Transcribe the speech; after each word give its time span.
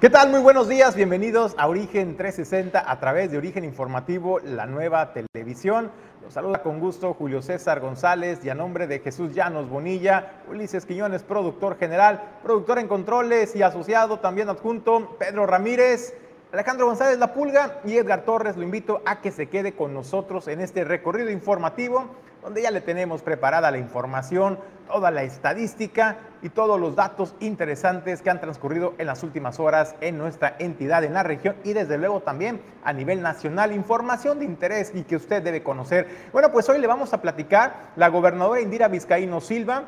¿Qué 0.00 0.08
tal? 0.08 0.30
Muy 0.30 0.40
buenos 0.40 0.66
días, 0.66 0.96
bienvenidos 0.96 1.54
a 1.58 1.68
Origen 1.68 2.16
360 2.16 2.90
a 2.90 3.00
través 3.00 3.30
de 3.30 3.36
Origen 3.36 3.64
Informativo, 3.64 4.40
la 4.40 4.64
nueva 4.64 5.12
televisión. 5.12 5.90
Los 6.22 6.32
saluda 6.32 6.62
con 6.62 6.80
gusto 6.80 7.12
Julio 7.12 7.42
César 7.42 7.80
González 7.80 8.42
y 8.42 8.48
a 8.48 8.54
nombre 8.54 8.86
de 8.86 9.00
Jesús 9.00 9.34
Llanos 9.34 9.68
Bonilla, 9.68 10.40
Ulises 10.48 10.86
Quiñones, 10.86 11.22
productor 11.22 11.76
general, 11.76 12.38
productor 12.42 12.78
en 12.78 12.88
controles 12.88 13.54
y 13.54 13.60
asociado 13.60 14.20
también 14.20 14.48
adjunto, 14.48 15.18
Pedro 15.18 15.44
Ramírez. 15.44 16.14
Alejandro 16.50 16.86
González 16.86 17.18
La 17.18 17.34
Pulga 17.34 17.80
y 17.84 17.98
Edgar 17.98 18.22
Torres, 18.22 18.56
lo 18.56 18.62
invito 18.62 19.02
a 19.04 19.20
que 19.20 19.30
se 19.30 19.48
quede 19.50 19.74
con 19.74 19.92
nosotros 19.92 20.48
en 20.48 20.62
este 20.62 20.82
recorrido 20.82 21.30
informativo, 21.30 22.06
donde 22.42 22.62
ya 22.62 22.70
le 22.70 22.80
tenemos 22.80 23.22
preparada 23.22 23.70
la 23.70 23.78
información, 23.78 24.58
toda 24.86 25.10
la 25.10 25.22
estadística 25.22 26.18
y 26.42 26.48
todos 26.48 26.80
los 26.80 26.96
datos 26.96 27.34
interesantes 27.40 28.22
que 28.22 28.30
han 28.30 28.40
transcurrido 28.40 28.94
en 28.98 29.06
las 29.06 29.22
últimas 29.22 29.60
horas 29.60 29.94
en 30.00 30.18
nuestra 30.18 30.56
entidad, 30.58 31.04
en 31.04 31.14
la 31.14 31.22
región 31.22 31.56
y 31.64 31.72
desde 31.72 31.98
luego 31.98 32.20
también 32.20 32.60
a 32.82 32.92
nivel 32.92 33.22
nacional. 33.22 33.72
Información 33.72 34.38
de 34.38 34.46
interés 34.46 34.92
y 34.94 35.02
que 35.02 35.16
usted 35.16 35.42
debe 35.42 35.62
conocer. 35.62 36.28
Bueno, 36.32 36.50
pues 36.50 36.68
hoy 36.68 36.80
le 36.80 36.86
vamos 36.86 37.12
a 37.12 37.20
platicar 37.20 37.90
la 37.96 38.08
gobernadora 38.08 38.60
Indira 38.60 38.88
Vizcaíno 38.88 39.40
Silva 39.40 39.84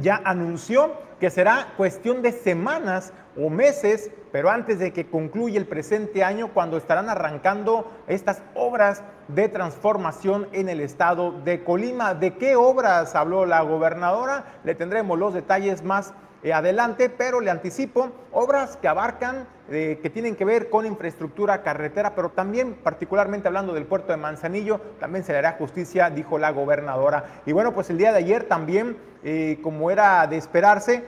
ya 0.00 0.20
anunció 0.24 0.92
que 1.20 1.30
será 1.30 1.68
cuestión 1.76 2.22
de 2.22 2.32
semanas 2.32 3.12
o 3.36 3.50
meses, 3.50 4.10
pero 4.34 4.50
antes 4.50 4.80
de 4.80 4.92
que 4.92 5.06
concluya 5.06 5.60
el 5.60 5.66
presente 5.68 6.24
año, 6.24 6.48
cuando 6.52 6.76
estarán 6.76 7.08
arrancando 7.08 7.88
estas 8.08 8.42
obras 8.56 9.04
de 9.28 9.48
transformación 9.48 10.48
en 10.50 10.68
el 10.68 10.80
estado 10.80 11.30
de 11.42 11.62
Colima. 11.62 12.14
¿De 12.14 12.34
qué 12.34 12.56
obras 12.56 13.14
habló 13.14 13.46
la 13.46 13.62
gobernadora? 13.62 14.46
Le 14.64 14.74
tendremos 14.74 15.16
los 15.20 15.34
detalles 15.34 15.84
más 15.84 16.14
eh, 16.42 16.52
adelante, 16.52 17.10
pero 17.10 17.40
le 17.40 17.48
anticipo 17.48 18.10
obras 18.32 18.76
que 18.76 18.88
abarcan, 18.88 19.46
eh, 19.70 19.98
que 20.02 20.10
tienen 20.10 20.36
que 20.36 20.44
ver 20.44 20.68
con 20.68 20.84
infraestructura 20.84 21.62
carretera, 21.62 22.14
pero 22.14 22.28
también 22.28 22.74
particularmente 22.74 23.48
hablando 23.48 23.72
del 23.72 23.86
puerto 23.86 24.12
de 24.12 24.18
Manzanillo, 24.18 24.78
también 25.00 25.24
se 25.24 25.32
le 25.32 25.38
hará 25.38 25.52
justicia, 25.52 26.10
dijo 26.10 26.38
la 26.38 26.50
gobernadora. 26.50 27.40
Y 27.46 27.52
bueno, 27.52 27.72
pues 27.72 27.88
el 27.88 27.96
día 27.96 28.12
de 28.12 28.18
ayer 28.18 28.44
también, 28.44 28.98
eh, 29.22 29.58
como 29.62 29.90
era 29.90 30.26
de 30.26 30.36
esperarse, 30.36 31.06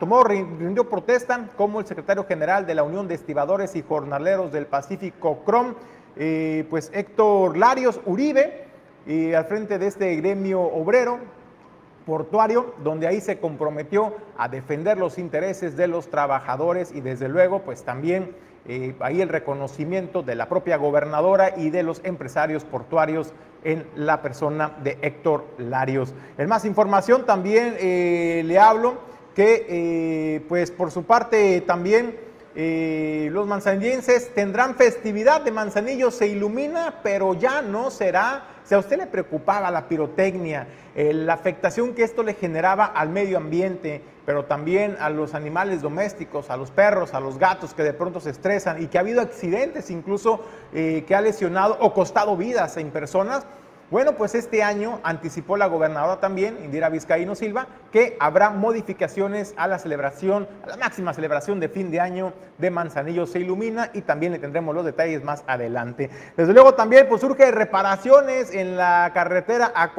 tomó, 0.00 0.24
rindió 0.24 0.88
protesta 0.88 1.48
como 1.54 1.80
el 1.80 1.86
secretario 1.86 2.24
general 2.24 2.64
de 2.64 2.74
la 2.74 2.82
Unión 2.82 3.08
de 3.08 3.14
Estibadores 3.14 3.76
y 3.76 3.82
Jornaleros 3.82 4.52
del 4.52 4.64
Pacífico, 4.64 5.42
CROM, 5.44 5.74
pues 6.70 6.90
Héctor 6.94 7.58
Larios 7.58 8.00
Uribe, 8.06 8.68
al 9.36 9.44
frente 9.44 9.78
de 9.78 9.88
este 9.88 10.16
gremio 10.16 10.62
obrero, 10.62 11.18
portuario, 12.06 12.74
donde 12.82 13.06
ahí 13.06 13.20
se 13.20 13.38
comprometió 13.38 14.14
a 14.36 14.48
defender 14.48 14.98
los 14.98 15.18
intereses 15.18 15.76
de 15.76 15.86
los 15.86 16.08
trabajadores 16.08 16.92
y 16.92 17.00
desde 17.00 17.28
luego 17.28 17.62
pues 17.62 17.84
también 17.84 18.34
eh, 18.66 18.94
ahí 19.00 19.20
el 19.20 19.28
reconocimiento 19.28 20.22
de 20.22 20.36
la 20.36 20.48
propia 20.48 20.76
gobernadora 20.76 21.54
y 21.56 21.70
de 21.70 21.82
los 21.82 22.00
empresarios 22.04 22.64
portuarios 22.64 23.32
en 23.64 23.86
la 23.96 24.22
persona 24.22 24.76
de 24.82 24.98
Héctor 25.02 25.44
Larios. 25.58 26.14
En 26.38 26.48
más 26.48 26.64
información 26.64 27.26
también 27.26 27.76
eh, 27.78 28.42
le 28.44 28.58
hablo 28.58 28.98
que 29.34 29.66
eh, 29.68 30.44
pues 30.48 30.70
por 30.70 30.90
su 30.90 31.04
parte 31.04 31.60
también 31.62 32.16
los 32.54 33.46
manzanillenses 33.46 34.34
tendrán 34.34 34.74
festividad 34.74 35.40
de 35.40 35.50
Manzanillo, 35.50 36.10
se 36.10 36.26
ilumina, 36.26 37.00
pero 37.02 37.34
ya 37.34 37.62
no 37.62 37.90
será 37.90 38.52
si 38.64 38.74
a 38.74 38.78
usted 38.78 38.98
le 38.98 39.06
preocupaba 39.06 39.70
la 39.70 39.88
pirotecnia, 39.88 40.66
eh, 40.94 41.12
la 41.12 41.34
afectación 41.34 41.94
que 41.94 42.04
esto 42.04 42.22
le 42.22 42.34
generaba 42.34 42.84
al 42.86 43.08
medio 43.08 43.38
ambiente, 43.38 44.02
pero 44.24 44.44
también 44.44 44.96
a 45.00 45.10
los 45.10 45.34
animales 45.34 45.82
domésticos, 45.82 46.50
a 46.50 46.56
los 46.56 46.70
perros, 46.70 47.14
a 47.14 47.20
los 47.20 47.38
gatos 47.38 47.74
que 47.74 47.82
de 47.82 47.92
pronto 47.92 48.20
se 48.20 48.30
estresan 48.30 48.82
y 48.82 48.86
que 48.86 48.98
ha 48.98 49.00
habido 49.00 49.20
accidentes 49.20 49.90
incluso 49.90 50.44
eh, 50.72 51.04
que 51.06 51.14
ha 51.14 51.20
lesionado 51.20 51.76
o 51.80 51.92
costado 51.92 52.36
vidas 52.36 52.76
en 52.76 52.90
personas, 52.90 53.46
bueno, 53.92 54.14
pues 54.14 54.34
este 54.34 54.62
año 54.62 55.00
anticipó 55.02 55.58
la 55.58 55.66
gobernadora 55.66 56.18
también, 56.18 56.56
Indira 56.64 56.88
Vizcaíno 56.88 57.34
Silva, 57.34 57.66
que 57.92 58.16
habrá 58.20 58.48
modificaciones 58.48 59.52
a 59.58 59.68
la 59.68 59.78
celebración, 59.78 60.48
a 60.64 60.68
la 60.68 60.76
máxima 60.78 61.12
celebración 61.12 61.60
de 61.60 61.68
fin 61.68 61.90
de 61.90 62.00
año 62.00 62.32
de 62.56 62.70
Manzanillo 62.70 63.26
se 63.26 63.40
ilumina 63.40 63.90
y 63.92 64.00
también 64.00 64.32
le 64.32 64.38
tendremos 64.38 64.74
los 64.74 64.86
detalles 64.86 65.22
más 65.22 65.44
adelante. 65.46 66.08
Desde 66.38 66.54
luego 66.54 66.72
también 66.72 67.06
pues 67.06 67.20
surge 67.20 67.50
reparaciones 67.50 68.54
en 68.54 68.78
la 68.78 69.10
carretera 69.12 69.72
a 69.74 69.92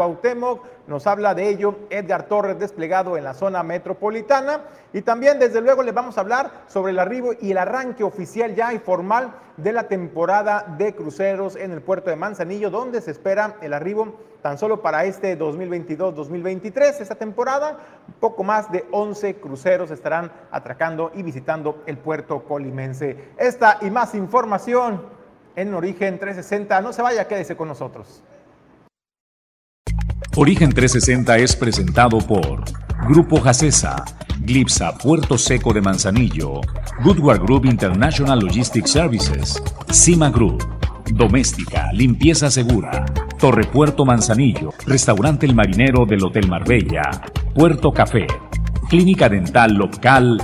nos 0.88 1.08
habla 1.08 1.34
de 1.34 1.50
ello 1.50 1.76
Edgar 1.90 2.24
Torres 2.24 2.60
desplegado 2.60 3.18
en 3.18 3.24
la 3.24 3.34
zona 3.34 3.64
metropolitana 3.64 4.62
y 4.92 5.02
también 5.02 5.40
desde 5.40 5.62
luego 5.62 5.82
le 5.84 5.92
vamos 5.92 6.18
a 6.18 6.22
hablar 6.22 6.52
sobre 6.68 6.92
el 6.92 7.00
arribo 7.00 7.32
y 7.40 7.52
el 7.52 7.58
arranque 7.58 8.04
oficial 8.04 8.54
ya 8.54 8.74
y 8.74 8.80
formal 8.80 9.34
de 9.58 9.72
la 9.72 9.88
temporada 9.88 10.76
de 10.78 10.94
cruceros 10.94 11.56
en 11.56 11.72
el 11.72 11.82
puerto 11.82 12.10
de 12.10 12.16
Manzanillo 12.16 12.70
donde 12.70 13.02
se 13.02 13.12
espera 13.12 13.56
el 13.62 13.74
arribo 13.74 14.14
tan 14.44 14.58
solo 14.58 14.82
para 14.82 15.06
este 15.06 15.40
2022-2023, 15.40 17.00
esta 17.00 17.16
temporada, 17.16 17.78
poco 18.20 18.44
más 18.44 18.70
de 18.74 18.86
11 18.92 19.38
cruceros 19.38 19.90
estarán 19.90 20.34
atracando 20.52 21.12
y 21.16 21.24
visitando 21.24 21.82
el 21.86 21.98
puerto 21.98 22.44
colimense. 22.44 23.30
Esta 23.38 23.78
y 23.80 23.90
más 23.90 24.14
información 24.14 25.02
en 25.56 25.74
Origen 25.74 26.20
360, 26.20 26.82
no 26.82 26.92
se 26.92 27.02
vaya, 27.02 27.26
quédese 27.26 27.56
con 27.56 27.70
nosotros. 27.70 28.22
Origen 30.36 30.72
360 30.72 31.38
es 31.38 31.56
presentado 31.56 32.18
por 32.18 32.64
Grupo 33.08 33.40
Jacesa, 33.40 34.04
Glipsa 34.40 34.98
Puerto 34.98 35.38
Seco 35.38 35.74
de 35.74 35.82
Manzanillo, 35.82 36.60
Goodward 37.04 37.42
Group 37.44 37.66
International 37.66 38.40
Logistics 38.40 38.90
Services, 38.90 39.62
Cima 39.92 40.32
Group, 40.32 40.64
Doméstica, 41.14 41.94
Limpieza 41.94 42.50
Segura, 42.50 43.06
Torre 43.38 43.66
Puerto 43.66 44.06
Manzanillo, 44.06 44.74
Restaurante 44.88 45.46
El 45.46 45.54
Marinero 45.54 46.04
del 46.08 46.24
Hotel 46.24 46.48
Marbella, 46.48 47.12
Puerto 47.54 47.92
Café, 47.92 48.26
Clínica 48.90 49.30
Dental 49.30 49.76
Local, 49.76 50.40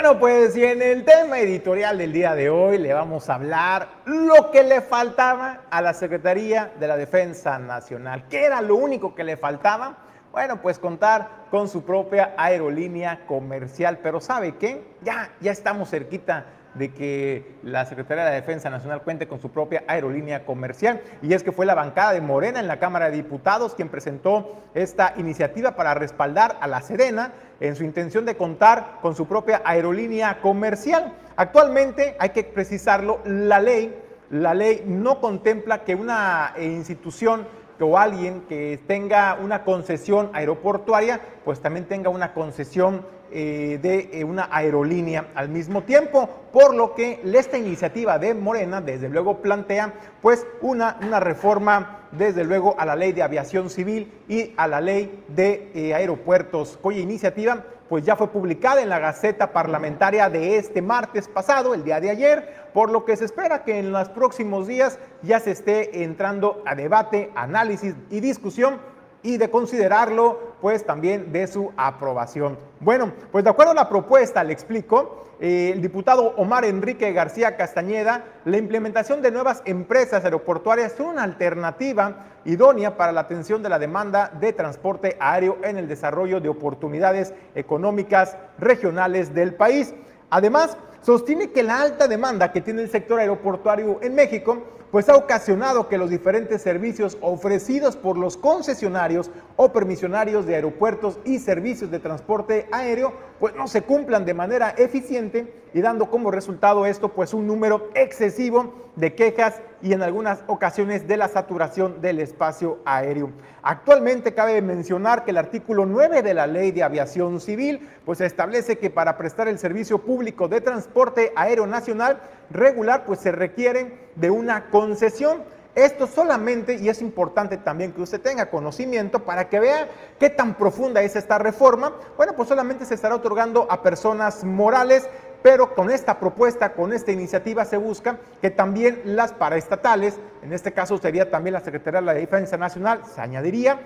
Bueno, 0.00 0.20
pues 0.20 0.56
y 0.56 0.64
en 0.64 0.80
el 0.80 1.04
tema 1.04 1.40
editorial 1.40 1.98
del 1.98 2.12
día 2.12 2.36
de 2.36 2.50
hoy 2.50 2.78
le 2.78 2.94
vamos 2.94 3.28
a 3.28 3.34
hablar 3.34 3.88
lo 4.04 4.52
que 4.52 4.62
le 4.62 4.80
faltaba 4.80 5.62
a 5.68 5.82
la 5.82 5.92
Secretaría 5.92 6.70
de 6.78 6.86
la 6.86 6.96
Defensa 6.96 7.58
Nacional. 7.58 8.28
¿Qué 8.30 8.44
era 8.44 8.62
lo 8.62 8.76
único 8.76 9.16
que 9.16 9.24
le 9.24 9.36
faltaba? 9.36 9.96
Bueno, 10.30 10.62
pues 10.62 10.78
contar 10.78 11.46
con 11.50 11.68
su 11.68 11.82
propia 11.82 12.32
aerolínea 12.36 13.26
comercial. 13.26 13.98
Pero 14.00 14.20
¿sabe 14.20 14.54
qué? 14.54 14.84
Ya, 15.02 15.30
ya 15.40 15.50
estamos 15.50 15.90
cerquita 15.90 16.46
de 16.78 16.92
que 16.92 17.56
la 17.62 17.84
Secretaría 17.86 18.24
de 18.24 18.30
la 18.30 18.36
Defensa 18.36 18.70
Nacional 18.70 19.02
cuente 19.02 19.28
con 19.28 19.40
su 19.40 19.50
propia 19.50 19.84
aerolínea 19.86 20.44
comercial. 20.44 21.00
Y 21.22 21.34
es 21.34 21.42
que 21.42 21.52
fue 21.52 21.66
la 21.66 21.74
bancada 21.74 22.12
de 22.12 22.20
Morena 22.20 22.60
en 22.60 22.68
la 22.68 22.78
Cámara 22.78 23.10
de 23.10 23.16
Diputados 23.16 23.74
quien 23.74 23.88
presentó 23.88 24.62
esta 24.74 25.14
iniciativa 25.16 25.76
para 25.76 25.94
respaldar 25.94 26.56
a 26.60 26.66
la 26.66 26.80
Serena 26.80 27.32
en 27.60 27.76
su 27.76 27.84
intención 27.84 28.24
de 28.24 28.36
contar 28.36 28.98
con 29.02 29.14
su 29.14 29.26
propia 29.26 29.62
aerolínea 29.64 30.40
comercial. 30.40 31.12
Actualmente, 31.36 32.16
hay 32.18 32.30
que 32.30 32.44
precisarlo, 32.44 33.20
la 33.24 33.60
ley, 33.60 33.94
la 34.30 34.54
ley 34.54 34.84
no 34.86 35.20
contempla 35.20 35.84
que 35.84 35.94
una 35.94 36.54
institución 36.58 37.46
o 37.80 37.98
alguien 37.98 38.42
que 38.48 38.80
tenga 38.86 39.38
una 39.40 39.64
concesión 39.64 40.30
aeroportuaria, 40.32 41.20
pues 41.44 41.60
también 41.60 41.86
tenga 41.86 42.10
una 42.10 42.34
concesión 42.34 43.06
eh, 43.30 43.78
de 43.80 44.10
eh, 44.12 44.24
una 44.24 44.48
aerolínea 44.50 45.28
al 45.34 45.48
mismo 45.48 45.82
tiempo, 45.82 46.28
por 46.52 46.74
lo 46.74 46.94
que 46.94 47.20
esta 47.34 47.58
iniciativa 47.58 48.18
de 48.18 48.34
Morena 48.34 48.80
desde 48.80 49.08
luego 49.08 49.42
plantea 49.42 49.94
pues 50.20 50.46
una, 50.60 50.98
una 51.02 51.20
reforma 51.20 52.08
desde 52.12 52.44
luego 52.44 52.74
a 52.78 52.86
la 52.86 52.96
ley 52.96 53.12
de 53.12 53.22
aviación 53.22 53.70
civil 53.70 54.12
y 54.28 54.54
a 54.56 54.66
la 54.66 54.80
ley 54.80 55.24
de 55.28 55.70
eh, 55.74 55.94
aeropuertos, 55.94 56.78
cuya 56.80 57.00
iniciativa 57.00 57.64
pues 57.88 58.04
ya 58.04 58.16
fue 58.16 58.28
publicada 58.28 58.82
en 58.82 58.90
la 58.90 58.98
Gaceta 58.98 59.52
Parlamentaria 59.52 60.28
de 60.28 60.56
este 60.56 60.82
martes 60.82 61.26
pasado, 61.26 61.72
el 61.72 61.84
día 61.84 62.00
de 62.00 62.10
ayer, 62.10 62.68
por 62.74 62.90
lo 62.90 63.04
que 63.04 63.16
se 63.16 63.24
espera 63.24 63.64
que 63.64 63.78
en 63.78 63.92
los 63.92 64.10
próximos 64.10 64.66
días 64.66 64.98
ya 65.22 65.40
se 65.40 65.52
esté 65.52 66.02
entrando 66.02 66.62
a 66.66 66.74
debate, 66.74 67.30
análisis 67.34 67.94
y 68.10 68.20
discusión 68.20 68.78
y 69.22 69.36
de 69.36 69.50
considerarlo, 69.50 70.54
pues 70.60 70.84
también 70.84 71.32
de 71.32 71.46
su 71.46 71.72
aprobación. 71.76 72.58
Bueno, 72.80 73.12
pues 73.32 73.44
de 73.44 73.50
acuerdo 73.50 73.72
a 73.72 73.74
la 73.74 73.88
propuesta, 73.88 74.44
le 74.44 74.52
explico, 74.52 75.26
eh, 75.40 75.70
el 75.72 75.82
diputado 75.82 76.34
Omar 76.36 76.64
Enrique 76.64 77.12
García 77.12 77.56
Castañeda, 77.56 78.24
la 78.44 78.56
implementación 78.56 79.22
de 79.22 79.30
nuevas 79.30 79.62
empresas 79.64 80.24
aeroportuarias 80.24 80.94
es 80.94 81.00
una 81.00 81.22
alternativa 81.22 82.26
idónea 82.44 82.96
para 82.96 83.12
la 83.12 83.20
atención 83.20 83.62
de 83.62 83.68
la 83.68 83.78
demanda 83.78 84.32
de 84.40 84.52
transporte 84.52 85.16
aéreo 85.20 85.58
en 85.62 85.76
el 85.76 85.86
desarrollo 85.86 86.40
de 86.40 86.48
oportunidades 86.48 87.34
económicas 87.54 88.36
regionales 88.58 89.34
del 89.34 89.54
país. 89.54 89.94
Además, 90.30 90.76
sostiene 91.02 91.50
que 91.50 91.62
la 91.62 91.82
alta 91.82 92.08
demanda 92.08 92.52
que 92.52 92.60
tiene 92.60 92.82
el 92.82 92.90
sector 92.90 93.20
aeroportuario 93.20 93.98
en 94.02 94.14
México 94.14 94.62
pues 94.90 95.08
ha 95.08 95.16
ocasionado 95.16 95.88
que 95.88 95.98
los 95.98 96.10
diferentes 96.10 96.62
servicios 96.62 97.18
ofrecidos 97.20 97.96
por 97.96 98.16
los 98.16 98.36
concesionarios 98.36 99.30
o 99.56 99.72
permisionarios 99.72 100.46
de 100.46 100.54
aeropuertos 100.54 101.18
y 101.24 101.38
servicios 101.38 101.90
de 101.90 101.98
transporte 101.98 102.68
aéreo 102.72 103.12
pues 103.38 103.54
no 103.54 103.68
se 103.68 103.82
cumplan 103.82 104.24
de 104.24 104.34
manera 104.34 104.70
eficiente 104.76 105.52
y 105.74 105.80
dando 105.80 106.10
como 106.10 106.30
resultado 106.30 106.86
esto 106.86 107.10
pues 107.10 107.34
un 107.34 107.46
número 107.46 107.90
excesivo 107.94 108.90
de 108.96 109.14
quejas 109.14 109.60
y 109.80 109.92
en 109.92 110.02
algunas 110.02 110.42
ocasiones 110.48 111.06
de 111.06 111.16
la 111.16 111.28
saturación 111.28 112.00
del 112.00 112.18
espacio 112.18 112.78
aéreo. 112.84 113.30
Actualmente 113.62 114.34
cabe 114.34 114.60
mencionar 114.60 115.24
que 115.24 115.30
el 115.30 115.36
artículo 115.36 115.86
9 115.86 116.22
de 116.22 116.34
la 116.34 116.46
Ley 116.46 116.72
de 116.72 116.82
Aviación 116.82 117.40
Civil 117.40 117.88
pues 118.04 118.20
establece 118.20 118.78
que 118.78 118.90
para 118.90 119.16
prestar 119.16 119.46
el 119.46 119.58
servicio 119.58 119.98
público 119.98 120.48
de 120.48 120.60
transporte 120.60 121.32
aéreo 121.36 121.66
nacional 121.66 122.20
regular 122.50 123.04
pues 123.04 123.20
se 123.20 123.30
requiere 123.30 124.10
de 124.16 124.30
una 124.30 124.68
concesión. 124.70 125.42
Esto 125.74 126.06
solamente, 126.06 126.74
y 126.74 126.88
es 126.88 127.00
importante 127.02 127.56
también 127.56 127.92
que 127.92 128.02
usted 128.02 128.20
tenga 128.20 128.50
conocimiento 128.50 129.24
para 129.24 129.48
que 129.48 129.60
vea 129.60 129.88
qué 130.18 130.28
tan 130.28 130.54
profunda 130.54 131.02
es 131.02 131.14
esta 131.14 131.38
reforma, 131.38 131.92
bueno, 132.16 132.32
pues 132.34 132.48
solamente 132.48 132.84
se 132.84 132.94
estará 132.94 133.14
otorgando 133.14 133.66
a 133.70 133.82
personas 133.82 134.42
morales, 134.42 135.08
pero 135.42 135.74
con 135.74 135.90
esta 135.90 136.18
propuesta, 136.18 136.72
con 136.72 136.92
esta 136.92 137.12
iniciativa 137.12 137.64
se 137.64 137.76
busca 137.76 138.18
que 138.40 138.50
también 138.50 139.02
las 139.04 139.32
paraestatales, 139.32 140.18
en 140.42 140.52
este 140.52 140.72
caso 140.72 140.98
sería 140.98 141.30
también 141.30 141.54
la 141.54 141.60
Secretaría 141.60 142.00
de 142.00 142.06
la 142.06 142.14
Defensa 142.14 142.56
Nacional, 142.56 143.02
se 143.14 143.20
añadiría, 143.20 143.78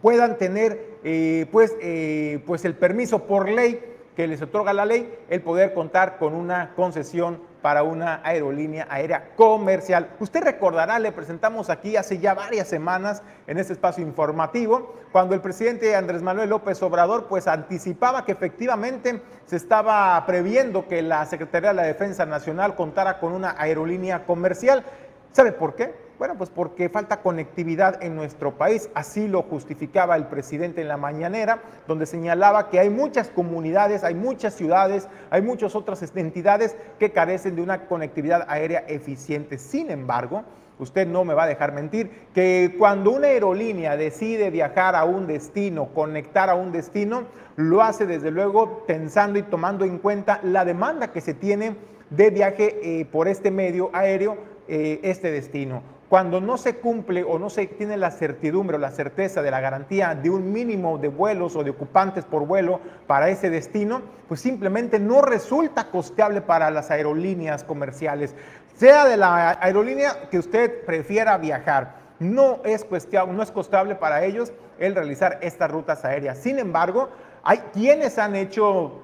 puedan 0.00 0.38
tener 0.38 0.98
eh, 1.04 1.46
pues, 1.52 1.76
eh, 1.80 2.42
pues 2.46 2.64
el 2.64 2.74
permiso 2.74 3.26
por 3.26 3.50
ley 3.50 3.92
que 4.16 4.26
les 4.26 4.40
otorga 4.40 4.72
la 4.72 4.86
ley, 4.86 5.18
el 5.28 5.42
poder 5.42 5.74
contar 5.74 6.18
con 6.18 6.34
una 6.34 6.74
concesión 6.74 7.40
para 7.62 7.84
una 7.84 8.20
aerolínea 8.24 8.86
aérea 8.90 9.30
comercial. 9.36 10.10
Usted 10.18 10.42
recordará, 10.42 10.98
le 10.98 11.12
presentamos 11.12 11.70
aquí 11.70 11.96
hace 11.96 12.18
ya 12.18 12.34
varias 12.34 12.68
semanas 12.68 13.22
en 13.46 13.58
este 13.58 13.72
espacio 13.72 14.04
informativo, 14.04 14.96
cuando 15.12 15.34
el 15.34 15.40
presidente 15.40 15.94
Andrés 15.94 16.22
Manuel 16.22 16.50
López 16.50 16.82
Obrador 16.82 17.28
pues 17.28 17.46
anticipaba 17.46 18.24
que 18.24 18.32
efectivamente 18.32 19.22
se 19.46 19.56
estaba 19.56 20.24
previendo 20.26 20.88
que 20.88 21.02
la 21.02 21.24
Secretaría 21.26 21.70
de 21.70 21.76
la 21.76 21.82
Defensa 21.84 22.26
Nacional 22.26 22.74
contara 22.74 23.20
con 23.20 23.32
una 23.32 23.54
aerolínea 23.56 24.26
comercial. 24.26 24.84
¿Sabe 25.32 25.52
por 25.52 25.76
qué? 25.76 26.01
Bueno, 26.22 26.36
pues 26.38 26.50
porque 26.50 26.88
falta 26.88 27.20
conectividad 27.20 28.00
en 28.00 28.14
nuestro 28.14 28.56
país. 28.56 28.88
Así 28.94 29.26
lo 29.26 29.42
justificaba 29.42 30.14
el 30.14 30.28
presidente 30.28 30.80
en 30.80 30.86
la 30.86 30.96
mañanera, 30.96 31.60
donde 31.88 32.06
señalaba 32.06 32.70
que 32.70 32.78
hay 32.78 32.90
muchas 32.90 33.28
comunidades, 33.28 34.04
hay 34.04 34.14
muchas 34.14 34.54
ciudades, 34.54 35.08
hay 35.30 35.42
muchas 35.42 35.74
otras 35.74 36.00
entidades 36.14 36.76
que 37.00 37.10
carecen 37.10 37.56
de 37.56 37.62
una 37.62 37.86
conectividad 37.86 38.46
aérea 38.46 38.84
eficiente. 38.86 39.58
Sin 39.58 39.90
embargo, 39.90 40.44
usted 40.78 41.08
no 41.08 41.24
me 41.24 41.34
va 41.34 41.42
a 41.42 41.48
dejar 41.48 41.72
mentir, 41.72 42.28
que 42.32 42.76
cuando 42.78 43.10
una 43.10 43.26
aerolínea 43.26 43.96
decide 43.96 44.50
viajar 44.50 44.94
a 44.94 45.02
un 45.02 45.26
destino, 45.26 45.88
conectar 45.92 46.48
a 46.48 46.54
un 46.54 46.70
destino, 46.70 47.24
lo 47.56 47.82
hace 47.82 48.06
desde 48.06 48.30
luego 48.30 48.84
pensando 48.86 49.40
y 49.40 49.42
tomando 49.42 49.84
en 49.84 49.98
cuenta 49.98 50.38
la 50.44 50.64
demanda 50.64 51.10
que 51.10 51.20
se 51.20 51.34
tiene 51.34 51.74
de 52.10 52.30
viaje 52.30 52.78
eh, 53.00 53.06
por 53.06 53.26
este 53.26 53.50
medio 53.50 53.90
aéreo, 53.92 54.36
eh, 54.68 55.00
este 55.02 55.32
destino. 55.32 55.82
Cuando 56.12 56.42
no 56.42 56.58
se 56.58 56.76
cumple 56.76 57.24
o 57.24 57.38
no 57.38 57.48
se 57.48 57.66
tiene 57.68 57.96
la 57.96 58.10
certidumbre 58.10 58.76
o 58.76 58.78
la 58.78 58.90
certeza 58.90 59.40
de 59.40 59.50
la 59.50 59.62
garantía 59.62 60.14
de 60.14 60.28
un 60.28 60.52
mínimo 60.52 60.98
de 60.98 61.08
vuelos 61.08 61.56
o 61.56 61.64
de 61.64 61.70
ocupantes 61.70 62.26
por 62.26 62.46
vuelo 62.46 62.80
para 63.06 63.30
ese 63.30 63.48
destino, 63.48 64.02
pues 64.28 64.38
simplemente 64.42 64.98
no 64.98 65.22
resulta 65.22 65.88
costeable 65.88 66.42
para 66.42 66.70
las 66.70 66.90
aerolíneas 66.90 67.64
comerciales. 67.64 68.34
Sea 68.74 69.06
de 69.06 69.16
la 69.16 69.52
aerolínea 69.58 70.28
que 70.30 70.38
usted 70.38 70.84
prefiera 70.84 71.38
viajar, 71.38 71.94
no 72.18 72.60
es, 72.62 72.86
no 73.28 73.42
es 73.42 73.50
costeable 73.50 73.94
para 73.94 74.22
ellos 74.22 74.52
el 74.78 74.94
realizar 74.94 75.38
estas 75.40 75.70
rutas 75.70 76.04
aéreas. 76.04 76.36
Sin 76.36 76.58
embargo, 76.58 77.08
hay 77.42 77.56
quienes 77.72 78.18
han 78.18 78.36
hecho 78.36 79.01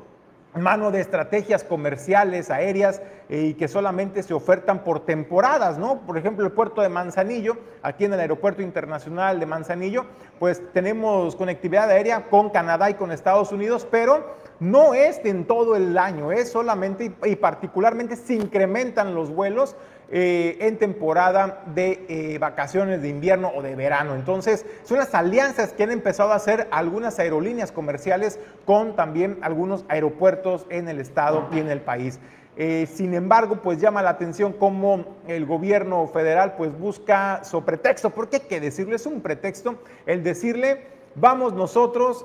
mano 0.54 0.90
de 0.90 1.00
estrategias 1.00 1.62
comerciales 1.62 2.50
aéreas 2.50 3.02
eh, 3.28 3.48
y 3.48 3.54
que 3.54 3.68
solamente 3.68 4.22
se 4.22 4.34
ofertan 4.34 4.82
por 4.82 5.04
temporadas, 5.04 5.78
¿no? 5.78 6.00
Por 6.00 6.16
ejemplo, 6.16 6.44
el 6.44 6.52
puerto 6.52 6.80
de 6.80 6.88
Manzanillo, 6.88 7.58
aquí 7.82 8.06
en 8.06 8.14
el 8.14 8.20
Aeropuerto 8.20 8.62
Internacional 8.62 9.38
de 9.38 9.46
Manzanillo, 9.46 10.06
pues 10.38 10.62
tenemos 10.72 11.36
conectividad 11.36 11.90
aérea 11.90 12.26
con 12.26 12.50
Canadá 12.50 12.88
y 12.90 12.94
con 12.94 13.12
Estados 13.12 13.52
Unidos, 13.52 13.86
pero 13.90 14.36
no 14.60 14.94
es 14.94 15.20
en 15.24 15.44
todo 15.46 15.76
el 15.76 15.96
año, 15.98 16.32
es 16.32 16.50
solamente 16.50 17.12
y 17.24 17.36
particularmente 17.36 18.16
se 18.16 18.34
incrementan 18.34 19.14
los 19.14 19.30
vuelos 19.30 19.76
eh, 20.10 20.56
en 20.60 20.78
temporada 20.78 21.64
de 21.74 22.06
eh, 22.08 22.38
vacaciones 22.38 23.02
de 23.02 23.10
invierno 23.10 23.52
o 23.54 23.60
de 23.60 23.74
verano. 23.74 24.14
Entonces, 24.14 24.64
son 24.84 24.96
las 24.96 25.14
alianzas 25.14 25.74
que 25.74 25.82
han 25.82 25.90
empezado 25.90 26.32
a 26.32 26.36
hacer 26.36 26.66
algunas 26.70 27.18
aerolíneas 27.18 27.72
comerciales 27.72 28.40
con 28.64 28.96
también 28.96 29.36
algunos 29.42 29.84
aeropuertos 29.88 30.64
en 30.70 30.88
el 30.88 30.98
estado 30.98 31.46
y 31.52 31.58
en 31.58 31.68
el 31.68 31.82
país. 31.82 32.20
Eh, 32.56 32.88
sin 32.90 33.12
embargo, 33.12 33.60
pues 33.62 33.82
llama 33.82 34.00
la 34.00 34.08
atención 34.08 34.54
cómo 34.54 35.04
el 35.26 35.44
gobierno 35.44 36.06
federal 36.06 36.54
pues 36.56 36.72
busca 36.78 37.44
su 37.44 37.62
pretexto, 37.62 38.08
porque 38.08 38.36
hay 38.36 38.42
que 38.48 38.60
decirle, 38.60 38.96
es 38.96 39.04
un 39.04 39.20
pretexto 39.20 39.74
el 40.06 40.24
decirle, 40.24 40.86
vamos 41.16 41.52
nosotros 41.52 42.24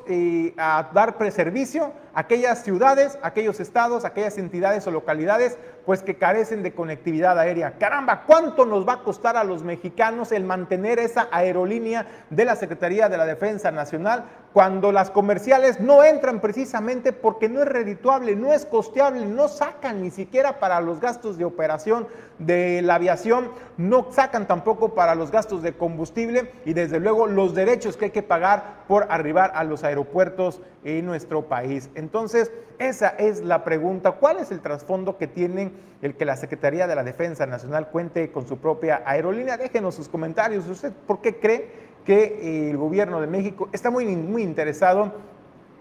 a 0.57 0.89
dar 0.94 1.18
preservicio 1.18 1.91
a 2.13 2.21
aquellas 2.21 2.63
ciudades, 2.63 3.19
aquellos 3.21 3.59
estados, 3.59 4.06
aquellas 4.06 4.38
entidades 4.38 4.88
o 4.88 4.91
localidades 4.91 5.57
pues 5.85 6.01
que 6.01 6.15
carecen 6.15 6.63
de 6.63 6.74
conectividad 6.74 7.38
aérea. 7.38 7.77
Caramba, 7.77 8.24
¿cuánto 8.25 8.65
nos 8.65 8.88
va 8.88 8.94
a 8.94 9.03
costar 9.03 9.38
a 9.38 9.44
los 9.44 9.63
mexicanos 9.63 10.31
el 10.31 10.44
mantener 10.44 11.00
esa 11.00 11.27
aerolínea 11.31 12.07
de 12.30 12.45
la 12.45 12.56
Secretaría 12.56 13.09
de 13.09 13.18
la 13.18 13.25
Defensa 13.25 13.71
Nacional 13.71 14.25
cuando 14.53 14.91
las 14.91 15.09
comerciales 15.09 15.80
no 15.80 16.03
entran 16.03 16.39
precisamente 16.39 17.12
porque 17.12 17.50
no 17.50 17.62
es 17.62 17.68
redituable, 17.68 18.35
no 18.35 18.53
es 18.53 18.65
costeable, 18.68 19.25
no 19.25 19.47
sacan 19.47 20.01
ni 20.01 20.12
siquiera 20.12 20.60
para 20.60 20.79
los 20.79 21.00
gastos 21.00 21.38
de 21.38 21.46
operación 21.46 22.07
de 22.38 22.81
la 22.84 22.96
aviación, 22.96 23.51
no 23.77 24.12
sacan 24.12 24.48
tampoco 24.48 24.93
para 24.93 25.15
los 25.15 25.31
gastos 25.31 25.63
de 25.63 25.74
combustible 25.74 26.51
y 26.65 26.74
desde 26.74 27.00
luego 27.00 27.25
los 27.25 27.55
derechos 27.55 27.98
que 27.98 28.05
hay 28.05 28.12
que 28.12 28.22
pagar 28.22 28.84
por 28.88 29.07
arribar 29.10 29.51
a 29.55 29.63
los 29.63 29.84
aeropuertos 29.84 30.62
en 30.84 31.05
nuestro 31.05 31.48
país. 31.48 31.89
Entonces, 31.96 32.51
esa 32.80 33.10
es 33.10 33.42
la 33.42 33.63
pregunta. 33.63 34.13
¿Cuál 34.13 34.38
es 34.38 34.51
el 34.51 34.62
trasfondo 34.62 35.18
que 35.18 35.27
tienen 35.27 35.74
el 36.01 36.15
que 36.15 36.25
la 36.25 36.36
Secretaría 36.36 36.88
de 36.88 36.96
la 36.96 37.03
Defensa 37.03 37.46
Nacional 37.46 37.89
cuente 37.89 38.32
con 38.32 38.48
su 38.48 38.58
propia 38.58 39.01
aerolínea? 39.06 39.58
Déjenos 39.58 39.96
sus 39.96 40.10
comentarios. 40.10 40.68
¿Usted 40.68 40.92
por 41.08 41.22
qué 41.22 41.39
cree 41.39 41.94
que 42.06 42.70
el 42.70 42.77
gobierno 42.77 43.22
de 43.22 43.27
México 43.27 43.70
está 43.72 43.89
muy, 43.89 44.06
muy 44.15 44.44
interesado 44.44 45.13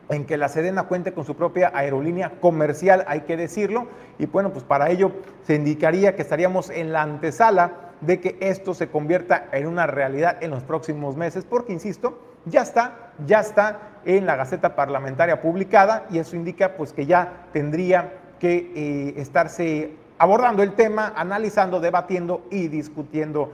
en 0.08 0.26
que 0.26 0.36
la 0.36 0.48
Sedena 0.48 0.84
cuente 0.84 1.12
con 1.12 1.24
su 1.24 1.36
propia 1.36 1.70
aerolínea 1.74 2.32
comercial, 2.40 3.04
hay 3.06 3.22
que 3.22 3.36
decirlo, 3.36 3.86
y 4.18 4.26
bueno, 4.26 4.52
pues 4.52 4.64
para 4.64 4.90
ello 4.90 5.12
se 5.42 5.54
indicaría 5.54 6.14
que 6.14 6.22
estaríamos 6.22 6.70
en 6.70 6.92
la 6.92 7.02
antesala 7.02 7.92
de 8.00 8.20
que 8.20 8.36
esto 8.40 8.74
se 8.74 8.88
convierta 8.88 9.48
en 9.52 9.66
una 9.66 9.86
realidad 9.86 10.42
en 10.42 10.50
los 10.50 10.62
próximos 10.64 11.16
meses, 11.16 11.44
porque, 11.44 11.72
insisto, 11.72 12.18
ya 12.44 12.62
está, 12.62 13.12
ya 13.26 13.40
está 13.40 13.78
en 14.04 14.26
la 14.26 14.36
Gaceta 14.36 14.74
Parlamentaria 14.74 15.40
publicada 15.40 16.06
y 16.10 16.18
eso 16.18 16.36
indica 16.36 16.76
pues 16.76 16.92
que 16.92 17.06
ya 17.06 17.46
tendría 17.52 18.14
que 18.38 18.72
eh, 18.74 19.14
estarse 19.16 19.96
abordando 20.18 20.62
el 20.62 20.72
tema, 20.72 21.12
analizando, 21.16 21.80
debatiendo 21.80 22.46
y 22.50 22.68
discutiendo. 22.68 23.52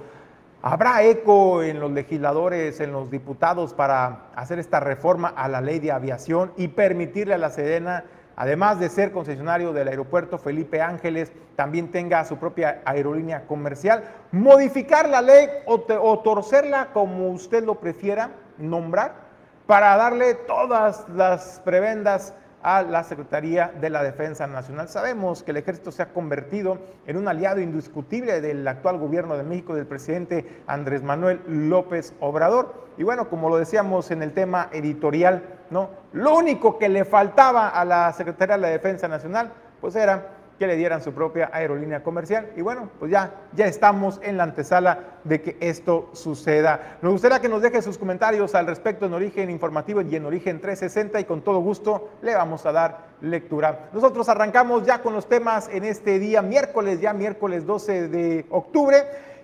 ¿Habrá 0.63 1.03
eco 1.03 1.63
en 1.63 1.79
los 1.79 1.93
legisladores, 1.93 2.81
en 2.81 2.93
los 2.93 3.11
diputados 3.11 3.75
para 3.75 4.27
hacer 4.35 4.59
esta 4.59 4.81
reforma 4.81 5.29
a 5.29 5.49
la 5.49 5.61
ley 5.61 5.79
de 5.79 5.93
aviación 5.93 6.53
y 6.57 6.69
permitirle 6.69 7.35
a 7.35 7.39
la 7.39 7.51
Sedena, 7.51 8.05
además 8.35 8.81
de 8.81 8.89
ser 8.89 9.13
concesionario 9.13 9.73
del 9.73 9.89
aeropuerto 9.89 10.37
Felipe 10.37 10.83
Ángeles, 10.83 11.33
también 11.55 11.91
tenga 11.91 12.25
su 12.25 12.39
propia 12.39 12.81
aerolínea 12.85 13.47
comercial? 13.47 14.05
¿Modificar 14.33 15.09
la 15.09 15.23
ley 15.23 15.47
o, 15.67 15.85
o 16.03 16.19
torcerla 16.21 16.89
como 16.93 17.29
usted 17.29 17.65
lo 17.65 17.77
prefiera 17.77 18.31
nombrar? 18.59 19.29
para 19.69 19.99
darle 19.99 20.33
todas 20.33 21.07
las 21.11 21.61
prebendas 21.63 22.33
a 22.63 22.81
la 22.81 23.05
Secretaría 23.05 23.71
de 23.79 23.91
la 23.91 24.03
Defensa 24.03 24.47
Nacional. 24.47 24.89
Sabemos 24.89 25.43
que 25.43 25.51
el 25.51 25.59
ejército 25.59 25.93
se 25.93 26.03
ha 26.03 26.15
convertido 26.15 26.79
en 27.07 27.19
un 27.19 27.29
aliado 27.29 27.61
indiscutible 27.61 28.41
del 28.41 28.67
actual 28.67 28.97
gobierno 28.97 29.37
de 29.37 29.43
México, 29.43 29.75
del 29.75 29.87
presidente 29.87 30.63
Andrés 30.67 31.03
Manuel 31.03 31.43
López 31.47 32.15
Obrador. 32.19 32.89
Y 32.97 33.03
bueno, 33.03 33.29
como 33.29 33.51
lo 33.51 33.59
decíamos 33.59 34.11
en 34.11 34.23
el 34.23 34.33
tema 34.33 34.71
editorial, 34.73 35.43
¿no? 35.69 35.91
Lo 36.15 36.35
único 36.35 36.79
que 36.79 36.89
le 36.89 37.05
faltaba 37.05 37.69
a 37.69 37.85
la 37.85 38.11
Secretaría 38.15 38.57
de 38.57 38.63
la 38.63 38.69
Defensa 38.69 39.07
Nacional, 39.07 39.53
pues 39.83 39.95
era 39.97 40.38
que 40.59 40.67
le 40.67 40.77
dieran 40.77 41.03
su 41.03 41.13
propia 41.13 41.51
aerolínea 41.53 42.03
comercial. 42.03 42.51
Y 42.57 42.63
bueno, 42.63 42.91
pues 42.99 43.11
ya, 43.11 43.33
ya 43.55 43.67
estamos 43.67 44.21
en 44.23 44.37
la 44.37 44.43
antesala 44.43 45.19
de 45.25 45.41
que 45.41 45.57
esto 45.61 46.11
suceda. 46.13 46.99
Nos 47.01 47.13
gustaría 47.13 47.41
que 47.41 47.49
nos 47.49 47.63
deje 47.63 47.81
sus 47.81 47.97
comentarios 47.97 48.55
al 48.55 48.67
respecto 48.67 49.07
en 49.07 49.15
Origen 49.15 49.51
Informativo 49.51 50.01
y 50.03 50.17
en 50.17 50.27
Origen 50.27 50.61
360 50.61 51.21
y 51.21 51.25
con 51.25 51.43
todo 51.43 51.61
gusto 51.61 52.11
le 52.23 52.35
vamos 52.35 52.67
a 52.67 52.73
dar 52.73 53.07
lectura. 53.21 53.89
Nosotros 53.93 54.29
arrancamos 54.29 54.85
ya 54.85 55.01
con 55.01 55.13
los 55.13 55.29
temas 55.29 55.69
en 55.73 55.85
este 55.85 56.19
día, 56.19 56.43
miércoles, 56.43 57.01
ya 57.01 57.13
miércoles 57.13 57.65
12 57.65 58.09
de 58.09 58.47
octubre. 58.51 58.97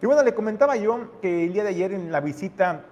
Y 0.03 0.07
bueno, 0.07 0.23
le 0.23 0.35
comentaba 0.35 0.77
yo 0.77 1.21
que 1.23 1.45
el 1.45 1.53
día 1.53 1.63
de 1.63 1.71
ayer 1.71 1.93
en 1.93 2.11
la 2.11 2.21
visita 2.21 2.83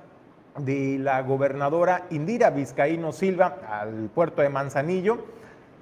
de 0.58 0.98
la 0.98 1.22
gobernadora 1.22 2.06
Indira 2.10 2.50
Vizcaíno 2.50 3.12
Silva 3.12 3.58
al 3.68 4.10
puerto 4.14 4.42
de 4.42 4.48
Manzanillo, 4.48 5.24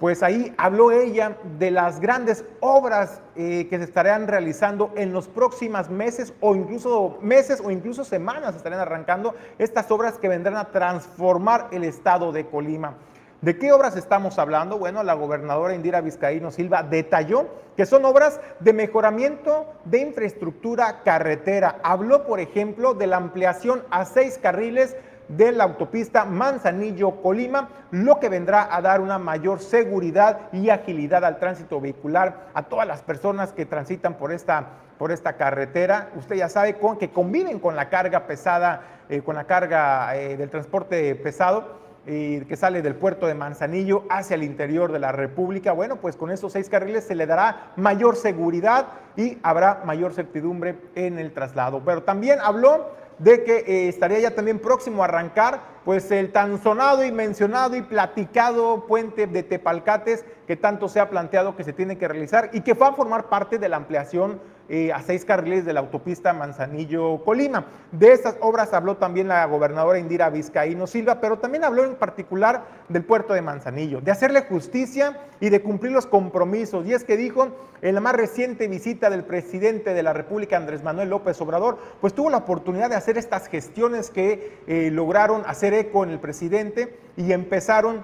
pues 0.01 0.23
ahí 0.23 0.51
habló 0.57 0.89
ella 0.89 1.37
de 1.59 1.69
las 1.69 1.99
grandes 1.99 2.43
obras 2.59 3.21
eh, 3.35 3.67
que 3.69 3.77
se 3.77 3.83
estarán 3.83 4.27
realizando 4.27 4.91
en 4.95 5.13
los 5.13 5.27
próximos 5.27 5.91
meses 5.91 6.33
o 6.39 6.55
incluso 6.55 7.19
meses 7.21 7.61
o 7.63 7.69
incluso 7.69 8.03
semanas 8.03 8.55
estarán 8.55 8.79
arrancando 8.79 9.35
estas 9.59 9.91
obras 9.91 10.17
que 10.17 10.27
vendrán 10.27 10.57
a 10.57 10.71
transformar 10.71 11.67
el 11.71 11.83
estado 11.83 12.31
de 12.31 12.47
Colima. 12.47 12.95
¿De 13.41 13.59
qué 13.59 13.71
obras 13.71 13.95
estamos 13.95 14.39
hablando? 14.39 14.79
Bueno, 14.79 15.03
la 15.03 15.13
gobernadora 15.13 15.75
Indira 15.75 16.01
Vizcaíno 16.01 16.49
Silva 16.49 16.81
detalló 16.81 17.47
que 17.77 17.85
son 17.85 18.03
obras 18.03 18.39
de 18.59 18.73
mejoramiento 18.73 19.67
de 19.85 19.99
infraestructura 19.99 21.03
carretera. 21.03 21.77
Habló, 21.83 22.25
por 22.25 22.39
ejemplo, 22.39 22.95
de 22.95 23.05
la 23.05 23.17
ampliación 23.17 23.83
a 23.91 24.05
seis 24.05 24.39
carriles 24.41 24.95
de 25.37 25.51
la 25.51 25.63
autopista 25.63 26.25
Manzanillo-Colima, 26.25 27.69
lo 27.91 28.19
que 28.19 28.29
vendrá 28.29 28.73
a 28.75 28.81
dar 28.81 29.01
una 29.01 29.17
mayor 29.17 29.59
seguridad 29.59 30.49
y 30.51 30.69
agilidad 30.69 31.25
al 31.25 31.39
tránsito 31.39 31.79
vehicular 31.79 32.47
a 32.53 32.63
todas 32.63 32.87
las 32.87 33.01
personas 33.01 33.51
que 33.53 33.65
transitan 33.65 34.15
por 34.15 34.31
esta, 34.31 34.67
por 34.97 35.11
esta 35.11 35.33
carretera. 35.33 36.09
Usted 36.15 36.35
ya 36.35 36.49
sabe 36.49 36.75
con, 36.75 36.97
que 36.97 37.11
conviven 37.11 37.59
con 37.59 37.75
la 37.75 37.89
carga 37.89 38.27
pesada, 38.27 38.81
eh, 39.09 39.21
con 39.21 39.35
la 39.35 39.45
carga 39.45 40.15
eh, 40.15 40.37
del 40.37 40.49
transporte 40.49 41.15
pesado. 41.15 41.81
Que 42.03 42.55
sale 42.57 42.81
del 42.81 42.95
puerto 42.95 43.27
de 43.27 43.35
Manzanillo 43.35 44.05
hacia 44.09 44.33
el 44.33 44.41
interior 44.41 44.91
de 44.91 44.97
la 44.97 45.11
República. 45.11 45.71
Bueno, 45.71 45.97
pues 45.97 46.15
con 46.15 46.31
estos 46.31 46.53
seis 46.53 46.67
carriles 46.67 47.03
se 47.03 47.13
le 47.13 47.27
dará 47.27 47.73
mayor 47.75 48.15
seguridad 48.15 48.87
y 49.15 49.37
habrá 49.43 49.83
mayor 49.85 50.11
certidumbre 50.11 50.79
en 50.95 51.19
el 51.19 51.31
traslado. 51.31 51.83
Pero 51.85 52.01
también 52.01 52.39
habló 52.41 52.89
de 53.21 53.43
que 53.43 53.57
eh, 53.57 53.87
estaría 53.89 54.19
ya 54.19 54.31
también 54.31 54.59
próximo 54.59 55.03
a 55.03 55.05
arrancar 55.05 55.70
pues 55.85 56.11
el 56.11 56.31
tan 56.31 56.61
sonado 56.61 57.03
y 57.03 57.11
mencionado 57.11 57.75
y 57.75 57.81
platicado 57.81 58.85
puente 58.85 59.27
de 59.27 59.43
Tepalcates 59.43 60.25
que 60.47 60.55
tanto 60.55 60.89
se 60.89 60.99
ha 60.99 61.09
planteado 61.09 61.55
que 61.55 61.63
se 61.63 61.73
tiene 61.73 61.97
que 61.97 62.07
realizar 62.07 62.49
y 62.53 62.61
que 62.61 62.73
va 62.73 62.89
a 62.89 62.93
formar 62.93 63.29
parte 63.29 63.57
de 63.57 63.69
la 63.69 63.77
ampliación 63.77 64.39
eh, 64.73 64.93
a 64.93 65.01
seis 65.01 65.25
carriles 65.25 65.65
de 65.65 65.73
la 65.73 65.81
autopista 65.81 66.31
Manzanillo-Colima. 66.31 67.65
De 67.91 68.13
estas 68.13 68.37
obras 68.39 68.73
habló 68.73 68.95
también 68.95 69.27
la 69.27 69.43
gobernadora 69.45 69.99
Indira 69.99 70.29
Vizcaíno 70.29 70.87
Silva, 70.87 71.19
pero 71.19 71.39
también 71.39 71.65
habló 71.65 71.83
en 71.83 71.95
particular 71.95 72.63
del 72.87 73.03
puerto 73.03 73.33
de 73.33 73.41
Manzanillo, 73.41 73.99
de 73.99 74.11
hacerle 74.11 74.43
justicia 74.43 75.19
y 75.41 75.49
de 75.49 75.61
cumplir 75.61 75.91
los 75.91 76.05
compromisos. 76.05 76.85
Y 76.85 76.93
es 76.93 77.03
que 77.03 77.17
dijo, 77.17 77.49
en 77.81 77.95
la 77.95 77.99
más 77.99 78.15
reciente 78.15 78.69
visita 78.69 79.09
del 79.09 79.25
presidente 79.25 79.93
de 79.93 80.03
la 80.03 80.13
República, 80.13 80.55
Andrés 80.55 80.83
Manuel 80.83 81.09
López 81.09 81.41
Obrador, 81.41 81.77
pues 81.99 82.13
tuvo 82.13 82.29
la 82.29 82.37
oportunidad 82.37 82.89
de 82.89 82.95
hacer 82.95 83.17
estas 83.17 83.47
gestiones 83.47 84.09
que 84.09 84.59
eh, 84.67 84.89
lograron 84.89 85.43
hacer 85.47 85.70
eco 85.73 86.03
en 86.03 86.11
el 86.11 86.19
presidente 86.19 86.99
y 87.17 87.31
empezaron 87.31 88.03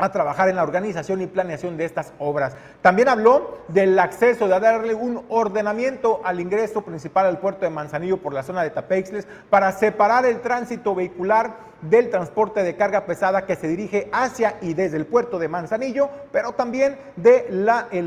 a 0.00 0.10
trabajar 0.10 0.48
en 0.48 0.56
la 0.56 0.62
organización 0.62 1.20
y 1.20 1.26
planeación 1.26 1.76
de 1.76 1.84
estas 1.84 2.12
obras. 2.18 2.56
También 2.80 3.08
habló 3.08 3.58
del 3.68 3.98
acceso, 3.98 4.48
de 4.48 4.58
darle 4.58 4.94
un 4.94 5.24
ordenamiento 5.28 6.22
al 6.24 6.40
ingreso 6.40 6.82
principal 6.82 7.26
al 7.26 7.38
puerto 7.38 7.66
de 7.66 7.70
Manzanillo 7.70 8.16
por 8.16 8.32
la 8.32 8.42
zona 8.42 8.62
de 8.62 8.70
Tapeixles 8.70 9.28
para 9.50 9.70
separar 9.72 10.24
el 10.24 10.40
tránsito 10.40 10.94
vehicular 10.94 11.68
del 11.82 12.10
transporte 12.10 12.62
de 12.62 12.76
carga 12.76 13.06
pesada 13.06 13.46
que 13.46 13.56
se 13.56 13.68
dirige 13.68 14.08
hacia 14.12 14.56
y 14.60 14.74
desde 14.74 14.96
el 14.96 15.06
puerto 15.06 15.38
de 15.38 15.48
Manzanillo, 15.48 16.10
pero 16.32 16.52
también 16.52 16.98
de 17.16 17.46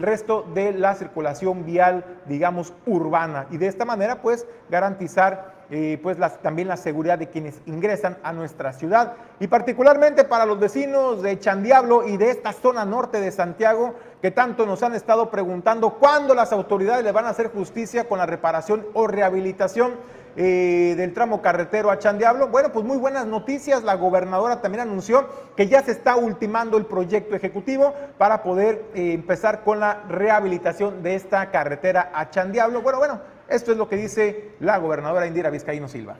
resto 0.02 0.44
de 0.54 0.74
la 0.74 0.96
circulación 0.96 1.66
vial, 1.66 2.06
digamos, 2.26 2.74
urbana. 2.86 3.48
Y 3.52 3.58
de 3.58 3.68
esta 3.68 3.86
manera, 3.86 4.22
pues, 4.22 4.46
garantizar 4.70 5.54
pues 6.02 6.18
también 6.42 6.68
la 6.68 6.78
seguridad 6.78 7.18
de 7.18 7.30
quienes 7.30 7.60
ingresan 7.66 8.18
a 8.22 8.32
nuestra 8.32 8.74
ciudad 8.74 9.14
y 9.40 9.48
particularmente 9.48 10.24
para 10.24 10.46
los 10.46 10.60
vecinos 10.60 11.24
de 11.24 11.40
Chandiablo 11.40 12.08
y 12.08 12.18
de 12.18 12.30
esta 12.30 12.54
zona 12.54 12.86
norte 12.86 13.20
de 13.20 13.32
Santiago 13.32 13.96
que 14.22 14.32
tanto 14.32 14.66
nos 14.66 14.84
han 14.84 14.94
estado 14.94 15.32
preguntando 15.32 15.96
cuándo 15.96 16.36
las 16.36 16.52
autoridades 16.52 17.04
le 17.04 17.12
van 17.12 17.26
a 17.26 17.30
hacer 17.30 17.52
justicia 17.52 18.08
con 18.08 18.20
la 18.20 18.26
reparación 18.26 18.86
o 18.94 19.08
rehabilitación 19.08 19.94
eh, 20.36 20.96
del 20.98 21.14
tramo 21.14 21.44
carretero 21.44 21.92
a 21.92 22.00
Chandiablo. 22.00 22.48
Bueno, 22.48 22.72
pues 22.72 22.84
muy 22.84 22.98
buenas 22.98 23.28
noticias. 23.28 23.84
La 23.84 23.96
gobernadora 23.96 24.62
también 24.62 24.82
anunció 24.82 25.28
que 25.56 25.68
ya 25.68 25.84
se 25.84 25.92
está 25.92 26.16
ultimando 26.16 26.78
el 26.78 26.86
proyecto 26.88 27.36
ejecutivo 27.36 27.94
para 28.18 28.42
poder 28.42 28.84
eh, 28.96 29.14
empezar 29.14 29.64
con 29.64 29.80
la 29.80 30.02
rehabilitación 30.10 31.04
de 31.04 31.16
esta 31.16 31.52
carretera 31.52 32.12
a 32.16 32.32
Chandiablo. 32.32 32.82
Bueno, 32.82 32.98
bueno, 32.98 33.22
esto 33.54 33.72
es 33.72 33.78
lo 33.78 33.88
que 33.88 33.98
dice 33.98 34.50
la 34.60 34.80
gobernadora 34.80 35.28
Indira 35.28 35.50
Vizcaíno 35.50 35.88
Silva. 35.88 36.18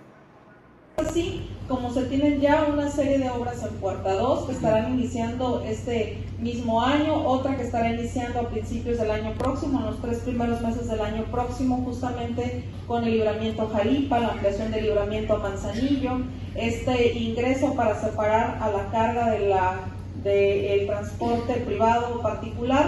Así 0.98 1.50
como 1.68 1.92
se 1.92 2.04
tienen 2.04 2.40
ya 2.40 2.68
una 2.72 2.88
serie 2.88 3.18
de 3.18 3.28
obras 3.32 3.64
en 3.64 3.74
Puerta 3.78 4.14
2 4.14 4.46
que 4.46 4.52
estarán 4.52 4.94
iniciando 4.94 5.64
este 5.66 6.24
mismo 6.38 6.84
año, 6.84 7.16
otra 7.26 7.58
que 7.58 7.64
estará 7.64 7.90
iniciando 7.90 8.42
a 8.42 8.50
principios 8.50 9.00
del 9.00 9.10
año 9.10 9.34
próximo, 9.34 9.80
en 9.80 9.86
los 9.88 10.00
tres 10.02 10.20
primeros 10.20 10.62
meses 10.62 10.88
del 10.88 11.02
año 11.02 11.24
próximo, 11.32 11.82
justamente 11.84 12.64
con 12.86 13.06
el 13.06 13.14
libramiento 13.14 13.68
Jalipa, 13.70 14.20
la 14.20 14.28
ampliación 14.30 14.72
del 14.72 14.84
libramiento 14.84 15.38
Manzanillo, 15.38 16.20
este 16.54 17.14
ingreso 17.18 17.74
para 17.74 18.00
separar 18.00 18.60
a 18.62 18.70
la 18.70 18.92
carga 18.92 19.32
de 19.32 19.48
la 19.48 19.80
del 20.24 20.86
transporte 20.86 21.54
privado 21.66 22.22
particular 22.22 22.86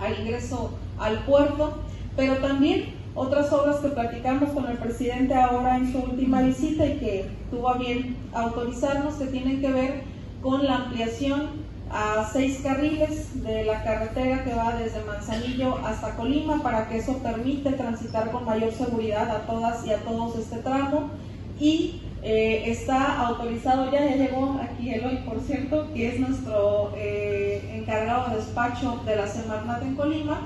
al 0.00 0.18
ingreso 0.18 0.72
al 0.98 1.24
puerto, 1.24 1.78
pero 2.16 2.38
también 2.38 2.99
otras 3.14 3.52
obras 3.52 3.76
que 3.76 3.88
platicamos 3.88 4.50
con 4.50 4.66
el 4.66 4.78
presidente 4.78 5.34
ahora 5.34 5.76
en 5.76 5.92
su 5.92 5.98
última 5.98 6.42
visita 6.42 6.86
y 6.86 6.98
que 6.98 7.30
tuvo 7.50 7.70
a 7.70 7.78
bien 7.78 8.16
autorizarnos 8.32 9.14
que 9.14 9.26
tienen 9.26 9.60
que 9.60 9.72
ver 9.72 10.02
con 10.42 10.64
la 10.64 10.76
ampliación 10.76 11.70
a 11.90 12.28
seis 12.32 12.60
carriles 12.62 13.42
de 13.42 13.64
la 13.64 13.82
carretera 13.82 14.44
que 14.44 14.54
va 14.54 14.76
desde 14.76 15.04
Manzanillo 15.04 15.76
hasta 15.84 16.14
Colima 16.14 16.62
para 16.62 16.88
que 16.88 16.98
eso 16.98 17.18
permite 17.18 17.72
transitar 17.72 18.30
con 18.30 18.44
mayor 18.44 18.72
seguridad 18.72 19.28
a 19.28 19.40
todas 19.46 19.84
y 19.86 19.92
a 19.92 19.98
todos 19.98 20.38
este 20.38 20.58
tramo. 20.58 21.10
Y 21.58 22.02
eh, 22.22 22.64
está 22.66 23.26
autorizado, 23.26 23.90
ya, 23.90 24.14
llegó 24.14 24.60
aquí 24.62 24.94
Eloy, 24.94 25.16
por 25.18 25.40
cierto, 25.40 25.92
que 25.92 26.08
es 26.08 26.20
nuestro 26.20 26.92
eh, 26.96 27.60
encargado 27.74 28.30
de 28.30 28.36
despacho 28.36 29.00
de 29.04 29.16
la 29.16 29.26
Semarnat 29.26 29.82
en 29.82 29.96
Colima, 29.96 30.40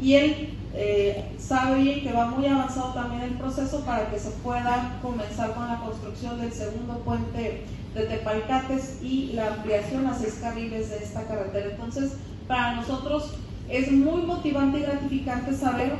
y 0.00 0.14
él 0.14 0.55
eh, 0.78 1.34
sabe 1.38 1.82
bien 1.82 2.02
que 2.02 2.12
va 2.12 2.26
muy 2.26 2.46
avanzado 2.46 2.92
también 2.92 3.22
el 3.22 3.38
proceso 3.38 3.80
para 3.80 4.10
que 4.10 4.18
se 4.18 4.28
pueda 4.30 4.98
comenzar 5.00 5.54
con 5.54 5.66
la 5.68 5.80
construcción 5.80 6.38
del 6.38 6.52
segundo 6.52 6.98
puente 6.98 7.64
de 7.94 8.02
Tepalcates 8.02 8.98
y 9.02 9.32
la 9.32 9.54
ampliación 9.54 10.06
a 10.06 10.14
seis 10.14 10.38
carriles 10.42 10.90
de 10.90 10.98
esta 10.98 11.22
carretera. 11.24 11.70
Entonces, 11.70 12.12
para 12.46 12.74
nosotros 12.76 13.32
es 13.70 13.90
muy 13.90 14.22
motivante 14.22 14.80
y 14.80 14.82
gratificante 14.82 15.54
saber 15.54 15.94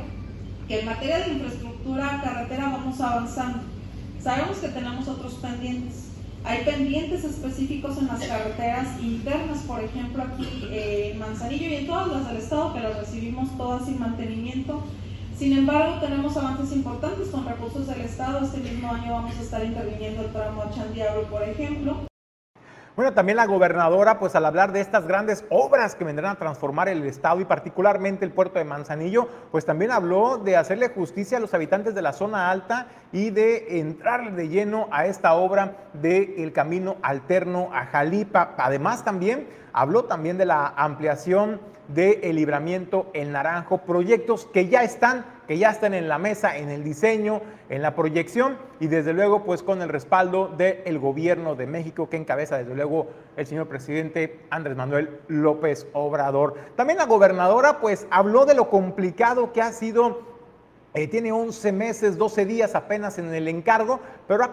que 0.67 0.81
en 0.81 0.85
materia 0.85 1.19
de 1.19 1.33
infraestructura 1.33 2.21
carretera 2.23 2.69
vamos 2.69 3.01
avanzando. 3.01 3.63
Sabemos 4.21 4.57
que 4.57 4.67
tenemos 4.67 5.07
otros 5.07 5.33
pendientes, 5.35 6.06
hay 6.47 6.63
pendientes 6.63 7.25
específicos 7.25 7.97
en 7.97 8.07
las 8.07 8.23
carreteras 8.23 8.87
internas, 9.01 9.59
por 9.67 9.83
ejemplo 9.83 10.23
aquí 10.23 10.63
en 10.71 11.19
Manzanillo 11.19 11.67
y 11.67 11.75
en 11.75 11.87
todas 11.87 12.07
las 12.07 12.27
del 12.27 12.37
estado 12.37 12.73
que 12.73 12.79
las 12.79 12.97
recibimos 12.97 13.57
todas 13.57 13.85
sin 13.85 13.99
mantenimiento. 13.99 14.81
Sin 15.37 15.55
embargo, 15.55 15.99
tenemos 15.99 16.35
avances 16.37 16.75
importantes 16.75 17.27
con 17.27 17.45
recursos 17.45 17.85
del 17.85 18.01
estado. 18.01 18.43
Este 18.45 18.59
mismo 18.59 18.91
año 18.91 19.11
vamos 19.11 19.35
a 19.37 19.41
estar 19.41 19.63
interviniendo 19.63 20.23
el 20.23 20.31
tramo 20.31 20.63
a 20.63 20.71
Chandiablo, 20.71 21.23
por 21.23 21.43
ejemplo. 21.43 22.06
Bueno, 22.97 23.13
también 23.13 23.35
la 23.35 23.45
gobernadora, 23.45 24.17
pues 24.17 24.33
al 24.33 24.43
hablar 24.43 24.71
de 24.71 24.81
estas 24.81 25.05
grandes 25.05 25.45
obras 25.51 25.93
que 25.93 26.03
vendrán 26.03 26.31
a 26.31 26.39
transformar 26.39 26.89
el 26.89 27.03
estado 27.03 27.39
y 27.39 27.45
particularmente 27.45 28.25
el 28.25 28.31
puerto 28.31 28.57
de 28.57 28.65
Manzanillo, 28.65 29.27
pues 29.51 29.67
también 29.67 29.91
habló 29.91 30.39
de 30.39 30.57
hacerle 30.57 30.89
justicia 30.89 31.37
a 31.37 31.39
los 31.39 31.53
habitantes 31.53 31.93
de 31.93 32.01
la 32.01 32.11
zona 32.11 32.49
alta 32.49 32.87
y 33.11 33.29
de 33.29 33.79
entrar 33.79 34.33
de 34.33 34.49
lleno 34.49 34.87
a 34.91 35.05
esta 35.05 35.35
obra 35.35 35.75
del 35.93 36.51
camino 36.53 36.95
alterno 37.03 37.69
a 37.71 37.85
Jalipa. 37.85 38.55
Además 38.57 39.05
también 39.05 39.47
habló 39.73 40.05
también 40.05 40.39
de 40.39 40.47
la 40.47 40.73
ampliación 40.75 41.61
de 41.87 42.21
El 42.23 42.35
Libramiento 42.35 43.09
El 43.13 43.31
Naranjo, 43.31 43.79
proyectos 43.79 44.45
que 44.45 44.67
ya 44.67 44.83
están, 44.83 45.25
que 45.47 45.57
ya 45.57 45.69
están 45.69 45.93
en 45.93 46.07
la 46.07 46.17
mesa, 46.17 46.57
en 46.57 46.69
el 46.69 46.83
diseño, 46.83 47.41
en 47.69 47.81
la 47.81 47.95
proyección 47.95 48.57
y 48.79 48.87
desde 48.87 49.13
luego 49.13 49.43
pues 49.43 49.63
con 49.63 49.81
el 49.81 49.89
respaldo 49.89 50.47
del 50.47 50.99
gobierno 50.99 51.55
de 51.55 51.67
México 51.67 52.09
que 52.09 52.17
encabeza 52.17 52.57
desde 52.57 52.75
luego 52.75 53.07
el 53.35 53.45
señor 53.45 53.67
presidente 53.67 54.39
Andrés 54.49 54.77
Manuel 54.77 55.19
López 55.27 55.87
Obrador. 55.93 56.55
También 56.75 56.97
la 56.97 57.05
gobernadora 57.05 57.79
pues 57.79 58.07
habló 58.09 58.45
de 58.45 58.55
lo 58.55 58.69
complicado 58.69 59.53
que 59.53 59.61
ha 59.61 59.71
sido 59.71 60.36
eh, 60.97 61.07
tiene 61.07 61.31
11 61.31 61.71
meses, 61.73 62.17
12 62.17 62.45
días 62.47 62.73
apenas 62.73 63.19
en 63.19 63.31
el 63.31 63.47
encargo, 63.47 63.99
pero 64.27 64.43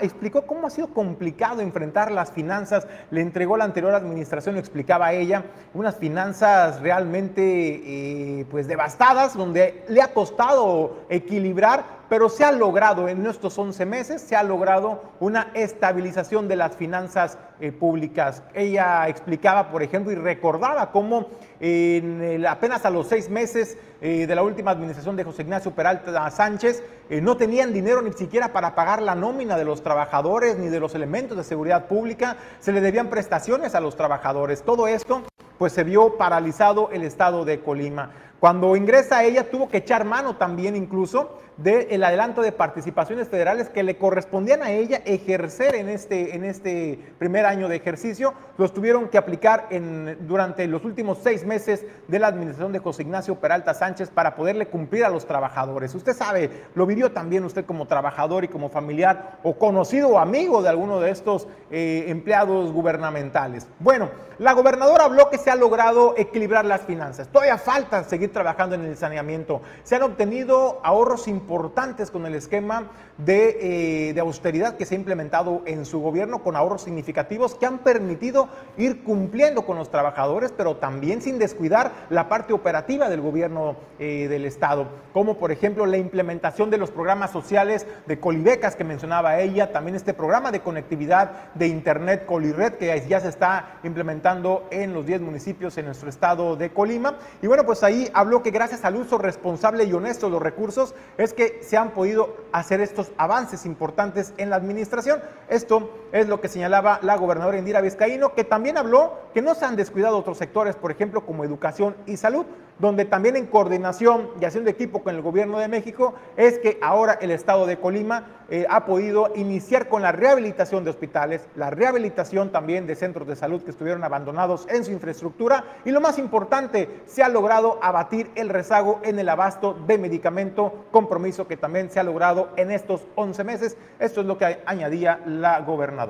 explicó 0.00 0.46
cómo 0.46 0.66
ha 0.66 0.70
sido 0.70 0.88
complicado 0.88 1.60
enfrentar 1.60 2.10
las 2.10 2.32
finanzas. 2.32 2.86
Le 3.10 3.20
entregó 3.20 3.58
la 3.58 3.64
anterior 3.64 3.94
administración, 3.94 4.54
lo 4.54 4.60
explicaba 4.60 5.12
ella, 5.12 5.44
unas 5.74 5.96
finanzas 5.96 6.80
realmente 6.80 7.42
eh, 7.42 8.46
pues 8.50 8.66
devastadas, 8.66 9.36
donde 9.36 9.84
le 9.88 10.00
ha 10.00 10.14
costado 10.14 11.04
equilibrar 11.10 12.03
pero 12.14 12.28
se 12.28 12.44
ha 12.44 12.52
logrado 12.52 13.08
en 13.08 13.26
estos 13.26 13.58
11 13.58 13.86
meses, 13.86 14.22
se 14.22 14.36
ha 14.36 14.44
logrado 14.44 15.02
una 15.18 15.50
estabilización 15.52 16.46
de 16.46 16.54
las 16.54 16.76
finanzas 16.76 17.38
eh, 17.58 17.72
públicas. 17.72 18.44
Ella 18.54 19.08
explicaba, 19.08 19.72
por 19.72 19.82
ejemplo, 19.82 20.12
y 20.12 20.14
recordaba 20.14 20.92
cómo 20.92 21.26
en 21.58 22.46
apenas 22.46 22.84
a 22.84 22.90
los 22.90 23.08
seis 23.08 23.28
meses 23.28 23.76
eh, 24.00 24.28
de 24.28 24.34
la 24.36 24.44
última 24.44 24.70
administración 24.70 25.16
de 25.16 25.24
José 25.24 25.42
Ignacio 25.42 25.72
Peralta 25.72 26.30
Sánchez, 26.30 26.84
eh, 27.10 27.20
no 27.20 27.36
tenían 27.36 27.72
dinero 27.72 28.00
ni 28.00 28.12
siquiera 28.12 28.52
para 28.52 28.76
pagar 28.76 29.02
la 29.02 29.16
nómina 29.16 29.56
de 29.56 29.64
los 29.64 29.82
trabajadores 29.82 30.56
ni 30.56 30.68
de 30.68 30.78
los 30.78 30.94
elementos 30.94 31.36
de 31.36 31.42
seguridad 31.42 31.88
pública, 31.88 32.36
se 32.60 32.70
le 32.70 32.80
debían 32.80 33.10
prestaciones 33.10 33.74
a 33.74 33.80
los 33.80 33.96
trabajadores. 33.96 34.62
Todo 34.62 34.86
esto 34.86 35.24
pues 35.58 35.72
se 35.72 35.82
vio 35.82 36.16
paralizado 36.16 36.90
el 36.92 37.02
estado 37.02 37.44
de 37.44 37.60
Colima. 37.60 38.10
Cuando 38.40 38.76
ingresa 38.76 39.24
ella 39.24 39.50
tuvo 39.50 39.68
que 39.68 39.78
echar 39.78 40.04
mano 40.04 40.36
también 40.36 40.76
incluso 40.76 41.38
del 41.56 42.02
adelanto 42.02 42.42
de 42.42 42.52
participaciones 42.52 43.28
federales 43.28 43.68
que 43.68 43.82
le 43.82 43.96
correspondían 43.96 44.62
a 44.62 44.72
ella 44.72 45.00
ejercer 45.04 45.76
en 45.76 45.88
este, 45.88 46.34
en 46.34 46.44
este 46.44 46.98
primer 47.18 47.46
año 47.46 47.68
de 47.68 47.76
ejercicio, 47.76 48.34
los 48.58 48.74
tuvieron 48.74 49.08
que 49.08 49.18
aplicar 49.18 49.68
en, 49.70 50.26
durante 50.26 50.66
los 50.66 50.84
últimos 50.84 51.18
seis 51.22 51.44
meses 51.44 51.84
de 52.08 52.18
la 52.18 52.26
administración 52.26 52.72
de 52.72 52.80
José 52.80 53.02
Ignacio 53.02 53.36
Peralta 53.36 53.74
Sánchez 53.74 54.10
para 54.10 54.34
poderle 54.34 54.66
cumplir 54.66 55.04
a 55.04 55.08
los 55.08 55.26
trabajadores. 55.26 55.94
Usted 55.94 56.14
sabe, 56.14 56.50
lo 56.74 56.86
vivió 56.86 57.12
también 57.12 57.44
usted 57.44 57.64
como 57.64 57.86
trabajador 57.86 58.44
y 58.44 58.48
como 58.48 58.68
familiar 58.68 59.38
o 59.42 59.56
conocido 59.56 60.08
o 60.08 60.18
amigo 60.18 60.62
de 60.62 60.68
alguno 60.68 60.98
de 61.00 61.10
estos 61.10 61.46
eh, 61.70 62.06
empleados 62.08 62.72
gubernamentales. 62.72 63.66
Bueno, 63.78 64.10
la 64.38 64.52
gobernadora 64.52 65.04
habló 65.04 65.30
que 65.30 65.38
se 65.38 65.50
ha 65.50 65.54
logrado 65.54 66.14
equilibrar 66.16 66.64
las 66.64 66.80
finanzas. 66.80 67.28
Todavía 67.28 67.58
falta 67.58 68.02
seguir 68.04 68.32
trabajando 68.32 68.74
en 68.74 68.84
el 68.84 68.96
saneamiento. 68.96 69.62
Se 69.84 69.94
han 69.94 70.02
obtenido 70.02 70.80
ahorros 70.82 71.28
importantes 71.28 71.43
importantes 71.44 72.10
con 72.10 72.24
el 72.24 72.34
esquema 72.34 72.90
de, 73.18 74.08
eh, 74.08 74.12
de, 74.14 74.20
austeridad 74.20 74.76
que 74.76 74.86
se 74.86 74.94
ha 74.94 74.98
implementado 74.98 75.62
en 75.66 75.84
su 75.84 76.00
gobierno 76.00 76.42
con 76.42 76.56
ahorros 76.56 76.82
significativos 76.82 77.54
que 77.54 77.66
han 77.66 77.78
permitido 77.78 78.48
ir 78.76 79.04
cumpliendo 79.04 79.64
con 79.64 79.76
los 79.76 79.90
trabajadores, 79.90 80.52
pero 80.56 80.76
también 80.76 81.22
sin 81.22 81.38
descuidar 81.38 81.92
la 82.10 82.28
parte 82.28 82.52
operativa 82.52 83.08
del 83.08 83.20
gobierno 83.20 83.76
eh, 83.98 84.26
del 84.28 84.44
Estado, 84.44 84.88
como 85.12 85.38
por 85.38 85.52
ejemplo 85.52 85.86
la 85.86 85.96
implementación 85.96 86.70
de 86.70 86.78
los 86.78 86.90
programas 86.90 87.30
sociales 87.30 87.86
de 88.06 88.18
Colibecas 88.18 88.74
que 88.74 88.84
mencionaba 88.84 89.38
ella, 89.38 89.72
también 89.72 89.94
este 89.94 90.14
programa 90.14 90.50
de 90.50 90.60
conectividad 90.60 91.52
de 91.54 91.68
Internet 91.68 92.26
Colired 92.26 92.74
que 92.74 93.04
ya 93.08 93.20
se 93.20 93.28
está 93.28 93.78
implementando 93.84 94.66
en 94.70 94.92
los 94.92 95.06
10 95.06 95.20
municipios 95.20 95.78
en 95.78 95.86
nuestro 95.86 96.08
estado 96.08 96.56
de 96.56 96.70
Colima. 96.70 97.18
Y 97.42 97.46
bueno, 97.46 97.64
pues 97.64 97.82
ahí 97.82 98.08
habló 98.12 98.42
que 98.42 98.50
gracias 98.50 98.84
al 98.84 98.96
uso 98.96 99.18
responsable 99.18 99.84
y 99.84 99.92
honesto 99.92 100.26
de 100.26 100.32
los 100.32 100.42
recursos 100.42 100.94
es 101.18 101.32
que 101.32 101.60
se 101.62 101.76
han 101.76 101.90
podido 101.90 102.36
hacer 102.52 102.80
estos 102.80 103.03
avances 103.16 103.66
importantes 103.66 104.32
en 104.36 104.50
la 104.50 104.56
administración. 104.56 105.20
Esto 105.48 106.03
es 106.14 106.28
lo 106.28 106.40
que 106.40 106.46
señalaba 106.46 107.00
la 107.02 107.16
gobernadora 107.16 107.58
Indira 107.58 107.80
Vizcaíno, 107.80 108.34
que 108.34 108.44
también 108.44 108.78
habló 108.78 109.14
que 109.34 109.42
no 109.42 109.56
se 109.56 109.64
han 109.64 109.74
descuidado 109.74 110.16
otros 110.16 110.38
sectores, 110.38 110.76
por 110.76 110.92
ejemplo, 110.92 111.26
como 111.26 111.42
educación 111.42 111.96
y 112.06 112.16
salud, 112.16 112.46
donde 112.78 113.04
también 113.04 113.34
en 113.34 113.46
coordinación 113.46 114.30
y 114.40 114.44
haciendo 114.44 114.70
equipo 114.70 115.02
con 115.02 115.16
el 115.16 115.22
gobierno 115.22 115.58
de 115.58 115.66
México, 115.66 116.14
es 116.36 116.60
que 116.60 116.78
ahora 116.80 117.18
el 117.20 117.32
estado 117.32 117.66
de 117.66 117.78
Colima 117.78 118.44
eh, 118.48 118.64
ha 118.68 118.84
podido 118.84 119.32
iniciar 119.34 119.88
con 119.88 120.02
la 120.02 120.12
rehabilitación 120.12 120.84
de 120.84 120.90
hospitales, 120.90 121.48
la 121.56 121.70
rehabilitación 121.70 122.50
también 122.50 122.86
de 122.86 122.94
centros 122.94 123.26
de 123.26 123.34
salud 123.34 123.62
que 123.62 123.70
estuvieron 123.70 124.04
abandonados 124.04 124.68
en 124.68 124.84
su 124.84 124.92
infraestructura 124.92 125.64
y 125.84 125.90
lo 125.90 126.00
más 126.00 126.18
importante, 126.18 127.02
se 127.06 127.24
ha 127.24 127.28
logrado 127.28 127.80
abatir 127.82 128.30
el 128.36 128.50
rezago 128.50 129.00
en 129.02 129.18
el 129.18 129.28
abasto 129.28 129.76
de 129.86 129.98
medicamento, 129.98 130.84
compromiso 130.92 131.48
que 131.48 131.56
también 131.56 131.90
se 131.90 131.98
ha 131.98 132.04
logrado 132.04 132.50
en 132.56 132.70
estos 132.70 133.04
11 133.16 133.42
meses. 133.42 133.76
Esto 133.98 134.20
es 134.20 134.26
lo 134.26 134.38
que 134.38 134.60
añadía 134.64 135.20
la 135.26 135.60
gobernadora. 135.60 136.03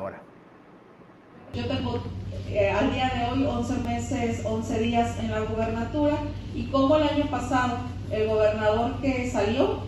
Yo 1.55 1.67
tengo 1.67 2.03
eh, 2.49 2.71
al 2.71 2.93
día 2.93 3.13
de 3.15 3.31
hoy 3.31 3.47
11 3.47 3.79
meses, 3.89 4.43
11 4.45 4.79
días 4.81 5.19
en 5.21 5.31
la 5.31 5.41
gobernatura 5.41 6.19
y 6.55 6.65
como 6.65 6.97
el 6.97 7.05
año 7.05 7.31
pasado 7.31 7.79
el 8.11 8.29
gobernador 8.29 9.01
que 9.01 9.31
salió 9.31 9.83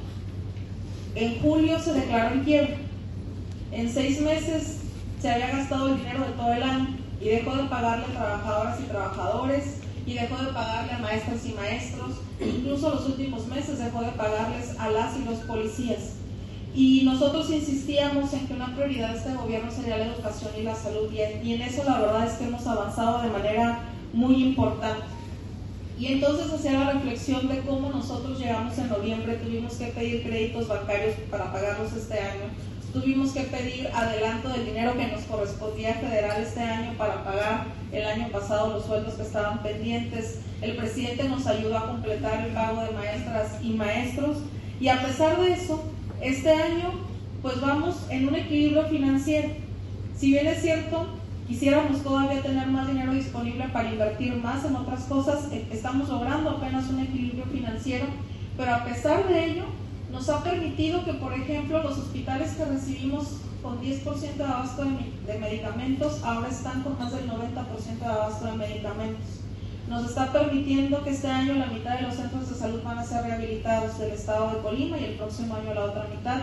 en 1.16 1.40
julio 1.40 1.78
se 1.78 1.94
declaró 1.94 2.34
en 2.34 2.44
quiebra. 2.44 2.76
En 3.72 3.90
seis 3.90 4.20
meses 4.20 4.82
se 5.20 5.30
había 5.30 5.48
gastado 5.48 5.88
el 5.88 5.96
dinero 5.96 6.20
de 6.20 6.32
todo 6.32 6.52
el 6.52 6.62
año 6.62 6.98
y 7.20 7.28
dejó 7.30 7.56
de 7.56 7.64
pagarle 7.64 8.04
a 8.04 8.18
trabajadoras 8.18 8.80
y 8.80 8.84
trabajadores 8.84 9.80
y 10.06 10.14
dejó 10.14 10.36
de 10.44 10.52
pagarle 10.52 10.92
a 10.92 10.98
maestras 10.98 11.46
y 11.46 11.52
maestros. 11.52 12.20
Incluso 12.38 12.90
los 12.90 13.06
últimos 13.06 13.46
meses 13.48 13.78
dejó 13.78 14.02
de 14.02 14.12
pagarles 14.12 14.78
a 14.78 14.90
las 14.90 15.16
y 15.16 15.24
los 15.24 15.38
policías. 15.38 16.16
Y 16.76 17.04
nosotros 17.04 17.50
insistíamos 17.50 18.34
en 18.34 18.46
que 18.46 18.52
una 18.52 18.74
prioridad 18.74 19.12
de 19.12 19.16
este 19.16 19.32
gobierno 19.34 19.70
sería 19.70 19.96
la 19.96 20.06
educación 20.08 20.50
y 20.60 20.62
la 20.62 20.74
salud 20.74 21.10
y 21.10 21.54
en 21.54 21.62
eso 21.62 21.82
la 21.84 22.00
verdad 22.00 22.26
es 22.26 22.34
que 22.34 22.44
hemos 22.44 22.66
avanzado 22.66 23.22
de 23.22 23.30
manera 23.30 23.80
muy 24.12 24.44
importante. 24.44 25.06
Y 25.98 26.08
entonces 26.08 26.52
hacía 26.52 26.72
la 26.78 26.92
reflexión 26.92 27.48
de 27.48 27.60
cómo 27.60 27.88
nosotros 27.88 28.38
llegamos 28.38 28.76
en 28.76 28.90
noviembre, 28.90 29.36
tuvimos 29.36 29.76
que 29.76 29.86
pedir 29.86 30.22
créditos 30.22 30.68
bancarios 30.68 31.14
para 31.30 31.50
pagarlos 31.50 31.94
este 31.94 32.20
año, 32.20 32.50
tuvimos 32.92 33.32
que 33.32 33.44
pedir 33.44 33.88
adelanto 33.94 34.50
del 34.50 34.66
dinero 34.66 34.94
que 34.98 35.06
nos 35.06 35.22
correspondía 35.22 35.94
federal 35.94 36.42
este 36.42 36.60
año 36.60 36.92
para 36.98 37.24
pagar 37.24 37.68
el 37.90 38.04
año 38.04 38.28
pasado 38.28 38.74
los 38.74 38.84
sueldos 38.84 39.14
que 39.14 39.22
estaban 39.22 39.62
pendientes. 39.62 40.40
El 40.60 40.76
presidente 40.76 41.26
nos 41.26 41.46
ayudó 41.46 41.78
a 41.78 41.86
completar 41.86 42.46
el 42.46 42.52
pago 42.52 42.82
de 42.82 42.90
maestras 42.90 43.62
y 43.62 43.70
maestros 43.70 44.36
y 44.78 44.88
a 44.88 45.02
pesar 45.02 45.40
de 45.40 45.52
eso, 45.54 45.82
este 46.20 46.50
año 46.50 46.92
pues 47.42 47.60
vamos 47.60 48.06
en 48.10 48.28
un 48.28 48.34
equilibrio 48.34 48.86
financiero. 48.86 49.50
Si 50.16 50.32
bien 50.32 50.46
es 50.46 50.62
cierto, 50.62 51.06
quisiéramos 51.46 52.02
todavía 52.02 52.42
tener 52.42 52.66
más 52.68 52.88
dinero 52.88 53.12
disponible 53.12 53.68
para 53.72 53.90
invertir 53.90 54.34
más 54.36 54.64
en 54.64 54.74
otras 54.74 55.04
cosas, 55.04 55.52
eh, 55.52 55.66
estamos 55.70 56.08
logrando 56.08 56.50
apenas 56.50 56.88
un 56.88 57.00
equilibrio 57.00 57.44
financiero, 57.44 58.06
pero 58.56 58.74
a 58.74 58.84
pesar 58.84 59.28
de 59.28 59.44
ello, 59.44 59.64
nos 60.10 60.28
ha 60.28 60.42
permitido 60.42 61.04
que, 61.04 61.14
por 61.14 61.32
ejemplo, 61.34 61.82
los 61.82 61.98
hospitales 61.98 62.54
que 62.54 62.64
recibimos 62.64 63.36
con 63.62 63.80
10% 63.80 64.36
de 64.36 64.44
abasto 64.44 64.84
de, 64.84 65.38
medicamentos 65.38 66.22
ahora 66.24 66.48
están 66.48 66.82
con 66.82 66.98
más 66.98 67.12
del 67.12 67.28
90% 67.28 67.98
de 67.98 68.06
abasto 68.06 68.46
de 68.46 68.52
medicamentos. 68.52 69.45
Nos 69.88 70.04
está 70.08 70.32
permitiendo 70.32 71.04
que 71.04 71.10
este 71.10 71.28
año 71.28 71.54
la 71.54 71.66
mitad 71.66 71.96
de 71.96 72.02
los 72.02 72.14
centros 72.14 72.48
de 72.48 72.56
salud 72.56 72.82
van 72.82 72.98
a 72.98 73.04
ser 73.04 73.22
rehabilitados 73.22 73.98
del 73.98 74.10
estado 74.10 74.50
de 74.50 74.62
Colima 74.62 74.98
y 74.98 75.04
el 75.04 75.14
próximo 75.14 75.54
año 75.54 75.74
la 75.74 75.84
otra 75.84 76.06
mitad, 76.12 76.40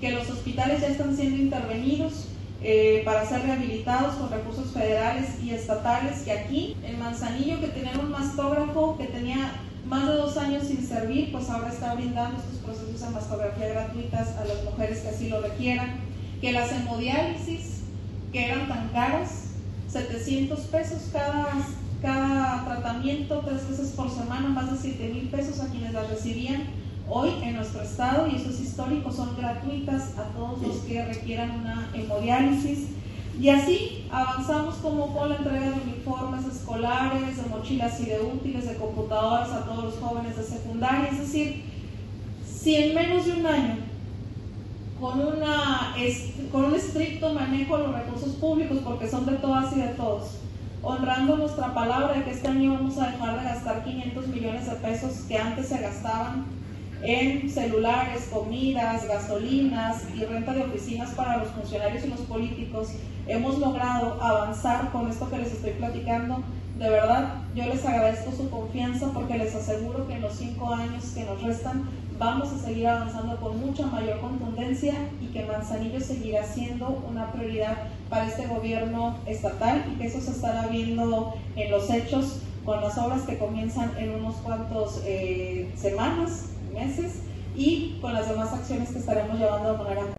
que 0.00 0.12
los 0.12 0.30
hospitales 0.30 0.80
ya 0.80 0.88
están 0.88 1.14
siendo 1.14 1.36
intervenidos 1.36 2.28
eh, 2.62 3.02
para 3.04 3.26
ser 3.26 3.42
rehabilitados 3.42 4.14
con 4.14 4.30
recursos 4.30 4.72
federales 4.72 5.42
y 5.42 5.50
estatales, 5.50 6.22
que 6.22 6.32
aquí 6.32 6.76
en 6.82 6.98
Manzanillo, 6.98 7.60
que 7.60 7.68
tenía 7.68 7.92
un 8.00 8.10
mastógrafo 8.10 8.96
que 8.96 9.04
tenía 9.04 9.52
más 9.86 10.08
de 10.08 10.14
dos 10.14 10.36
años 10.38 10.64
sin 10.64 10.86
servir, 10.86 11.30
pues 11.30 11.50
ahora 11.50 11.68
está 11.68 11.94
brindando 11.94 12.38
estos 12.38 12.58
procesos 12.58 13.00
de 13.00 13.10
mastografía 13.10 13.68
gratuitas 13.68 14.36
a 14.38 14.44
las 14.46 14.64
mujeres 14.64 15.00
que 15.00 15.08
así 15.08 15.28
lo 15.28 15.42
requieran, 15.42 16.00
que 16.40 16.52
las 16.52 16.72
hemodiálisis, 16.72 17.82
que 18.32 18.46
eran 18.46 18.68
tan 18.68 18.88
caras, 18.88 19.42
700 19.88 20.60
pesos 20.60 21.10
cada, 21.12 21.46
cada 22.06 22.64
tratamiento, 22.64 23.42
tres 23.44 23.68
veces 23.68 23.90
por 23.96 24.08
semana, 24.08 24.48
más 24.48 24.70
de 24.70 24.78
7 24.78 25.12
mil 25.12 25.28
pesos 25.28 25.58
a 25.58 25.68
quienes 25.68 25.92
las 25.92 26.08
recibían, 26.08 26.62
hoy 27.08 27.30
en 27.42 27.56
nuestro 27.56 27.82
estado, 27.82 28.28
y 28.28 28.36
eso 28.36 28.48
es 28.50 28.60
histórico, 28.60 29.10
son 29.10 29.36
gratuitas 29.36 30.16
a 30.16 30.22
todos 30.36 30.62
los 30.62 30.76
que 30.84 31.04
requieran 31.04 31.50
una 31.50 31.90
hemodiálisis. 31.94 32.90
Y 33.40 33.48
así 33.48 34.06
avanzamos 34.10 34.76
como 34.76 35.12
con 35.16 35.30
la 35.30 35.36
entrega 35.36 35.70
de 35.70 35.80
uniformes 35.80 36.46
escolares, 36.46 37.42
de 37.42 37.48
mochilas 37.50 38.00
y 38.00 38.04
de 38.04 38.20
útiles, 38.20 38.68
de 38.68 38.76
computadoras 38.76 39.50
a 39.50 39.64
todos 39.64 39.84
los 39.86 39.94
jóvenes 39.96 40.36
de 40.36 40.44
secundaria. 40.44 41.08
Es 41.10 41.18
decir, 41.18 41.64
si 42.48 42.76
en 42.76 42.94
menos 42.94 43.26
de 43.26 43.32
un 43.32 43.46
año, 43.46 43.74
con, 45.00 45.20
una, 45.20 45.92
con 46.52 46.66
un 46.66 46.74
estricto 46.74 47.34
manejo 47.34 47.78
de 47.78 47.86
los 47.88 47.94
recursos 47.96 48.34
públicos, 48.36 48.78
porque 48.84 49.08
son 49.10 49.26
de 49.26 49.32
todas 49.32 49.76
y 49.76 49.80
de 49.80 49.88
todos, 49.88 50.45
honrando 50.86 51.36
nuestra 51.36 51.74
palabra 51.74 52.14
de 52.14 52.22
que 52.22 52.30
este 52.30 52.46
año 52.46 52.74
vamos 52.74 52.96
a 52.98 53.10
dejar 53.10 53.40
de 53.40 53.44
gastar 53.44 53.82
500 53.82 54.28
millones 54.28 54.70
de 54.70 54.76
pesos 54.76 55.24
que 55.26 55.36
antes 55.36 55.66
se 55.66 55.78
gastaban 55.78 56.44
en 57.02 57.50
celulares, 57.50 58.28
comidas, 58.32 59.06
gasolinas 59.06 60.04
y 60.14 60.24
renta 60.24 60.54
de 60.54 60.62
oficinas 60.62 61.10
para 61.10 61.38
los 61.38 61.48
funcionarios 61.48 62.04
y 62.04 62.08
los 62.08 62.20
políticos, 62.20 62.92
hemos 63.26 63.58
logrado 63.58 64.22
avanzar 64.22 64.90
con 64.92 65.10
esto 65.10 65.28
que 65.28 65.38
les 65.38 65.52
estoy 65.52 65.72
platicando. 65.72 66.42
De 66.78 66.88
verdad, 66.88 67.34
yo 67.54 67.66
les 67.66 67.84
agradezco 67.84 68.32
su 68.32 68.48
confianza 68.48 69.10
porque 69.12 69.38
les 69.38 69.54
aseguro 69.54 70.06
que 70.06 70.14
en 70.14 70.22
los 70.22 70.34
cinco 70.34 70.72
años 70.72 71.04
que 71.14 71.24
nos 71.24 71.42
restan 71.42 71.84
vamos 72.18 72.52
a 72.52 72.58
seguir 72.58 72.86
avanzando 72.86 73.36
con 73.36 73.58
mucha 73.60 73.86
mayor 73.86 74.20
contundencia 74.20 74.94
y 75.20 75.26
que 75.26 75.44
Manzanillo 75.44 76.00
seguirá 76.00 76.44
siendo 76.44 77.02
una 77.08 77.30
prioridad 77.32 77.76
para 78.08 78.26
este 78.26 78.46
gobierno 78.46 79.16
estatal 79.26 79.84
y 79.92 79.98
que 79.98 80.06
eso 80.06 80.20
se 80.20 80.30
estará 80.30 80.68
viendo 80.68 81.34
en 81.56 81.70
los 81.70 81.90
hechos 81.90 82.40
con 82.64 82.80
las 82.80 82.96
obras 82.98 83.22
que 83.22 83.38
comienzan 83.38 83.92
en 83.98 84.14
unos 84.14 84.36
cuantos 84.36 85.02
eh, 85.04 85.72
semanas 85.76 86.46
meses 86.72 87.20
y 87.54 87.98
con 88.00 88.12
las 88.12 88.28
demás 88.28 88.52
acciones 88.52 88.90
que 88.90 88.98
estaremos 88.98 89.38
llevando 89.38 89.72
de 89.72 89.78
manera 89.78 90.15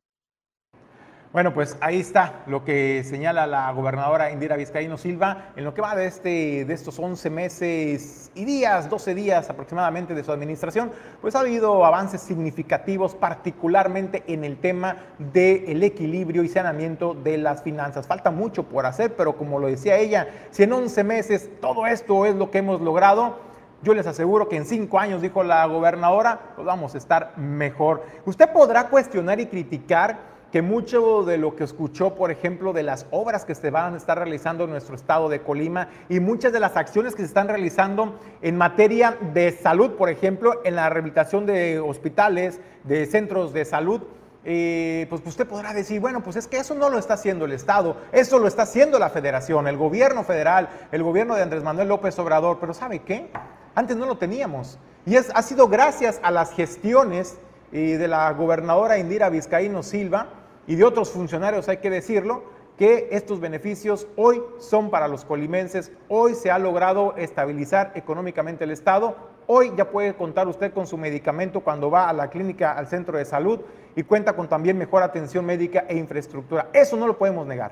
bueno, 1.37 1.53
pues 1.53 1.77
ahí 1.81 1.99
está 1.99 2.41
lo 2.47 2.63
que 2.63 3.03
señala 3.03 3.45
la 3.45 3.71
gobernadora 3.71 4.31
Indira 4.31 4.55
Vizcaíno 4.55 4.97
Silva 4.97 5.51
en 5.55 5.65
lo 5.65 5.75
que 5.75 5.81
va 5.81 5.95
de, 5.95 6.07
este, 6.07 6.65
de 6.65 6.73
estos 6.73 6.97
11 6.97 7.29
meses 7.29 8.31
y 8.33 8.43
días, 8.43 8.89
12 8.89 9.13
días 9.13 9.47
aproximadamente 9.47 10.15
de 10.15 10.23
su 10.23 10.31
administración, 10.31 10.91
pues 11.21 11.35
ha 11.35 11.41
habido 11.41 11.85
avances 11.85 12.21
significativos, 12.21 13.13
particularmente 13.13 14.23
en 14.25 14.45
el 14.45 14.57
tema 14.57 14.97
del 15.19 15.83
equilibrio 15.83 16.41
y 16.41 16.49
saneamiento 16.49 17.13
de 17.13 17.37
las 17.37 17.61
finanzas. 17.61 18.07
Falta 18.07 18.31
mucho 18.31 18.63
por 18.63 18.87
hacer, 18.87 19.15
pero 19.15 19.37
como 19.37 19.59
lo 19.59 19.67
decía 19.67 19.95
ella, 19.95 20.27
si 20.49 20.63
en 20.63 20.73
11 20.73 21.03
meses 21.03 21.51
todo 21.61 21.85
esto 21.85 22.25
es 22.25 22.33
lo 22.33 22.49
que 22.49 22.57
hemos 22.57 22.81
logrado, 22.81 23.37
yo 23.83 23.93
les 23.93 24.07
aseguro 24.07 24.49
que 24.49 24.55
en 24.55 24.65
cinco 24.65 24.97
años, 24.97 25.21
dijo 25.21 25.43
la 25.43 25.63
gobernadora, 25.67 26.53
pues 26.55 26.65
vamos 26.65 26.95
a 26.95 26.97
estar 26.97 27.37
mejor. 27.37 28.03
Usted 28.25 28.51
podrá 28.51 28.89
cuestionar 28.89 29.39
y 29.39 29.45
criticar 29.45 30.35
que 30.51 30.61
mucho 30.61 31.23
de 31.23 31.37
lo 31.37 31.55
que 31.55 31.63
escuchó, 31.63 32.15
por 32.15 32.31
ejemplo, 32.31 32.73
de 32.73 32.83
las 32.83 33.05
obras 33.11 33.45
que 33.45 33.55
se 33.55 33.69
van 33.69 33.93
a 33.93 33.97
estar 33.97 34.17
realizando 34.17 34.63
en 34.63 34.71
nuestro 34.71 34.95
estado 34.95 35.29
de 35.29 35.41
Colima 35.41 35.89
y 36.09 36.19
muchas 36.19 36.53
de 36.53 36.59
las 36.59 36.77
acciones 36.77 37.15
que 37.15 37.21
se 37.21 37.27
están 37.27 37.47
realizando 37.47 38.17
en 38.41 38.57
materia 38.57 39.17
de 39.33 39.51
salud, 39.51 39.91
por 39.91 40.09
ejemplo, 40.09 40.61
en 40.63 40.75
la 40.75 40.89
rehabilitación 40.89 41.45
de 41.45 41.79
hospitales, 41.79 42.59
de 42.83 43.05
centros 43.05 43.53
de 43.53 43.65
salud, 43.65 44.01
eh, 44.49 45.07
pues 45.09 45.21
usted 45.25 45.45
podrá 45.45 45.73
decir, 45.73 45.99
bueno, 45.99 46.23
pues 46.23 46.37
es 46.37 46.47
que 46.47 46.57
eso 46.57 46.73
no 46.73 46.89
lo 46.89 46.97
está 46.97 47.15
haciendo 47.15 47.43
el 47.43 47.51
Estado, 47.51 47.97
eso 48.13 48.39
lo 48.39 48.47
está 48.47 48.61
haciendo 48.63 48.97
la 48.97 49.09
Federación, 49.09 49.67
el 49.67 49.75
gobierno 49.75 50.23
federal, 50.23 50.69
el 50.93 51.03
gobierno 51.03 51.35
de 51.35 51.43
Andrés 51.43 51.63
Manuel 51.63 51.89
López 51.89 52.17
Obrador, 52.19 52.57
pero 52.57 52.73
¿sabe 52.73 52.99
qué? 52.99 53.29
Antes 53.75 53.97
no 53.97 54.05
lo 54.05 54.17
teníamos. 54.17 54.79
Y 55.05 55.17
es, 55.17 55.29
ha 55.35 55.41
sido 55.41 55.67
gracias 55.67 56.21
a 56.23 56.31
las 56.31 56.53
gestiones 56.53 57.37
eh, 57.71 57.97
de 57.97 58.07
la 58.07 58.31
gobernadora 58.33 58.97
Indira 58.97 59.29
Vizcaíno 59.29 59.83
Silva 59.83 60.27
y 60.67 60.75
de 60.75 60.83
otros 60.83 61.11
funcionarios, 61.11 61.69
hay 61.69 61.77
que 61.77 61.89
decirlo, 61.89 62.43
que 62.77 63.09
estos 63.11 63.39
beneficios 63.39 64.07
hoy 64.15 64.41
son 64.59 64.91
para 64.91 65.07
los 65.07 65.25
colimenses, 65.25 65.91
hoy 66.09 66.35
se 66.35 66.51
ha 66.51 66.59
logrado 66.59 67.15
estabilizar 67.17 67.91
económicamente 67.95 68.65
el 68.65 68.71
Estado, 68.71 69.15
hoy 69.47 69.73
ya 69.75 69.89
puede 69.89 70.13
contar 70.13 70.47
usted 70.47 70.71
con 70.73 70.85
su 70.85 70.95
medicamento 70.95 71.61
cuando 71.61 71.89
va 71.89 72.07
a 72.07 72.13
la 72.13 72.29
clínica, 72.29 72.73
al 72.73 72.87
centro 72.87 73.17
de 73.17 73.25
salud 73.25 73.61
y 73.95 74.03
cuenta 74.03 74.33
con 74.33 74.47
también 74.47 74.77
mejor 74.77 75.01
atención 75.01 75.43
médica 75.43 75.85
e 75.87 75.97
infraestructura. 75.97 76.69
Eso 76.71 76.95
no 76.97 77.07
lo 77.07 77.17
podemos 77.17 77.47
negar. 77.47 77.71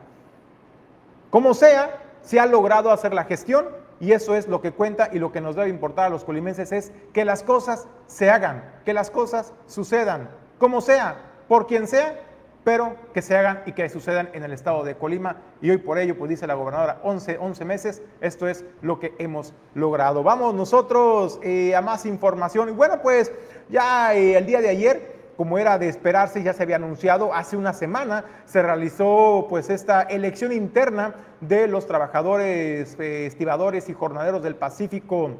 Como 1.29 1.53
sea, 1.53 2.01
se 2.21 2.39
ha 2.39 2.47
logrado 2.47 2.89
hacer 2.89 3.13
la 3.13 3.25
gestión 3.25 3.65
y 3.99 4.11
eso 4.11 4.35
es 4.35 4.47
lo 4.47 4.61
que 4.61 4.71
cuenta 4.71 5.09
y 5.11 5.19
lo 5.19 5.31
que 5.31 5.41
nos 5.41 5.55
debe 5.55 5.69
importar 5.69 6.05
a 6.05 6.09
los 6.09 6.25
colimenses 6.25 6.71
es 6.71 6.91
que 7.13 7.25
las 7.25 7.43
cosas 7.43 7.87
se 8.07 8.29
hagan, 8.29 8.63
que 8.83 8.93
las 8.93 9.09
cosas 9.09 9.53
sucedan, 9.67 10.29
como 10.57 10.81
sea, 10.81 11.17
por 11.47 11.67
quien 11.67 11.87
sea, 11.87 12.19
pero 12.65 12.95
que 13.13 13.21
se 13.21 13.37
hagan 13.37 13.61
y 13.67 13.73
que 13.73 13.87
sucedan 13.89 14.29
en 14.33 14.43
el 14.43 14.51
estado 14.51 14.83
de 14.83 14.95
Colima. 14.95 15.37
Y 15.61 15.69
hoy 15.69 15.77
por 15.77 15.99
ello, 15.99 16.17
pues 16.17 16.29
dice 16.29 16.47
la 16.47 16.55
gobernadora, 16.55 16.99
11, 17.03 17.37
11 17.37 17.63
meses, 17.63 18.01
esto 18.21 18.47
es 18.47 18.65
lo 18.81 18.99
que 18.99 19.13
hemos 19.19 19.53
logrado. 19.75 20.23
Vamos 20.23 20.55
nosotros 20.55 21.39
eh, 21.43 21.75
a 21.75 21.81
más 21.81 22.07
información. 22.07 22.69
Y 22.69 22.71
bueno, 22.71 23.01
pues 23.03 23.31
ya 23.69 24.15
eh, 24.15 24.35
el 24.35 24.47
día 24.47 24.61
de 24.61 24.69
ayer 24.69 25.14
como 25.37 25.57
era 25.57 25.77
de 25.77 25.89
esperarse, 25.89 26.43
ya 26.43 26.53
se 26.53 26.63
había 26.63 26.77
anunciado, 26.77 27.33
hace 27.33 27.57
una 27.57 27.73
semana 27.73 28.25
se 28.45 28.61
realizó 28.61 29.47
pues 29.49 29.69
esta 29.69 30.01
elección 30.03 30.51
interna 30.51 31.15
de 31.41 31.67
los 31.67 31.87
trabajadores, 31.87 32.97
eh, 32.99 33.25
estibadores 33.25 33.89
y 33.89 33.93
jornaleros 33.93 34.41
del 34.43 34.55
Pacífico 34.55 35.31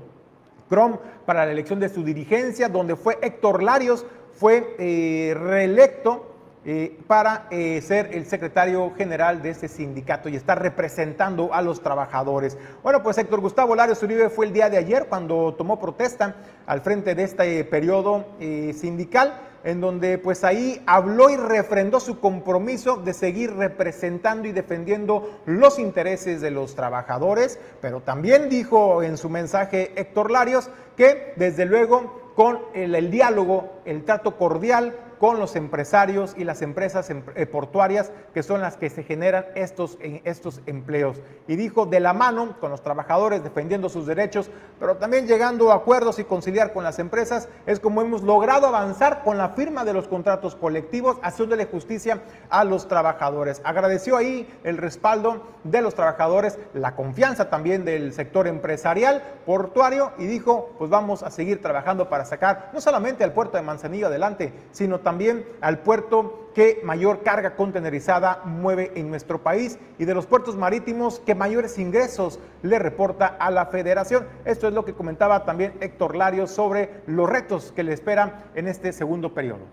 CROM 0.70 0.98
para 1.26 1.46
la 1.46 1.52
elección 1.52 1.80
de 1.80 1.90
su 1.90 2.04
dirigencia, 2.04 2.70
donde 2.70 2.96
fue 2.96 3.18
Héctor 3.22 3.64
Larios, 3.64 4.06
fue 4.34 4.76
eh, 4.80 5.36
reelecto 5.38 6.32
eh, 6.66 7.00
para 7.06 7.48
eh, 7.52 7.80
ser 7.82 8.10
el 8.14 8.26
secretario 8.26 8.92
general 8.96 9.42
de 9.42 9.52
este 9.52 9.68
sindicato 9.68 10.30
y 10.30 10.36
estar 10.36 10.60
representando 10.60 11.54
a 11.54 11.62
los 11.62 11.82
trabajadores. 11.82 12.58
Bueno, 12.82 13.04
pues 13.04 13.18
Héctor 13.20 13.40
Gustavo 13.42 13.76
Larios 13.76 14.02
Uribe 14.02 14.30
fue 14.30 14.48
el 14.48 14.54
día 14.54 14.70
de 14.70 14.78
ayer 14.78 15.06
cuando 15.08 15.54
tomó 15.54 15.80
protesta 15.80 16.36
al 16.66 16.82
frente 16.82 17.14
de 17.14 17.24
este 17.24 17.64
periodo 17.66 18.26
sindical 18.40 19.40
en 19.66 19.82
donde 19.82 20.18
pues 20.20 20.44
ahí 20.44 20.82
habló 20.86 21.30
y 21.30 21.36
refrendó 21.36 22.00
su 22.00 22.20
compromiso 22.20 22.98
de 22.98 23.14
seguir 23.14 23.54
representando 23.56 24.48
y 24.48 24.52
defendiendo 24.52 25.42
los 25.46 25.80
intereses 25.80 26.40
de 26.40 26.52
los 26.52 26.76
trabajadores, 26.76 27.60
pero 27.82 28.02
también 28.02 28.48
dijo 28.48 29.04
en 29.04 29.18
su 29.18 29.30
mensaje 29.30 29.92
Héctor 29.96 30.32
Larios 30.32 30.70
que 30.96 31.34
desde 31.36 31.66
luego 31.66 32.32
con 32.36 32.60
el 32.74 33.10
diálogo, 33.10 33.82
el 33.86 34.04
trato 34.04 34.38
cordial, 34.38 34.94
con 35.20 35.40
los 35.40 35.56
empresarios 35.56 36.34
y 36.38 36.44
las 36.44 36.62
empresas 36.62 37.10
em, 37.10 37.24
eh, 37.36 37.46
portuarias 37.46 38.12
que 38.34 38.44
son 38.44 38.62
las 38.62 38.78
que 38.78 38.90
se 38.90 39.04
generan 39.04 39.46
estos, 39.56 39.98
estos 40.24 40.62
empleos. 40.66 41.22
Y 41.48 41.56
dijo 41.56 41.86
de 41.86 42.00
la 42.00 42.14
mano 42.14 42.56
con 42.60 42.72
los 42.72 42.82
trabajadores 42.82 43.44
defendiendo 43.44 43.90
sus 43.90 44.06
derechos, 44.06 44.50
pero 44.80 44.98
también 44.98 45.28
llegando 45.28 45.72
a 45.72 45.76
acuerdos 45.76 46.20
y 46.20 46.24
conciliar 46.24 46.74
con 46.74 46.84
las 46.84 47.00
empresas, 47.00 47.48
es 47.66 47.80
como 47.80 48.02
hemos 48.02 48.22
logrado 48.22 48.68
avanzar 48.68 49.24
con 49.24 49.38
la 49.38 49.50
firma 49.50 49.86
de 49.86 49.94
los 49.94 50.08
contratos 50.08 50.56
colectivos, 50.56 51.18
haciéndole 51.22 51.66
justicia 51.66 52.22
a 52.50 52.64
los 52.64 52.88
trabajadores. 52.88 53.62
Agradeció 53.64 54.18
ahí 54.18 54.48
el 54.64 54.78
respaldo 54.78 55.44
de 55.64 55.82
los 55.82 55.96
trabajadores, 55.96 56.60
la 56.74 56.96
confianza 56.96 57.50
también 57.50 57.86
del 57.86 58.14
sector 58.14 58.48
empresarial 58.48 59.24
portuario 59.46 60.12
y 60.18 60.26
dijo, 60.26 60.70
pues 60.78 60.90
vamos 60.90 61.24
a 61.24 61.32
seguir 61.32 61.62
trabajando 61.62 62.10
para 62.10 62.26
sacar 62.26 62.70
no 62.74 62.82
solamente 62.82 63.24
al 63.24 63.34
puerto 63.34 63.58
de 63.58 63.64
Manzanillo 63.64 64.08
adelante, 64.08 64.54
sino 64.72 65.00
también 65.06 65.46
al 65.62 65.80
puerto 65.80 66.50
que 66.56 66.82
mayor 66.84 67.22
carga 67.22 67.56
contenerizada 67.56 68.42
mueve 68.46 68.92
en 68.96 69.10
nuestro 69.10 69.44
país 69.44 69.78
y 70.00 70.06
de 70.06 70.16
los 70.16 70.26
puertos 70.26 70.56
marítimos 70.56 71.20
que 71.20 71.36
mayores 71.36 71.78
ingresos 71.78 72.40
le 72.64 72.80
reporta 72.80 73.28
a 73.28 73.52
la 73.52 73.68
federación. 73.68 74.26
Esto 74.46 74.68
es 74.68 74.74
lo 74.74 74.84
que 74.84 74.94
comentaba 74.94 75.46
también 75.46 75.74
Héctor 75.80 76.16
Lario 76.16 76.48
sobre 76.48 77.02
los 77.06 77.30
retos 77.30 77.72
que 77.76 77.84
le 77.84 77.94
esperan 77.94 78.46
en 78.56 78.68
este 78.68 78.94
segundo 78.94 79.34
periodo. 79.34 79.66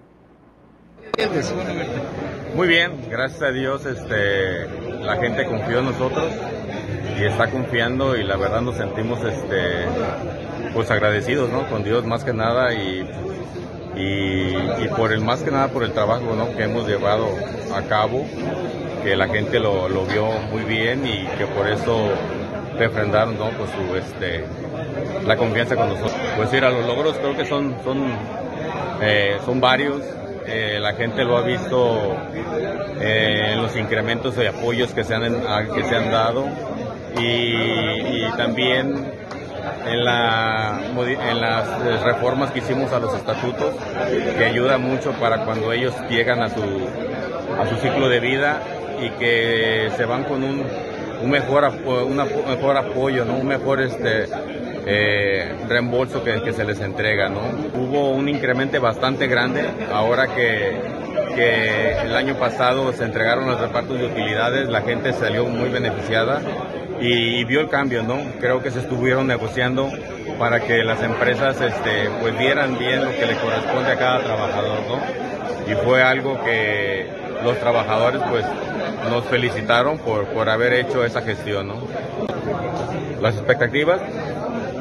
Muy 2.54 2.68
bien, 2.68 2.92
gracias 3.08 3.42
a 3.42 3.52
Dios 3.52 3.86
este, 3.86 4.66
la 5.00 5.16
gente 5.16 5.46
confió 5.46 5.78
en 5.78 5.86
nosotros 5.86 6.30
y 7.18 7.24
está 7.24 7.50
confiando 7.50 8.16
y 8.16 8.24
la 8.24 8.36
verdad 8.36 8.60
nos 8.60 8.76
sentimos 8.76 9.22
este, 9.24 9.86
pues 10.74 10.90
agradecidos 10.90 11.50
¿no? 11.50 11.68
con 11.68 11.84
Dios 11.84 12.04
más 12.04 12.24
que 12.24 12.32
nada 12.32 12.74
y 12.74 13.08
y, 13.94 14.88
por 14.96 15.12
el 15.12 15.20
más 15.20 15.42
que 15.42 15.50
nada 15.50 15.68
por 15.68 15.84
el 15.84 15.92
trabajo 15.92 16.24
que 16.56 16.64
hemos 16.64 16.86
llevado 16.86 17.28
a 17.74 17.82
cabo, 17.82 18.26
que 19.02 19.16
la 19.16 19.28
gente 19.28 19.58
lo, 19.58 19.88
vio 20.06 20.30
muy 20.50 20.62
bien 20.62 21.06
y 21.06 21.26
que 21.36 21.46
por 21.46 21.68
eso 21.68 22.10
refrendaron 22.78 23.38
¿no? 23.38 23.50
pues 23.50 23.70
su, 23.70 23.96
este, 23.96 24.44
la 25.26 25.36
confianza 25.36 25.76
con 25.76 25.88
nosotros. 25.88 26.14
Pues 26.36 26.52
mira, 26.52 26.70
los 26.70 26.86
logros 26.86 27.16
creo 27.18 27.36
que 27.36 27.44
son, 27.44 27.76
son, 27.84 28.02
eh, 29.00 29.38
son 29.44 29.60
varios. 29.60 30.02
Eh, 30.46 30.78
la 30.80 30.94
gente 30.94 31.24
lo 31.24 31.36
ha 31.36 31.42
visto 31.42 32.16
eh, 33.00 33.52
en 33.52 33.62
los 33.62 33.76
incrementos 33.76 34.36
de 34.36 34.48
apoyos 34.48 34.92
que 34.92 35.04
se 35.04 35.14
han, 35.14 35.22
que 35.72 35.84
se 35.84 35.96
han 35.96 36.10
dado 36.10 36.46
y 37.16 38.22
también 38.36 39.11
en, 39.86 40.04
la, 40.04 40.80
en 40.96 41.40
las 41.40 42.02
reformas 42.02 42.50
que 42.50 42.60
hicimos 42.60 42.92
a 42.92 42.98
los 42.98 43.14
estatutos, 43.14 43.74
que 44.36 44.44
ayuda 44.44 44.78
mucho 44.78 45.12
para 45.12 45.44
cuando 45.44 45.72
ellos 45.72 45.94
llegan 46.08 46.42
a 46.42 46.48
su, 46.48 46.62
a 47.60 47.66
su 47.68 47.76
ciclo 47.76 48.08
de 48.08 48.20
vida 48.20 48.60
y 49.00 49.10
que 49.10 49.90
se 49.96 50.04
van 50.04 50.24
con 50.24 50.42
un, 50.42 50.64
un 51.22 51.30
mejor, 51.30 51.72
mejor 52.46 52.76
apoyo, 52.76 53.24
¿no? 53.24 53.36
un 53.36 53.46
mejor 53.46 53.80
este, 53.80 54.28
eh, 54.86 55.56
reembolso 55.68 56.22
que, 56.22 56.42
que, 56.42 56.52
se 56.52 56.64
les 56.64 56.80
entrega. 56.80 57.28
¿no? 57.28 57.40
Hubo 57.74 58.10
un 58.10 58.28
incremento 58.28 58.80
bastante 58.80 59.26
grande 59.26 59.64
ahora 59.92 60.28
que, 60.28 61.01
que 61.34 61.92
el 62.02 62.14
año 62.14 62.36
pasado 62.36 62.92
se 62.92 63.04
entregaron 63.04 63.46
los 63.46 63.60
repartos 63.60 63.98
de 63.98 64.06
utilidades, 64.06 64.68
la 64.68 64.82
gente 64.82 65.12
salió 65.12 65.44
muy 65.46 65.68
beneficiada 65.68 66.40
y, 67.00 67.44
vio 67.44 67.60
el 67.60 67.68
cambio, 67.68 68.02
¿no? 68.02 68.18
Creo 68.40 68.62
que 68.62 68.70
se 68.70 68.80
estuvieron 68.80 69.26
negociando 69.26 69.90
para 70.38 70.60
que 70.60 70.84
las 70.84 71.02
empresas 71.02 71.60
este, 71.60 72.08
pues 72.20 72.38
vieran 72.38 72.78
bien 72.78 73.04
lo 73.04 73.10
que 73.10 73.26
le 73.26 73.34
corresponde 73.36 73.92
a 73.92 73.98
cada 73.98 74.20
trabajador, 74.20 74.78
¿no? 74.88 75.72
Y 75.72 75.74
fue 75.84 76.02
algo 76.02 76.42
que 76.44 77.08
los 77.42 77.58
trabajadores 77.58 78.22
pues 78.30 78.44
nos 79.10 79.24
felicitaron 79.24 79.98
por, 79.98 80.26
por 80.26 80.48
haber 80.48 80.72
hecho 80.74 81.04
esa 81.04 81.22
gestión, 81.22 81.68
¿no? 81.68 81.74
Las 83.20 83.34
expectativas, 83.34 84.00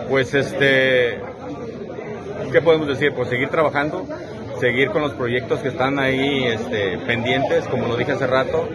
pues 0.09 0.33
este, 0.33 1.19
¿qué 2.51 2.61
podemos 2.61 2.87
decir? 2.87 3.13
Pues 3.13 3.29
seguir 3.29 3.49
trabajando, 3.49 4.05
seguir 4.61 4.91
con 4.91 5.01
los 5.01 5.13
proyectos 5.13 5.59
que 5.59 5.69
están 5.69 5.97
ahí 5.97 6.43
este, 6.45 6.99
pendientes, 6.99 7.67
como 7.67 7.87
lo 7.87 7.97
dije 7.97 8.11
hace 8.11 8.27
rato. 8.27 8.69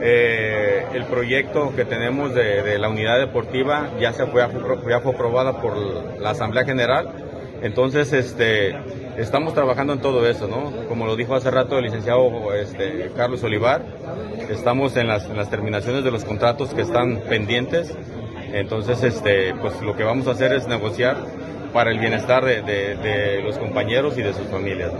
Eh, 0.00 0.86
el 0.94 1.04
proyecto 1.04 1.74
que 1.76 1.84
tenemos 1.84 2.34
de, 2.34 2.78
la 2.78 2.88
unidad 2.88 3.18
deportiva 3.18 3.90
ya 4.00 4.14
se 4.14 4.26
fue, 4.26 4.40
ya 4.88 4.96
aprobada 4.96 5.60
por 5.60 5.76
la 6.20 6.30
Asamblea 6.30 6.64
General. 6.64 7.10
Entonces, 7.60 8.14
este, 8.14 8.74
estamos 9.18 9.52
trabajando 9.52 9.92
en 9.92 10.00
todo 10.00 10.26
eso, 10.26 10.48
¿no? 10.48 10.72
Como 10.88 11.04
lo 11.04 11.16
dijo 11.16 11.34
hace 11.34 11.50
rato 11.50 11.78
el 11.78 11.84
licenciado 11.84 12.54
este, 12.54 13.10
Carlos 13.14 13.44
Olivar, 13.44 13.82
estamos 14.48 14.96
en 14.96 15.06
las, 15.06 15.50
terminaciones 15.50 16.02
de 16.02 16.10
los 16.10 16.24
contratos 16.24 16.72
que 16.72 16.80
están 16.80 17.20
pendientes. 17.28 17.94
Entonces, 18.54 19.02
este, 19.02 19.54
pues 19.54 19.82
lo 19.82 19.96
que 19.96 20.04
vamos 20.04 20.28
a 20.28 20.30
hacer 20.30 20.54
es 20.54 20.66
negociar 20.66 21.18
para 21.74 21.90
el 21.90 21.98
bienestar 21.98 22.42
de, 22.42 22.62
de 22.62 23.42
los 23.42 23.58
compañeros 23.58 24.16
y 24.16 24.22
de 24.22 24.32
sus 24.32 24.46
familias. 24.46 24.92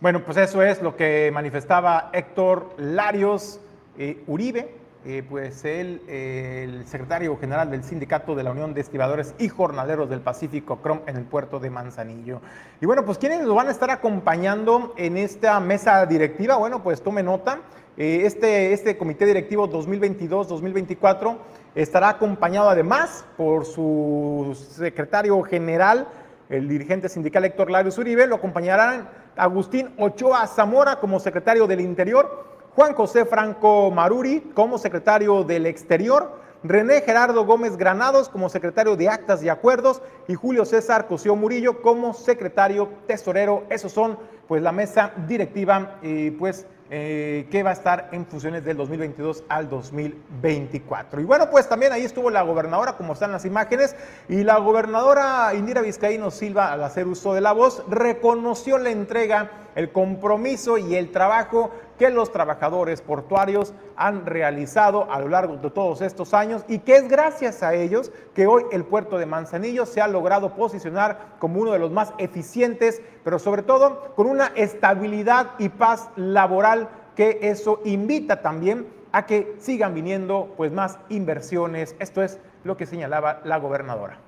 Bueno, 0.00 0.22
pues 0.24 0.36
eso 0.36 0.62
es 0.62 0.80
lo 0.80 0.96
que 0.96 1.30
manifestaba 1.32 2.10
Héctor 2.12 2.72
Larios 2.78 3.60
eh, 3.98 4.22
Uribe, 4.28 4.74
eh, 5.04 5.24
pues 5.28 5.64
él, 5.64 6.02
el 6.08 6.86
secretario 6.86 7.36
general 7.36 7.70
del 7.70 7.82
Sindicato 7.82 8.36
de 8.36 8.44
la 8.44 8.52
Unión 8.52 8.74
de 8.74 8.80
Estibadores 8.80 9.34
y 9.38 9.48
Jornaleros 9.48 10.08
del 10.08 10.20
Pacífico, 10.20 10.76
CROM, 10.76 11.00
en 11.06 11.16
el 11.16 11.24
puerto 11.24 11.58
de 11.58 11.70
Manzanillo. 11.70 12.40
Y 12.80 12.86
bueno, 12.86 13.04
pues 13.04 13.18
quienes 13.18 13.42
lo 13.42 13.56
van 13.56 13.66
a 13.66 13.72
estar 13.72 13.90
acompañando 13.90 14.94
en 14.96 15.16
esta 15.16 15.58
mesa 15.58 16.06
directiva, 16.06 16.56
bueno, 16.56 16.80
pues 16.82 17.02
tome 17.02 17.24
nota. 17.24 17.58
Eh, 17.96 18.22
este, 18.24 18.72
este 18.72 18.96
comité 18.96 19.26
directivo 19.26 19.68
2022-2024 19.68 21.36
estará 21.74 22.10
acompañado 22.10 22.70
además 22.70 23.24
por 23.36 23.64
su 23.64 24.56
secretario 24.76 25.42
general, 25.42 26.06
el 26.48 26.68
dirigente 26.68 27.08
sindical 27.08 27.44
Héctor 27.44 27.70
Larios 27.70 27.98
Uribe, 27.98 28.26
lo 28.26 28.36
acompañarán 28.36 29.08
Agustín 29.36 29.90
Ochoa 29.98 30.46
Zamora 30.46 30.96
como 30.96 31.20
secretario 31.20 31.66
del 31.66 31.80
Interior, 31.80 32.44
Juan 32.74 32.94
José 32.94 33.24
Franco 33.24 33.90
Maruri 33.90 34.52
como 34.54 34.78
secretario 34.78 35.44
del 35.44 35.66
Exterior, 35.66 36.40
René 36.64 37.02
Gerardo 37.02 37.44
Gómez 37.44 37.76
Granados 37.76 38.28
como 38.28 38.48
secretario 38.48 38.96
de 38.96 39.08
Actas 39.08 39.42
y 39.42 39.48
Acuerdos 39.48 40.02
y 40.26 40.34
Julio 40.34 40.64
César 40.64 41.06
Cosío 41.06 41.36
Murillo 41.36 41.82
como 41.82 42.14
secretario 42.14 42.88
tesorero. 43.06 43.64
Esos 43.70 43.92
son 43.92 44.18
pues 44.48 44.62
la 44.62 44.72
mesa 44.72 45.12
directiva 45.28 45.98
y 46.02 46.30
pues 46.32 46.66
eh, 46.90 47.46
que 47.50 47.62
va 47.62 47.70
a 47.70 47.74
estar 47.74 48.08
en 48.12 48.24
funciones 48.24 48.64
del 48.64 48.76
2022 48.78 49.44
al 49.48 49.68
2024. 49.68 51.20
Y 51.20 51.24
bueno, 51.24 51.50
pues 51.50 51.68
también 51.68 51.92
ahí 51.92 52.04
estuvo 52.04 52.30
la 52.30 52.42
gobernadora, 52.42 52.96
como 52.96 53.12
están 53.12 53.30
las 53.30 53.44
imágenes, 53.44 53.94
y 54.28 54.42
la 54.42 54.56
gobernadora 54.58 55.52
Indira 55.54 55.82
Vizcaíno 55.82 56.30
Silva, 56.30 56.72
al 56.72 56.82
hacer 56.82 57.06
uso 57.06 57.34
de 57.34 57.42
la 57.42 57.52
voz, 57.52 57.82
reconoció 57.88 58.78
la 58.78 58.90
entrega, 58.90 59.50
el 59.74 59.92
compromiso 59.92 60.78
y 60.78 60.94
el 60.94 61.10
trabajo 61.10 61.70
que 61.98 62.10
los 62.10 62.32
trabajadores 62.32 63.02
portuarios 63.02 63.74
han 63.96 64.24
realizado 64.24 65.10
a 65.10 65.20
lo 65.20 65.28
largo 65.28 65.56
de 65.56 65.70
todos 65.70 66.00
estos 66.00 66.32
años 66.32 66.64
y 66.68 66.78
que 66.78 66.96
es 66.96 67.08
gracias 67.08 67.62
a 67.62 67.74
ellos 67.74 68.12
que 68.34 68.46
hoy 68.46 68.64
el 68.72 68.84
puerto 68.84 69.18
de 69.18 69.26
Manzanillo 69.26 69.84
se 69.84 70.00
ha 70.00 70.08
logrado 70.08 70.54
posicionar 70.54 71.34
como 71.38 71.60
uno 71.60 71.72
de 71.72 71.78
los 71.78 71.90
más 71.90 72.14
eficientes, 72.18 73.02
pero 73.24 73.38
sobre 73.38 73.62
todo 73.62 74.14
con 74.14 74.26
una 74.26 74.52
estabilidad 74.54 75.50
y 75.58 75.68
paz 75.68 76.08
laboral 76.16 76.88
que 77.16 77.40
eso 77.42 77.80
invita 77.84 78.42
también 78.42 78.86
a 79.10 79.26
que 79.26 79.56
sigan 79.58 79.94
viniendo 79.94 80.54
pues 80.56 80.70
más 80.70 80.98
inversiones. 81.08 81.96
Esto 81.98 82.22
es 82.22 82.38
lo 82.62 82.76
que 82.76 82.86
señalaba 82.86 83.40
la 83.44 83.58
gobernadora. 83.58 84.18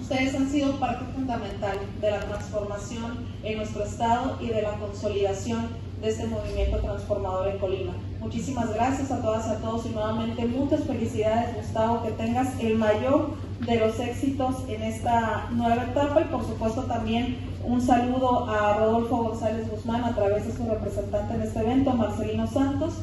Ustedes 0.00 0.34
han 0.36 0.48
sido 0.48 0.78
parte 0.78 1.04
fundamental 1.14 1.78
de 2.00 2.10
la 2.10 2.20
transformación 2.20 3.26
en 3.42 3.56
nuestro 3.56 3.82
estado 3.82 4.36
y 4.40 4.48
de 4.48 4.62
la 4.62 4.78
consolidación 4.78 5.68
de 6.00 6.08
este 6.08 6.26
movimiento 6.26 6.78
transformador 6.78 7.48
en 7.48 7.58
Colima. 7.58 7.92
Muchísimas 8.20 8.72
gracias 8.72 9.10
a 9.10 9.22
todas 9.22 9.46
y 9.46 9.50
a 9.50 9.56
todos 9.58 9.86
y 9.86 9.90
nuevamente 9.90 10.44
muchas 10.46 10.84
felicidades 10.84 11.56
Gustavo, 11.56 12.02
que 12.02 12.10
tengas 12.10 12.48
el 12.60 12.76
mayor 12.76 13.30
de 13.60 13.76
los 13.76 13.98
éxitos 13.98 14.56
en 14.68 14.82
esta 14.82 15.48
nueva 15.52 15.84
etapa 15.84 16.20
y 16.20 16.24
por 16.24 16.44
supuesto 16.44 16.82
también 16.82 17.38
un 17.64 17.80
saludo 17.80 18.48
a 18.48 18.74
Rodolfo 18.78 19.16
González 19.16 19.70
Guzmán 19.70 20.04
a 20.04 20.14
través 20.14 20.46
de 20.46 20.52
su 20.52 20.68
representante 20.68 21.34
en 21.34 21.42
este 21.42 21.60
evento, 21.60 21.92
Marcelino 21.94 22.46
Santos. 22.46 22.94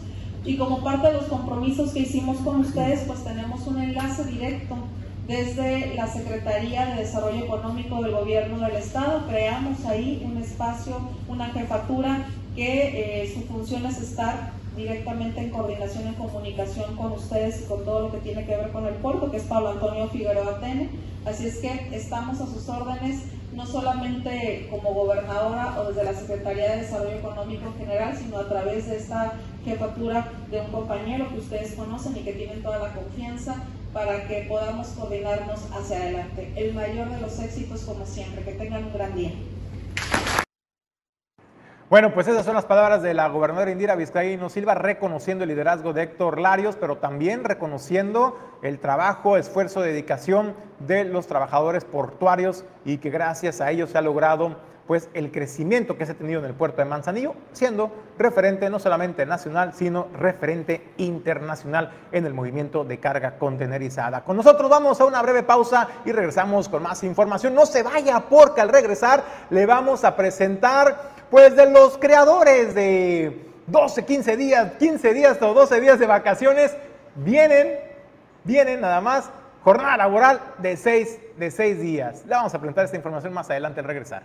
Y 0.45 0.58
como 0.58 0.84
parte 0.84 1.08
de 1.08 1.13
los 1.13 1.25
compromisos 1.25 1.91
que 1.91 2.01
hicimos 2.01 2.38
con 2.38 2.62
ustedes, 2.62 3.01
pues 3.08 3.23
tenemos 3.23 3.65
un 3.65 3.82
enlace 3.82 4.25
directo 4.25 4.75
desde 5.27 5.95
la 5.95 6.08
Secretaría 6.08 6.86
de 6.88 7.01
Desarrollo 7.01 7.45
Económico 7.45 8.01
del 8.01 8.12
Gobierno 8.12 8.60
del 8.65 8.75
Estado. 8.75 9.25
Creamos 9.27 9.86
ahí 9.86 10.21
un 10.25 10.38
espacio, 10.41 10.97
una 11.29 11.47
jefatura 11.47 12.25
que 12.56 13.24
eh, 13.24 13.34
su 13.34 13.42
función 13.42 13.86
es 13.86 14.00
estar 14.02 14.52
directamente 14.76 15.42
en 15.42 15.50
coordinación, 15.52 16.08
en 16.08 16.13
comunicación 16.16 16.96
con 16.96 17.12
ustedes 17.13 17.62
y 17.62 17.66
con 17.66 17.86
todo 17.86 18.02
lo 18.02 18.12
que 18.12 18.18
tiene 18.20 18.46
que 18.46 18.56
ver 18.56 18.72
con 18.72 18.86
el 18.86 18.96
puerto, 18.96 19.30
que 19.30 19.38
es 19.38 19.44
Pablo 19.44 19.70
Antonio 19.70 20.08
Figueroa 20.10 20.60
Tene. 20.60 20.89
Así 21.26 21.48
es 21.48 21.58
que 21.58 21.89
estamos 21.94 22.42
a 22.42 22.48
sus 22.48 22.68
órdenes, 22.68 23.24
no 23.54 23.66
solamente 23.66 24.68
como 24.72 24.94
gobernadora 24.94 25.80
o 25.80 25.89
desde 25.89 26.04
la 26.04 26.13
Secretaría 26.13 26.72
de 26.72 26.82
Desarrollo 26.82 27.16
Económico 27.16 27.68
en 27.68 27.78
general, 27.86 28.18
sino 28.18 28.38
a 28.38 28.50
través 28.50 28.88
de 28.88 28.98
esta 28.98 29.34
jefatura 29.63 30.32
de 30.50 30.62
un 30.62 30.68
compañero 30.68 31.30
que 31.30 31.38
ustedes 31.38 31.74
conocen 31.76 32.18
y 32.18 32.22
que 32.22 32.34
tienen 32.34 32.63
toda 32.63 32.80
la 32.80 32.94
confianza 32.94 33.63
para 33.94 34.28
que 34.28 34.46
podamos 34.50 34.88
coordinarnos 34.88 35.60
hacia 35.72 35.98
adelante. 35.98 36.52
El 36.56 36.74
mayor 36.74 37.10
de 37.10 37.22
los 37.22 37.39
éxitos, 37.39 37.82
como 37.82 38.06
siempre. 38.06 38.44
Que 38.44 38.54
tengan 38.54 38.86
un 38.86 38.94
gran 38.94 39.16
día. 39.16 39.32
Bueno, 41.89 42.13
pues 42.13 42.28
esas 42.28 42.46
son 42.46 42.56
las 42.56 42.65
palabras 42.65 43.04
de 43.04 43.13
la 43.13 43.28
gobernadora 43.28 43.69
Indira 43.69 43.96
Vizcaíno 43.96 44.50
Silva, 44.50 44.74
reconociendo 44.74 45.43
el 45.43 45.50
liderazgo 45.50 45.91
de 45.91 46.04
Héctor 46.04 46.39
Larios, 46.39 46.78
pero 46.80 46.98
también 46.98 47.43
reconociendo 47.43 48.39
el 48.63 48.80
trabajo, 48.80 49.38
esfuerzo, 49.38 49.82
dedicación 49.82 50.56
de 50.80 51.04
los 51.04 51.28
trabajadores 51.28 51.84
portuarios 51.84 52.63
y 52.86 52.98
que 52.98 53.10
gracias 53.10 53.60
a 53.62 53.69
ellos 53.69 53.91
se 53.91 53.98
ha 53.98 54.02
logrado 54.02 54.56
pues 54.88 55.10
el 55.13 55.32
crecimiento 55.32 55.98
que 55.98 56.06
se 56.06 56.13
ha 56.13 56.15
tenido 56.15 56.39
en 56.39 56.46
el 56.46 56.54
puerto 56.54 56.78
de 56.78 56.86
Manzanillo, 56.86 57.36
siendo 57.52 57.91
referente 58.17 58.69
no 58.69 58.80
solamente 58.80 59.26
nacional, 59.26 59.74
sino 59.74 60.08
referente 60.17 60.93
internacional 60.98 61.91
en 62.12 62.26
el 62.26 62.34
movimiento 62.34 62.84
de 62.84 63.00
carga 63.00 63.38
contenerizada. 63.38 64.24
Con 64.24 64.36
nosotros 64.36 64.69
vamos 64.69 65.00
a 65.00 65.06
una 65.06 65.22
breve 65.22 65.43
pausa 65.43 65.88
y 66.06 66.12
regresamos 66.12 66.67
con 66.67 66.84
más 66.84 67.04
información. 67.04 67.54
No 67.54 67.65
se 67.65 67.84
vaya 67.84 68.24
porque 68.30 68.62
al 68.62 68.69
regresar 68.69 69.24
le 69.50 69.65
vamos 69.65 70.04
a 70.04 70.15
presentar 70.15 71.12
pues 71.34 71.56
de 71.56 71.67
los 71.67 71.98
creadores 71.98 72.76
de 72.76 73.43
12, 73.65 74.06
15 74.06 74.38
días, 74.38 74.74
15 74.78 75.13
días 75.15 75.41
o 75.41 75.56
12 75.56 75.82
días 75.82 75.98
de 75.98 76.06
vacaciones, 76.06 76.78
vienen, 77.15 77.80
vienen 78.43 78.82
nada 78.82 79.02
más 79.02 79.32
jornada 79.63 79.98
laboral 79.98 80.39
de 80.60 80.78
6 80.78 81.19
de 81.38 81.50
seis 81.50 81.80
días. 81.80 82.24
Le 82.28 82.36
vamos 82.36 82.54
a 82.54 82.60
presentar 82.60 82.86
esta 82.86 82.98
información 82.98 83.34
más 83.34 83.50
adelante 83.50 83.80
al 83.80 83.88
regresar. 83.88 84.22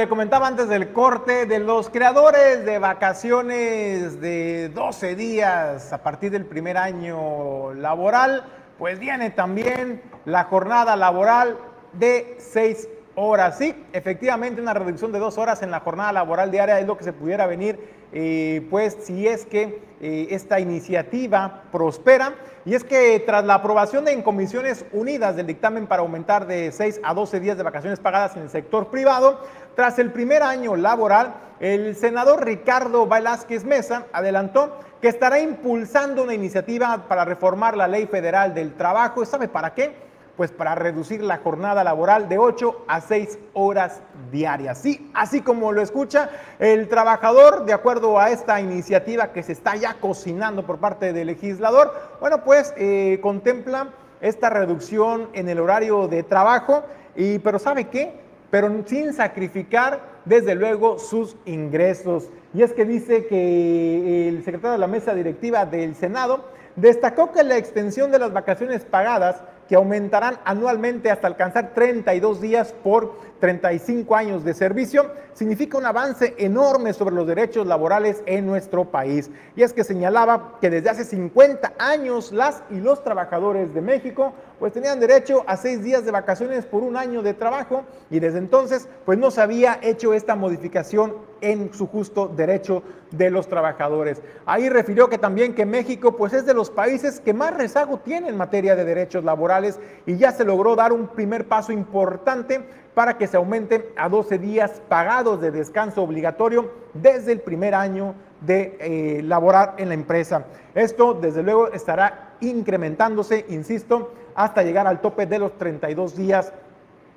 Le 0.00 0.08
comentaba 0.08 0.46
antes 0.46 0.66
del 0.70 0.94
corte, 0.94 1.44
de 1.44 1.58
los 1.58 1.90
creadores 1.90 2.64
de 2.64 2.78
vacaciones 2.78 4.18
de 4.18 4.70
12 4.70 5.14
días 5.14 5.92
a 5.92 6.02
partir 6.02 6.30
del 6.30 6.46
primer 6.46 6.78
año 6.78 7.74
laboral, 7.74 8.44
pues 8.78 8.98
viene 8.98 9.28
también 9.28 10.00
la 10.24 10.44
jornada 10.44 10.96
laboral 10.96 11.58
de 11.92 12.38
6 12.38 12.88
horas. 13.20 13.58
Sí, 13.58 13.74
efectivamente 13.92 14.60
una 14.60 14.74
reducción 14.74 15.12
de 15.12 15.18
dos 15.18 15.38
horas 15.38 15.62
en 15.62 15.70
la 15.70 15.80
jornada 15.80 16.12
laboral 16.12 16.50
diaria 16.50 16.80
es 16.80 16.86
lo 16.86 16.96
que 16.96 17.04
se 17.04 17.12
pudiera 17.12 17.46
venir 17.46 18.00
eh, 18.12 18.66
pues 18.70 18.96
si 19.02 19.28
es 19.28 19.46
que 19.46 19.82
eh, 20.00 20.28
esta 20.30 20.58
iniciativa 20.58 21.62
prospera. 21.70 22.34
Y 22.64 22.74
es 22.74 22.84
que 22.84 23.22
tras 23.24 23.44
la 23.44 23.54
aprobación 23.54 24.06
en 24.08 24.22
Comisiones 24.22 24.84
Unidas 24.92 25.36
del 25.36 25.46
dictamen 25.46 25.86
para 25.86 26.02
aumentar 26.02 26.46
de 26.46 26.72
6 26.72 27.00
a 27.02 27.14
12 27.14 27.40
días 27.40 27.56
de 27.56 27.62
vacaciones 27.62 28.00
pagadas 28.00 28.36
en 28.36 28.42
el 28.42 28.50
sector 28.50 28.88
privado, 28.88 29.40
tras 29.76 29.98
el 29.98 30.12
primer 30.12 30.42
año 30.42 30.76
laboral, 30.76 31.34
el 31.60 31.96
senador 31.96 32.44
Ricardo 32.44 33.06
Velázquez 33.06 33.64
Mesa 33.64 34.06
adelantó 34.12 34.78
que 35.00 35.08
estará 35.08 35.40
impulsando 35.40 36.22
una 36.22 36.34
iniciativa 36.34 37.06
para 37.08 37.24
reformar 37.24 37.76
la 37.76 37.88
ley 37.88 38.06
federal 38.06 38.52
del 38.52 38.74
trabajo. 38.74 39.24
¿Sabe 39.24 39.48
para 39.48 39.72
qué? 39.72 40.09
Pues 40.40 40.52
para 40.52 40.74
reducir 40.74 41.22
la 41.22 41.36
jornada 41.36 41.84
laboral 41.84 42.26
de 42.30 42.38
8 42.38 42.86
a 42.88 43.02
6 43.02 43.38
horas 43.52 44.00
diarias. 44.32 44.78
Sí, 44.78 45.10
así 45.12 45.42
como 45.42 45.70
lo 45.70 45.82
escucha, 45.82 46.30
el 46.58 46.88
trabajador, 46.88 47.66
de 47.66 47.74
acuerdo 47.74 48.18
a 48.18 48.30
esta 48.30 48.58
iniciativa 48.58 49.34
que 49.34 49.42
se 49.42 49.52
está 49.52 49.76
ya 49.76 49.98
cocinando 50.00 50.64
por 50.64 50.78
parte 50.78 51.12
del 51.12 51.26
legislador, 51.26 51.92
bueno, 52.20 52.42
pues 52.42 52.72
eh, 52.78 53.18
contempla 53.20 53.90
esta 54.22 54.48
reducción 54.48 55.28
en 55.34 55.50
el 55.50 55.60
horario 55.60 56.08
de 56.08 56.22
trabajo, 56.22 56.84
y, 57.14 57.38
pero 57.40 57.58
¿sabe 57.58 57.90
qué? 57.90 58.14
Pero 58.50 58.70
sin 58.86 59.12
sacrificar, 59.12 60.00
desde 60.24 60.54
luego, 60.54 60.98
sus 60.98 61.36
ingresos. 61.44 62.30
Y 62.54 62.62
es 62.62 62.72
que 62.72 62.86
dice 62.86 63.26
que 63.26 64.28
el 64.30 64.38
secretario 64.38 64.72
de 64.72 64.78
la 64.78 64.86
mesa 64.86 65.12
directiva 65.12 65.66
del 65.66 65.94
Senado 65.94 66.46
destacó 66.76 67.30
que 67.30 67.44
la 67.44 67.58
extensión 67.58 68.10
de 68.10 68.18
las 68.18 68.32
vacaciones 68.32 68.86
pagadas 68.86 69.42
que 69.70 69.76
aumentarán 69.76 70.40
anualmente 70.44 71.12
hasta 71.12 71.28
alcanzar 71.28 71.74
32 71.74 72.40
días 72.40 72.74
por 72.82 73.29
35 73.40 74.14
años 74.14 74.44
de 74.44 74.54
servicio, 74.54 75.10
significa 75.32 75.78
un 75.78 75.86
avance 75.86 76.34
enorme 76.38 76.92
sobre 76.92 77.14
los 77.14 77.26
derechos 77.26 77.66
laborales 77.66 78.22
en 78.26 78.46
nuestro 78.46 78.84
país. 78.84 79.30
Y 79.56 79.62
es 79.62 79.72
que 79.72 79.84
señalaba 79.84 80.58
que 80.60 80.70
desde 80.70 80.90
hace 80.90 81.04
50 81.04 81.72
años 81.78 82.32
las 82.32 82.62
y 82.70 82.80
los 82.80 83.02
trabajadores 83.02 83.74
de 83.74 83.80
México 83.80 84.34
pues 84.58 84.74
tenían 84.74 85.00
derecho 85.00 85.42
a 85.46 85.56
seis 85.56 85.82
días 85.82 86.04
de 86.04 86.10
vacaciones 86.10 86.66
por 86.66 86.82
un 86.82 86.94
año 86.96 87.22
de 87.22 87.32
trabajo 87.32 87.84
y 88.10 88.20
desde 88.20 88.38
entonces 88.38 88.88
pues 89.06 89.18
no 89.18 89.30
se 89.30 89.40
había 89.40 89.78
hecho 89.82 90.12
esta 90.12 90.36
modificación 90.36 91.14
en 91.40 91.72
su 91.72 91.86
justo 91.86 92.28
derecho 92.28 92.82
de 93.10 93.30
los 93.30 93.48
trabajadores. 93.48 94.20
Ahí 94.44 94.68
refirió 94.68 95.08
que 95.08 95.16
también 95.16 95.54
que 95.54 95.64
México 95.64 96.14
pues 96.14 96.34
es 96.34 96.44
de 96.44 96.52
los 96.52 96.70
países 96.70 97.20
que 97.20 97.32
más 97.32 97.56
rezago 97.56 98.00
tiene 98.00 98.28
en 98.28 98.36
materia 98.36 98.76
de 98.76 98.84
derechos 98.84 99.24
laborales 99.24 99.80
y 100.04 100.16
ya 100.16 100.32
se 100.32 100.44
logró 100.44 100.76
dar 100.76 100.92
un 100.92 101.08
primer 101.08 101.48
paso 101.48 101.72
importante 101.72 102.60
para 103.00 103.16
que 103.16 103.26
se 103.26 103.38
aumente 103.38 103.94
a 103.96 104.10
12 104.10 104.36
días 104.36 104.82
pagados 104.86 105.40
de 105.40 105.50
descanso 105.50 106.02
obligatorio 106.02 106.70
desde 106.92 107.32
el 107.32 107.40
primer 107.40 107.74
año 107.74 108.14
de 108.42 108.76
eh, 108.78 109.22
laborar 109.22 109.76
en 109.78 109.88
la 109.88 109.94
empresa. 109.94 110.44
Esto, 110.74 111.14
desde 111.14 111.42
luego, 111.42 111.68
estará 111.68 112.34
incrementándose, 112.40 113.46
insisto, 113.48 114.12
hasta 114.34 114.62
llegar 114.62 114.86
al 114.86 115.00
tope 115.00 115.24
de 115.24 115.38
los 115.38 115.56
32 115.56 116.14
días 116.14 116.52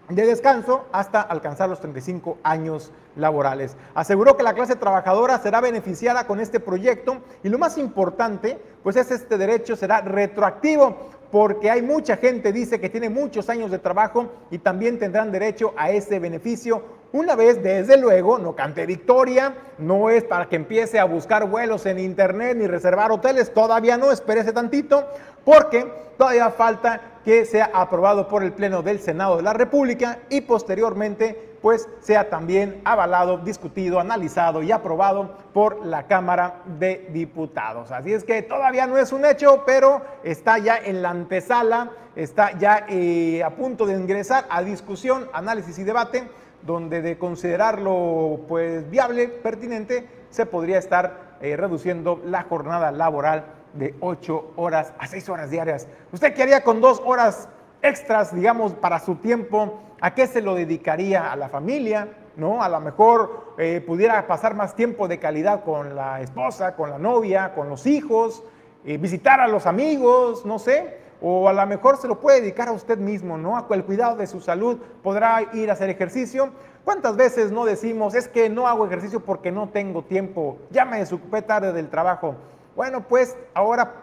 de 0.07 0.25
descanso 0.25 0.85
hasta 0.93 1.19
alcanzar 1.19 1.67
los 1.67 1.81
35 1.81 2.37
años 2.43 2.93
laborales. 3.17 3.75
Aseguró 3.93 4.37
que 4.37 4.43
la 4.43 4.53
clase 4.53 4.77
trabajadora 4.77 5.37
será 5.39 5.59
beneficiada 5.59 6.27
con 6.27 6.39
este 6.39 6.61
proyecto 6.61 7.17
y 7.43 7.49
lo 7.49 7.59
más 7.59 7.77
importante, 7.77 8.57
pues 8.83 8.95
es 8.95 9.11
este 9.11 9.37
derecho 9.37 9.75
será 9.75 9.99
retroactivo 9.99 11.09
porque 11.33 11.71
hay 11.71 11.81
mucha 11.81 12.17
gente, 12.17 12.53
dice, 12.53 12.79
que 12.79 12.91
tiene 12.91 13.09
muchos 13.09 13.49
años 13.49 13.71
de 13.71 13.79
trabajo 13.79 14.31
y 14.51 14.59
también 14.59 14.99
tendrán 14.99 15.31
derecho 15.31 15.73
a 15.75 15.89
ese 15.89 16.19
beneficio. 16.19 16.83
Una 17.11 17.35
vez, 17.35 17.63
desde 17.63 17.97
luego, 17.97 18.37
no 18.37 18.55
cante 18.55 18.85
victoria, 18.85 19.55
no 19.79 20.11
es 20.11 20.23
para 20.23 20.47
que 20.47 20.57
empiece 20.57 20.99
a 20.99 21.05
buscar 21.05 21.49
vuelos 21.49 21.87
en 21.87 21.97
internet 21.97 22.55
ni 22.55 22.67
reservar 22.67 23.11
hoteles, 23.11 23.51
todavía 23.51 23.97
no, 23.97 24.11
espérese 24.11 24.53
tantito, 24.53 25.07
porque 25.43 25.91
todavía 26.19 26.51
falta 26.51 27.01
que 27.25 27.45
sea 27.45 27.71
aprobado 27.73 28.27
por 28.27 28.43
el 28.43 28.53
Pleno 28.53 28.83
del 28.83 28.99
Senado 28.99 29.37
de 29.37 29.41
la 29.41 29.53
República 29.53 30.19
y 30.29 30.41
posteriormente 30.41 31.52
pues 31.63 31.87
sea 32.01 32.29
también 32.29 32.81
avalado, 32.83 33.37
discutido, 33.37 34.01
analizado 34.01 34.61
y 34.61 34.73
aprobado 34.73 35.37
por 35.53 35.85
la 35.85 36.07
Cámara 36.07 36.61
de 36.77 37.07
Diputados. 37.13 37.89
Así 37.89 38.11
es 38.11 38.25
que 38.25 38.41
todavía 38.41 38.85
no 38.85 38.97
es 38.97 39.13
un 39.13 39.23
hecho, 39.23 39.63
pero 39.65 40.01
está 40.25 40.57
ya 40.57 40.75
en 40.77 41.01
la 41.01 41.11
antesala, 41.11 41.91
está 42.17 42.51
ya 42.59 42.85
eh, 42.89 43.41
a 43.45 43.51
punto 43.51 43.85
de 43.85 43.93
ingresar 43.93 44.45
a 44.49 44.61
discusión, 44.61 45.29
análisis 45.31 45.79
y 45.79 45.85
debate, 45.85 46.29
donde 46.63 47.01
de 47.01 47.17
considerarlo 47.17 48.41
pues 48.49 48.89
viable, 48.89 49.29
pertinente, 49.29 50.05
se 50.31 50.45
podría 50.45 50.79
estar 50.79 51.37
eh, 51.39 51.55
reduciendo 51.55 52.21
la 52.25 52.43
jornada 52.43 52.91
laboral 52.91 53.45
de 53.71 53.95
8 54.01 54.51
horas 54.57 54.91
a 54.99 55.07
6 55.07 55.29
horas 55.29 55.49
diarias. 55.49 55.87
¿Usted 56.11 56.33
qué 56.33 56.43
haría 56.43 56.61
con 56.61 56.81
dos 56.81 57.01
horas 57.05 57.47
extras, 57.81 58.35
digamos, 58.35 58.73
para 58.73 58.99
su 58.99 59.15
tiempo? 59.15 59.79
¿A 60.03 60.13
qué 60.13 60.27
se 60.27 60.41
lo 60.41 60.53
dedicaría? 60.53 61.31
¿A 61.31 61.37
la 61.37 61.47
familia? 61.47 62.09
¿No? 62.35 62.61
A 62.61 62.67
lo 62.67 62.81
mejor 62.81 63.53
eh, 63.57 63.81
pudiera 63.87 64.27
pasar 64.27 64.53
más 64.53 64.75
tiempo 64.75 65.07
de 65.07 65.17
calidad 65.17 65.63
con 65.63 65.95
la 65.95 66.19
esposa, 66.19 66.75
con 66.75 66.89
la 66.89 66.99
novia, 66.99 67.53
con 67.55 67.69
los 67.69 67.87
hijos, 67.87 68.43
visitar 68.83 69.39
a 69.39 69.47
los 69.47 69.65
amigos, 69.65 70.45
no 70.45 70.59
sé. 70.59 70.97
O 71.21 71.47
a 71.47 71.53
lo 71.53 71.65
mejor 71.67 71.95
se 71.95 72.09
lo 72.09 72.19
puede 72.19 72.41
dedicar 72.41 72.67
a 72.67 72.73
usted 72.73 72.97
mismo, 72.97 73.37
¿no? 73.37 73.55
A 73.55 73.65
el 73.69 73.85
cuidado 73.85 74.17
de 74.17 74.27
su 74.27 74.41
salud, 74.41 74.77
podrá 75.01 75.41
ir 75.53 75.69
a 75.69 75.73
hacer 75.73 75.89
ejercicio. 75.89 76.49
¿Cuántas 76.83 77.15
veces 77.15 77.53
no 77.53 77.63
decimos, 77.63 78.13
es 78.13 78.27
que 78.27 78.49
no 78.49 78.67
hago 78.67 78.85
ejercicio 78.85 79.21
porque 79.21 79.53
no 79.53 79.69
tengo 79.69 80.03
tiempo, 80.03 80.57
ya 80.69 80.83
me 80.83 80.99
desocupé 80.99 81.43
tarde 81.43 81.71
del 81.71 81.89
trabajo? 81.89 82.35
Bueno, 82.75 83.07
pues 83.07 83.37
ahora 83.53 83.93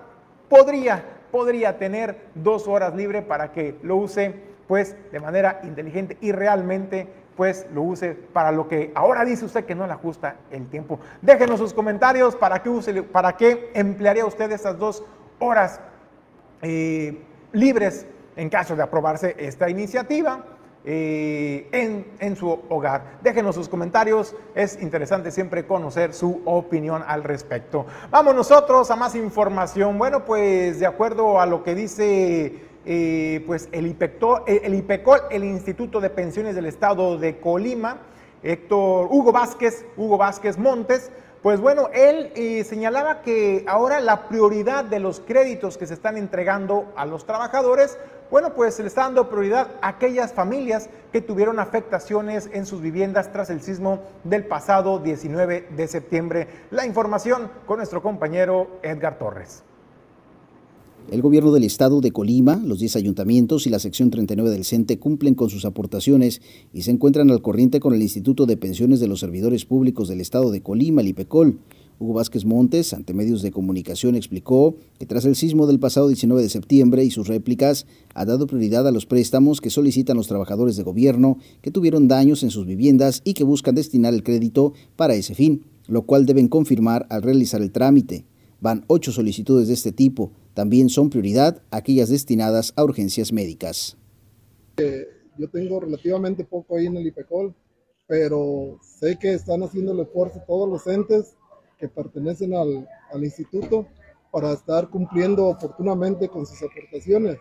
podría, 0.49 1.05
podría 1.31 1.77
tener 1.77 2.31
dos 2.35 2.67
horas 2.69 2.95
libre 2.95 3.21
para 3.21 3.53
que 3.53 3.79
lo 3.83 3.97
use 3.97 4.50
pues 4.71 4.95
de 5.11 5.19
manera 5.19 5.59
inteligente 5.65 6.17
y 6.21 6.31
realmente 6.31 7.09
pues 7.37 7.67
lo 7.75 7.83
use 7.83 8.15
para 8.15 8.53
lo 8.53 8.69
que 8.69 8.93
ahora 8.95 9.25
dice 9.25 9.45
usted 9.45 9.65
que 9.65 9.75
no 9.75 9.85
le 9.85 9.95
ajusta 9.95 10.37
el 10.53 10.69
tiempo. 10.69 11.01
Déjenos 11.23 11.59
sus 11.59 11.75
comentarios 11.75 12.37
para 12.37 12.63
qué, 12.63 12.69
use, 12.69 13.03
para 13.03 13.37
qué 13.37 13.73
emplearía 13.75 14.25
usted 14.25 14.53
esas 14.53 14.79
dos 14.79 15.03
horas 15.41 15.81
eh, 16.63 17.21
libres 17.51 18.07
en 18.37 18.49
caso 18.49 18.77
de 18.77 18.85
aprobarse 18.85 19.35
esta 19.41 19.69
iniciativa. 19.69 20.45
Eh, 20.83 21.69
en, 21.73 22.07
en, 22.21 22.37
su 22.37 22.49
hogar. 22.71 23.19
Déjenos 23.23 23.55
sus 23.55 23.69
comentarios, 23.69 24.35
es 24.55 24.81
interesante 24.81 25.31
siempre 25.31 25.67
conocer 25.67 26.15
su 26.15 26.41
opinión 26.47 27.05
al 27.07 27.23
respecto. 27.23 27.85
Vamos 28.11 28.35
nosotros 28.35 28.91
a 28.91 28.97
más 28.97 29.15
información. 29.15 29.99
Bueno, 29.99 30.25
pues 30.25 30.81
de 30.81 30.87
acuerdo 30.87 31.39
a 31.39 31.45
lo 31.45 31.63
que 31.63 31.75
dice 31.75 32.70
eh, 32.87 33.43
pues 33.47 33.69
el, 33.73 33.87
eh, 33.87 34.61
el 34.65 34.75
IPECOL, 34.75 35.21
el 35.31 35.45
Instituto 35.45 36.01
de 36.01 36.11
Pensiones 36.11 36.55
del 36.55 36.67
Estado 36.67 37.19
de 37.19 37.39
Colima, 37.39 37.99
Héctor 38.43 39.09
Hugo 39.11 39.33
Vázquez, 39.33 39.85
Hugo 39.97 40.17
Vázquez 40.17 40.57
Montes, 40.57 41.11
pues 41.43 41.59
bueno, 41.59 41.89
él 41.95 42.33
eh, 42.35 42.65
señalaba 42.65 43.23
que 43.23 43.65
ahora 43.67 44.01
la 44.01 44.29
prioridad 44.29 44.85
de 44.85 45.01
los 45.01 45.21
créditos 45.21 45.79
que 45.79 45.87
se 45.87 45.95
están 45.95 46.19
entregando 46.19 46.93
a 46.97 47.07
los 47.07 47.25
trabajadores, 47.25 47.99
bueno, 48.31 48.55
pues 48.55 48.75
se 48.75 48.83
le 48.83 48.89
está 48.89 49.03
dando 49.03 49.31
prioridad 49.31 49.69
a 49.81 49.89
aquellas 49.89 50.35
familias 50.35 50.91
que 51.13 51.23
tuvieron 51.23 51.59
afectaciones 51.59 52.51
en 52.53 52.67
sus 52.67 52.83
viviendas 52.83 53.33
tras 53.33 53.49
el 53.49 53.63
sismo 53.63 54.03
del 54.23 54.45
pasado 54.45 54.99
19 54.99 55.69
de 55.71 55.89
septiembre. 55.89 56.47
La 56.71 56.85
información 56.85 57.51
con 57.67 57.79
nuestro 57.79 58.03
compañero 58.03 58.79
Edgar 58.83 59.19
Torres. 59.19 59.65
El 61.11 61.23
gobierno 61.23 61.51
del 61.51 61.65
estado 61.65 62.01
de 62.01 62.13
Colima, 62.13 62.63
los 62.65 62.79
10 62.79 62.95
ayuntamientos 62.95 63.67
y 63.67 63.71
la 63.71 63.81
sección 63.81 64.11
39 64.11 64.49
del 64.49 64.65
CENTE 64.65 65.01
cumplen 65.01 65.35
con 65.35 65.51
sus 65.51 65.65
aportaciones 65.65 66.41
y 66.73 66.83
se 66.83 66.93
encuentran 66.93 67.33
al 67.33 67.43
corriente 67.43 67.81
con 67.81 67.95
el 67.95 68.03
Instituto 68.03 68.47
de 68.47 68.57
Pensiones 68.57 69.01
de 69.01 69.09
los 69.09 69.19
Servidores 69.19 69.65
Públicos 69.65 70.07
del 70.07 70.21
estado 70.21 70.53
de 70.53 70.63
Colima, 70.63 71.01
el 71.01 71.09
IPECOL. 71.09 71.59
Hugo 71.99 72.13
Vázquez 72.13 72.45
Montes, 72.45 72.93
ante 72.93 73.13
medios 73.13 73.43
de 73.43 73.51
comunicación, 73.51 74.15
explicó 74.15 74.77
que 75.01 75.07
tras 75.07 75.25
el 75.25 75.35
sismo 75.35 75.67
del 75.67 75.81
pasado 75.81 76.07
19 76.07 76.43
de 76.43 76.49
septiembre 76.49 77.05
y 77.05 77.11
sus 77.11 77.27
réplicas, 77.27 77.87
ha 78.15 78.25
dado 78.25 78.47
prioridad 78.47 78.87
a 78.87 78.93
los 78.93 79.05
préstamos 79.05 79.61
que 79.61 79.71
solicitan 79.71 80.17
los 80.17 80.29
trabajadores 80.29 80.77
de 80.77 80.85
gobierno 80.85 81.39
que 81.61 81.73
tuvieron 81.73 82.07
daños 82.07 82.45
en 82.45 82.51
sus 82.51 82.67
viviendas 82.67 83.21
y 83.25 83.35
que 83.35 83.43
buscan 83.43 83.75
destinar 83.75 84.15
el 84.15 84.23
crédito 84.23 84.75
para 84.95 85.17
ese 85.17 85.35
fin, 85.35 85.65
lo 85.89 86.03
cual 86.03 86.25
deben 86.25 86.47
confirmar 86.47 87.09
al 87.11 87.23
realizar 87.23 87.61
el 87.63 87.73
trámite. 87.73 88.27
Van 88.61 88.85
ocho 88.87 89.11
solicitudes 89.11 89.69
de 89.69 89.75
este 89.75 89.91
tipo, 89.91 90.33
también 90.61 90.91
son 90.91 91.09
prioridad 91.09 91.63
aquellas 91.71 92.11
destinadas 92.11 92.75
a 92.77 92.85
urgencias 92.85 93.33
médicas. 93.33 93.97
Yo 95.39 95.49
tengo 95.49 95.81
relativamente 95.81 96.45
poco 96.45 96.77
ahí 96.77 96.85
en 96.85 96.99
el 96.99 97.07
IPECOL, 97.07 97.55
pero 98.07 98.79
sé 98.83 99.19
que 99.19 99.33
están 99.33 99.63
haciendo 99.63 99.93
el 99.93 100.01
esfuerzo 100.01 100.43
todos 100.47 100.69
los 100.69 100.87
entes 100.87 101.35
que 101.79 101.89
pertenecen 101.89 102.53
al, 102.53 102.87
al 103.11 103.25
instituto 103.25 103.87
para 104.31 104.53
estar 104.53 104.91
cumpliendo 104.91 105.47
oportunamente 105.47 106.29
con 106.29 106.45
sus 106.45 106.63
aportaciones. 106.63 107.39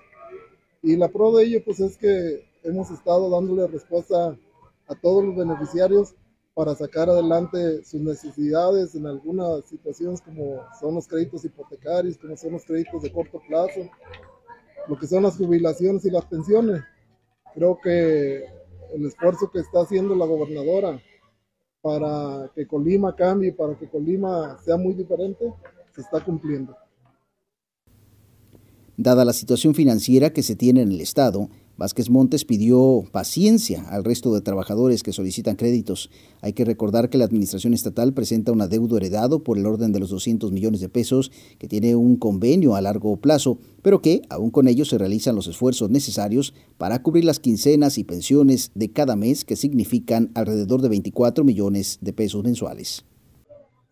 Y 0.82 0.96
la 0.96 1.10
prueba 1.10 1.40
de 1.40 1.48
ello 1.48 1.62
pues 1.66 1.82
es 1.82 1.98
que 1.98 2.46
hemos 2.64 2.90
estado 2.90 3.30
dándole 3.30 3.68
respuesta 3.68 4.40
a 4.88 4.96
todos 4.96 5.26
los 5.26 5.36
beneficiarios 5.36 6.16
para 6.54 6.76
sacar 6.76 7.10
adelante 7.10 7.84
sus 7.84 8.02
necesidades 8.02 8.96
en 8.96 9.08
algunas 9.08 9.66
situaciones 9.66 10.22
como 10.22 10.62
son 10.80 10.96
los 10.96 11.08
créditos 11.08 11.46
hipotecarios, 11.46 12.18
como 12.18 12.36
son 12.36 12.54
los 12.54 12.66
créditos 12.66 13.02
de 13.04 13.12
corto 13.12 13.42
plazo, 13.48 13.90
lo 14.88 14.98
que 14.98 15.08
son 15.08 15.24
las 15.24 15.38
jubilaciones 15.38 16.04
y 16.06 16.12
las 16.12 16.26
pensiones. 16.26 16.82
Creo 17.54 17.80
que 17.82 18.44
el 18.94 19.06
esfuerzo 19.06 19.50
que 19.52 19.60
está 19.60 19.82
haciendo 19.82 20.16
la 20.16 20.26
gobernadora 20.26 21.02
para 21.82 22.52
que 22.54 22.68
Colima 22.68 23.16
cambie, 23.16 23.54
para 23.54 23.78
que 23.78 23.88
Colima 23.88 24.58
sea 24.64 24.78
muy 24.78 24.94
diferente, 24.94 25.54
se 25.94 26.02
está 26.02 26.24
cumpliendo. 26.24 26.76
Dada 28.98 29.24
la 29.24 29.34
situación 29.34 29.74
financiera 29.74 30.32
que 30.32 30.44
se 30.44 30.56
tiene 30.56 30.82
en 30.82 30.92
el 30.92 31.00
Estado, 31.00 31.50
Vázquez 31.80 32.10
Montes 32.10 32.44
pidió 32.44 33.06
paciencia 33.10 33.88
al 33.88 34.04
resto 34.04 34.34
de 34.34 34.42
trabajadores 34.42 35.02
que 35.02 35.14
solicitan 35.14 35.56
créditos. 35.56 36.12
Hay 36.42 36.52
que 36.52 36.66
recordar 36.66 37.10
que 37.10 37.18
la 37.18 37.24
Administración 37.24 37.74
Estatal 37.74 38.14
presenta 38.14 38.52
un 38.52 38.60
adeudo 38.60 38.98
heredado 38.98 39.46
por 39.46 39.58
el 39.58 39.66
orden 39.66 39.94
de 39.94 40.02
los 40.02 40.10
200 40.10 40.52
millones 40.52 40.82
de 40.82 40.90
pesos 40.90 41.32
que 41.58 41.70
tiene 41.70 41.96
un 41.96 42.18
convenio 42.18 42.76
a 42.76 42.82
largo 42.82 43.16
plazo, 43.16 43.60
pero 43.82 44.02
que 44.02 44.24
aún 44.30 44.52
con 44.52 44.68
ello 44.68 44.84
se 44.84 44.98
realizan 44.98 45.38
los 45.38 45.48
esfuerzos 45.48 45.90
necesarios 45.90 46.54
para 46.78 47.02
cubrir 47.02 47.24
las 47.24 47.40
quincenas 47.40 47.98
y 47.98 48.04
pensiones 48.04 48.72
de 48.76 48.92
cada 48.92 49.16
mes 49.16 49.46
que 49.46 49.56
significan 49.56 50.32
alrededor 50.36 50.82
de 50.82 50.90
24 50.90 51.46
millones 51.46 51.98
de 52.02 52.12
pesos 52.12 52.44
mensuales. 52.44 53.06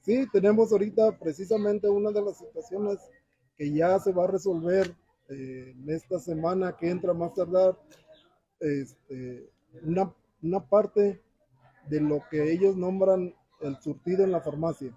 Sí, 0.01 0.25
tenemos 0.33 0.73
ahorita 0.73 1.17
precisamente 1.17 1.87
una 1.87 2.11
de 2.11 2.21
las 2.21 2.37
situaciones 2.37 2.97
que 3.57 3.71
ya 3.71 3.97
se 3.99 4.11
va 4.11 4.25
a 4.25 4.27
resolver 4.27 4.93
en 5.29 5.89
esta 5.89 6.19
semana 6.19 6.75
que 6.77 6.89
entra 6.89 7.13
más 7.13 7.33
tardar, 7.33 7.77
este, 8.59 9.49
una, 9.83 10.13
una 10.41 10.59
parte 10.67 11.21
de 11.89 12.01
lo 12.01 12.21
que 12.29 12.51
ellos 12.51 12.75
nombran 12.75 13.33
el 13.61 13.77
surtido 13.77 14.23
en 14.23 14.31
la 14.31 14.41
farmacia. 14.41 14.95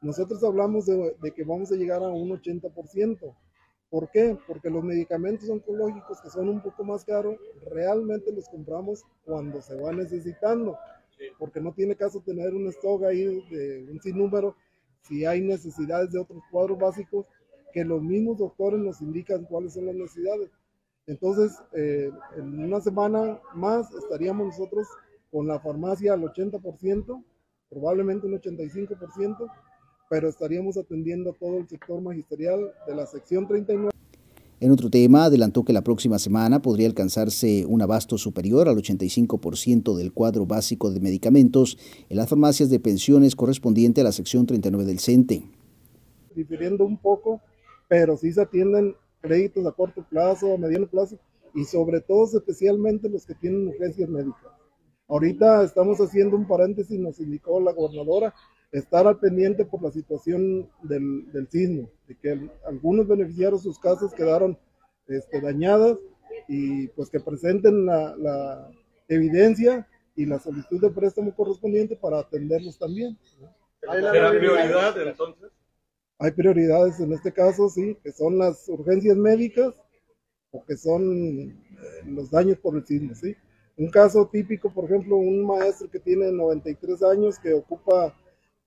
Nosotros 0.00 0.42
hablamos 0.44 0.86
de, 0.86 1.16
de, 1.20 1.30
que 1.32 1.44
vamos 1.44 1.72
a 1.72 1.76
llegar 1.76 2.02
a 2.02 2.08
un 2.08 2.30
80%. 2.30 3.36
¿Por 3.90 4.10
qué? 4.10 4.36
Porque 4.46 4.70
los 4.70 4.84
medicamentos 4.84 5.48
oncológicos 5.48 6.20
que 6.20 6.30
son 6.30 6.48
un 6.48 6.62
poco 6.62 6.84
más 6.84 7.04
caros, 7.04 7.36
realmente 7.70 8.32
los 8.32 8.48
compramos 8.48 9.04
cuando 9.24 9.60
se 9.60 9.74
va 9.80 9.92
necesitando. 9.92 10.76
Porque 11.38 11.60
no 11.60 11.72
tiene 11.72 11.96
caso 11.96 12.20
tener 12.20 12.54
un 12.54 12.68
stock 12.68 13.02
ahí 13.04 13.24
de 13.50 13.88
un 13.90 14.00
sinnúmero 14.00 14.54
si 15.02 15.24
hay 15.24 15.40
necesidades 15.40 16.12
de 16.12 16.20
otros 16.20 16.42
cuadros 16.50 16.78
básicos 16.78 17.26
que 17.78 17.84
los 17.84 18.02
mismos 18.02 18.38
doctores 18.38 18.80
nos 18.80 19.00
indican 19.00 19.44
cuáles 19.44 19.74
son 19.74 19.86
las 19.86 19.94
necesidades. 19.94 20.50
Entonces, 21.06 21.52
eh, 21.74 22.10
en 22.36 22.58
una 22.58 22.80
semana 22.80 23.38
más 23.54 23.86
estaríamos 23.94 24.48
nosotros 24.48 24.88
con 25.30 25.46
la 25.46 25.60
farmacia 25.60 26.14
al 26.14 26.22
80%, 26.22 27.22
probablemente 27.70 28.26
un 28.26 28.32
85%, 28.32 29.46
pero 30.10 30.28
estaríamos 30.28 30.76
atendiendo 30.76 31.30
a 31.30 31.34
todo 31.34 31.58
el 31.58 31.68
sector 31.68 32.00
magisterial 32.00 32.72
de 32.88 32.96
la 32.96 33.06
sección 33.06 33.46
39. 33.46 33.90
En 34.58 34.72
otro 34.72 34.90
tema, 34.90 35.26
adelantó 35.26 35.64
que 35.64 35.72
la 35.72 35.82
próxima 35.82 36.18
semana 36.18 36.60
podría 36.60 36.88
alcanzarse 36.88 37.64
un 37.64 37.80
abasto 37.80 38.18
superior 38.18 38.68
al 38.68 38.78
85% 38.78 39.94
del 39.94 40.12
cuadro 40.12 40.46
básico 40.46 40.90
de 40.90 40.98
medicamentos 40.98 41.78
en 42.08 42.16
las 42.16 42.28
farmacias 42.28 42.70
de 42.70 42.80
pensiones 42.80 43.36
correspondiente 43.36 44.00
a 44.00 44.04
la 44.04 44.10
sección 44.10 44.46
39 44.46 44.84
del 44.84 44.98
CENTE. 44.98 45.44
Difiriendo 46.34 46.84
un 46.84 46.96
poco 46.96 47.40
pero 47.88 48.16
sí 48.16 48.32
se 48.32 48.42
atienden 48.42 48.94
créditos 49.20 49.66
a 49.66 49.72
corto 49.72 50.04
plazo, 50.08 50.54
a 50.54 50.58
mediano 50.58 50.86
plazo 50.86 51.18
y 51.54 51.64
sobre 51.64 52.00
todo 52.00 52.24
especialmente 52.24 53.08
los 53.08 53.26
que 53.26 53.34
tienen 53.34 53.68
urgencias 53.68 54.08
médicas. 54.08 54.52
Ahorita 55.08 55.64
estamos 55.64 55.98
haciendo 55.98 56.36
un 56.36 56.46
paréntesis, 56.46 56.98
nos 56.98 57.18
indicó 57.18 57.58
la 57.60 57.72
gobernadora, 57.72 58.34
estar 58.70 59.06
al 59.06 59.18
pendiente 59.18 59.64
por 59.64 59.82
la 59.82 59.90
situación 59.90 60.68
del, 60.82 61.48
sismo, 61.50 61.90
de 62.06 62.14
que 62.16 62.50
algunos 62.66 63.08
beneficiarios 63.08 63.62
sus 63.62 63.78
casas 63.78 64.12
quedaron 64.12 64.58
este, 65.06 65.40
dañadas 65.40 65.98
y 66.46 66.88
pues 66.88 67.08
que 67.08 67.20
presenten 67.20 67.86
la, 67.86 68.70
evidencia 69.08 69.88
y 70.14 70.26
la 70.26 70.38
solicitud 70.38 70.82
de 70.82 70.90
préstamo 70.90 71.34
correspondiente 71.34 71.96
para 71.96 72.18
atenderlos 72.18 72.78
también. 72.78 73.16
¿Será 73.80 74.30
prioridad 74.30 75.00
entonces? 75.00 75.50
Hay 76.18 76.32
prioridades 76.32 76.98
en 77.00 77.12
este 77.12 77.32
caso, 77.32 77.68
sí, 77.68 77.96
que 78.02 78.12
son 78.12 78.38
las 78.38 78.68
urgencias 78.68 79.16
médicas 79.16 79.74
o 80.50 80.64
que 80.64 80.76
son 80.76 81.50
eh, 81.50 82.02
los 82.06 82.30
daños 82.30 82.58
por 82.58 82.76
el 82.76 82.84
sismo, 82.84 83.14
sí. 83.14 83.36
Un 83.76 83.90
caso 83.90 84.28
típico, 84.28 84.72
por 84.72 84.86
ejemplo, 84.86 85.16
un 85.16 85.46
maestro 85.46 85.88
que 85.88 86.00
tiene 86.00 86.32
93 86.32 87.02
años 87.04 87.38
que 87.38 87.54
ocupa 87.54 88.14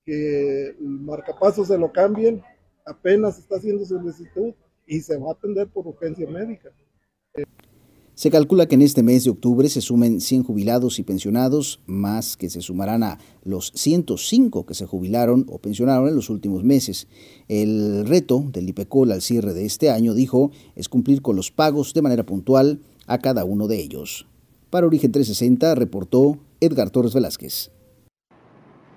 que 0.04 0.68
el 0.68 0.78
marcapaso 0.80 1.64
se 1.64 1.76
lo 1.76 1.92
cambien, 1.92 2.42
apenas 2.86 3.38
está 3.38 3.56
haciendo 3.56 3.84
solicitud 3.84 4.54
y 4.86 5.00
se 5.00 5.18
va 5.18 5.30
a 5.30 5.32
atender 5.32 5.68
por 5.68 5.86
urgencia 5.86 6.26
médica. 6.26 6.70
Se 8.22 8.30
calcula 8.30 8.66
que 8.66 8.76
en 8.76 8.82
este 8.82 9.02
mes 9.02 9.24
de 9.24 9.30
octubre 9.30 9.68
se 9.68 9.80
sumen 9.80 10.20
100 10.20 10.44
jubilados 10.44 11.00
y 11.00 11.02
pensionados, 11.02 11.80
más 11.86 12.36
que 12.36 12.50
se 12.50 12.60
sumarán 12.60 13.02
a 13.02 13.18
los 13.42 13.72
105 13.74 14.64
que 14.64 14.74
se 14.74 14.86
jubilaron 14.86 15.44
o 15.48 15.58
pensionaron 15.58 16.06
en 16.06 16.14
los 16.14 16.30
últimos 16.30 16.62
meses. 16.62 17.08
El 17.48 18.06
reto 18.06 18.44
del 18.46 18.68
IPECOL 18.68 19.10
al 19.10 19.22
cierre 19.22 19.54
de 19.54 19.64
este 19.64 19.90
año, 19.90 20.14
dijo, 20.14 20.52
es 20.76 20.88
cumplir 20.88 21.20
con 21.20 21.34
los 21.34 21.50
pagos 21.50 21.94
de 21.94 22.02
manera 22.02 22.22
puntual 22.22 22.78
a 23.08 23.18
cada 23.18 23.44
uno 23.44 23.66
de 23.66 23.80
ellos. 23.80 24.28
Para 24.70 24.86
Origen 24.86 25.10
360 25.10 25.74
reportó 25.74 26.38
Edgar 26.60 26.90
Torres 26.90 27.14
Velázquez. 27.14 27.72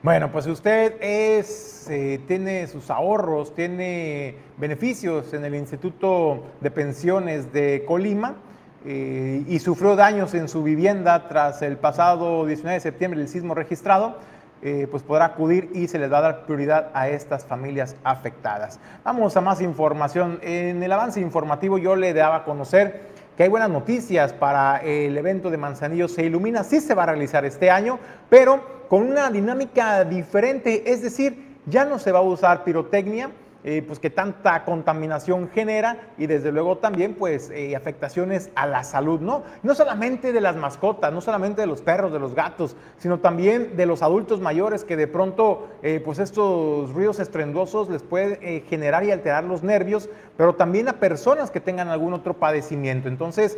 Bueno, 0.04 0.32
pues 0.32 0.46
usted 0.46 0.98
eh, 1.02 2.20
tiene 2.28 2.68
sus 2.68 2.92
ahorros, 2.92 3.56
tiene 3.56 4.36
beneficios 4.60 5.34
en 5.34 5.46
el 5.46 5.56
Instituto 5.56 6.44
de 6.62 6.70
Pensiones 6.70 7.52
de 7.52 7.86
Colima 7.88 8.38
eh, 8.86 9.44
y 9.48 9.60
sufrió 9.60 9.96
daños 9.96 10.34
en 10.36 10.48
su 10.48 10.62
vivienda 10.62 11.28
tras 11.28 11.62
el 11.64 11.78
pasado 11.78 12.46
19 12.46 12.76
de 12.76 12.80
septiembre 12.80 13.20
el 13.20 13.28
sismo 13.28 13.56
registrado, 13.56 14.18
eh, 14.62 14.88
pues 14.90 15.02
podrá 15.02 15.26
acudir 15.26 15.70
y 15.74 15.88
se 15.88 15.98
les 15.98 16.12
va 16.12 16.20
a 16.20 16.22
dar 16.22 16.46
prioridad 16.46 16.90
a 16.94 17.10
estas 17.10 17.46
familias 17.46 17.96
afectadas. 18.04 18.80
Vamos 19.04 19.36
a 19.36 19.42
más 19.42 19.60
información. 19.62 20.40
En 20.44 20.84
el 20.84 20.92
avance 20.92 21.20
informativo 21.20 21.78
yo 21.78 21.96
le 21.96 22.14
daba 22.14 22.38
a 22.38 22.44
conocer 22.44 23.10
que 23.36 23.44
hay 23.44 23.50
buenas 23.50 23.70
noticias 23.70 24.34
para 24.34 24.78
el 24.78 25.18
evento 25.18 25.50
de 25.50 25.58
Manzanillo 25.58 26.08
Se 26.08 26.24
Ilumina. 26.24 26.64
Sí 26.64 26.80
se 26.80 26.94
va 26.94 27.04
a 27.04 27.08
realizar 27.08 27.44
este 27.44 27.70
año, 27.70 28.00
pero 28.30 28.88
con 28.88 29.02
una 29.02 29.30
dinámica 29.30 30.04
diferente, 30.04 30.92
es 30.92 31.02
decir, 31.02 31.58
ya 31.66 31.86
no 31.86 32.00
se 32.00 32.12
va 32.12 32.20
a 32.20 32.24
usar 32.24 32.64
pirotecnia, 32.64 33.32
eh, 33.68 33.82
pues 33.82 33.98
que 33.98 34.12
tanta 34.12 34.64
contaminación 34.64 35.50
genera 35.50 35.98
y 36.20 36.28
desde 36.28 36.52
luego 36.52 36.78
también 36.78 37.16
pues 37.16 37.50
eh, 37.50 37.76
afectaciones 37.76 38.52
a 38.54 38.68
la 38.68 38.84
salud, 38.84 39.22
¿no? 39.22 39.42
No 39.64 39.74
solamente 39.74 40.32
de 40.32 40.40
las 40.40 40.56
mascotas, 40.56 41.12
no 41.12 41.20
solamente 41.20 41.62
de 41.62 41.68
los 41.68 41.82
perros, 41.82 42.14
de 42.14 42.20
los 42.20 42.36
gatos, 42.36 42.78
sino 43.00 43.22
también 43.22 43.76
de 43.76 43.88
los 43.88 44.04
adultos 44.04 44.40
mayores 44.40 44.84
que 44.84 44.96
de 44.96 45.08
pronto 45.08 45.68
eh, 45.82 46.00
pues 46.06 46.20
estos 46.20 46.94
ruidos 46.94 47.20
estruendosos 47.20 47.90
les 47.90 48.04
puede 48.04 48.62
generar 48.70 49.04
y 49.04 49.10
alterar 49.10 49.44
los 49.44 49.64
nervios, 49.64 50.12
pero 50.38 50.54
también 50.54 50.88
a 50.88 51.00
personas 51.00 51.50
que 51.50 51.60
tengan 51.60 51.88
algún 51.88 52.14
otro 52.14 52.36
padecimiento. 52.36 53.08
Entonces, 53.08 53.58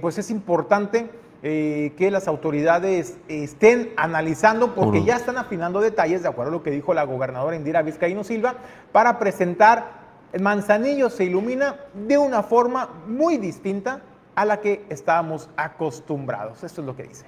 pues 0.00 0.16
es 0.16 0.30
importante 0.30 1.10
eh, 1.46 1.92
que 1.98 2.10
las 2.10 2.26
autoridades 2.26 3.18
estén 3.28 3.92
analizando 3.98 4.74
porque 4.74 5.04
ya 5.04 5.16
están 5.16 5.36
afinando 5.36 5.82
detalles, 5.82 6.22
de 6.22 6.28
acuerdo 6.28 6.52
a 6.52 6.54
lo 6.54 6.62
que 6.62 6.70
dijo 6.70 6.94
la 6.94 7.04
gobernadora 7.04 7.54
Indira 7.54 7.82
Vizcaíno 7.82 8.24
Silva, 8.24 8.54
para 8.92 9.18
presentar 9.18 10.04
el 10.32 10.40
manzanillo 10.40 11.10
se 11.10 11.26
ilumina 11.26 11.76
de 11.92 12.16
una 12.16 12.42
forma 12.42 12.88
muy 13.06 13.36
distinta 13.36 14.00
a 14.34 14.46
la 14.46 14.62
que 14.62 14.86
estábamos 14.88 15.50
acostumbrados. 15.54 16.64
Esto 16.64 16.80
es 16.80 16.86
lo 16.86 16.96
que 16.96 17.02
dice. 17.02 17.26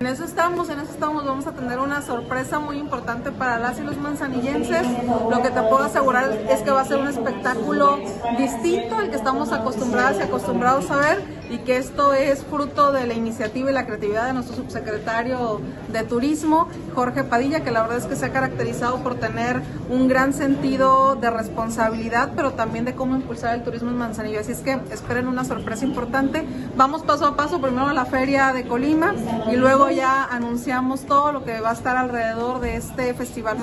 En 0.00 0.06
eso 0.06 0.24
estamos, 0.24 0.68
en 0.68 0.80
eso 0.80 0.92
estamos, 0.92 1.24
vamos 1.24 1.46
a 1.46 1.52
tener 1.52 1.78
una 1.78 2.02
sorpresa 2.02 2.58
muy 2.58 2.76
importante 2.76 3.32
para 3.32 3.58
las 3.58 3.78
y 3.78 3.82
los 3.82 3.96
manzanillenses. 3.96 4.86
Lo 5.30 5.40
que 5.40 5.48
te 5.48 5.62
puedo 5.62 5.84
asegurar 5.84 6.30
es 6.50 6.60
que 6.60 6.70
va 6.70 6.82
a 6.82 6.84
ser 6.84 6.98
un 6.98 7.08
espectáculo 7.08 7.98
distinto 8.36 8.96
al 8.96 9.08
que 9.08 9.16
estamos 9.16 9.52
acostumbradas 9.52 10.18
y 10.18 10.22
acostumbrados 10.22 10.90
a 10.90 10.96
ver 10.98 11.39
y 11.50 11.58
que 11.58 11.76
esto 11.76 12.14
es 12.14 12.44
fruto 12.44 12.92
de 12.92 13.06
la 13.06 13.14
iniciativa 13.14 13.70
y 13.70 13.74
la 13.74 13.84
creatividad 13.84 14.26
de 14.26 14.32
nuestro 14.32 14.54
subsecretario 14.54 15.60
de 15.92 16.04
Turismo, 16.04 16.68
Jorge 16.94 17.24
Padilla, 17.24 17.64
que 17.64 17.72
la 17.72 17.82
verdad 17.82 17.98
es 17.98 18.04
que 18.04 18.14
se 18.14 18.26
ha 18.26 18.32
caracterizado 18.32 19.02
por 19.02 19.16
tener 19.16 19.60
un 19.88 20.06
gran 20.06 20.32
sentido 20.32 21.16
de 21.16 21.28
responsabilidad, 21.30 22.32
pero 22.36 22.52
también 22.52 22.84
de 22.84 22.94
cómo 22.94 23.16
impulsar 23.16 23.54
el 23.54 23.64
turismo 23.64 23.90
en 23.90 23.98
Manzanillo. 23.98 24.40
Así 24.40 24.52
es 24.52 24.60
que 24.60 24.78
esperen 24.92 25.26
una 25.26 25.44
sorpresa 25.44 25.84
importante. 25.84 26.46
Vamos 26.76 27.02
paso 27.02 27.26
a 27.26 27.36
paso, 27.36 27.60
primero 27.60 27.88
a 27.88 27.94
la 27.94 28.04
feria 28.04 28.52
de 28.52 28.66
Colima 28.66 29.14
y 29.50 29.56
luego 29.56 29.90
ya 29.90 30.24
anunciamos 30.24 31.02
todo 31.02 31.32
lo 31.32 31.44
que 31.44 31.60
va 31.60 31.70
a 31.70 31.74
estar 31.74 31.96
alrededor 31.96 32.60
de 32.60 32.76
este 32.76 33.12
festival. 33.14 33.60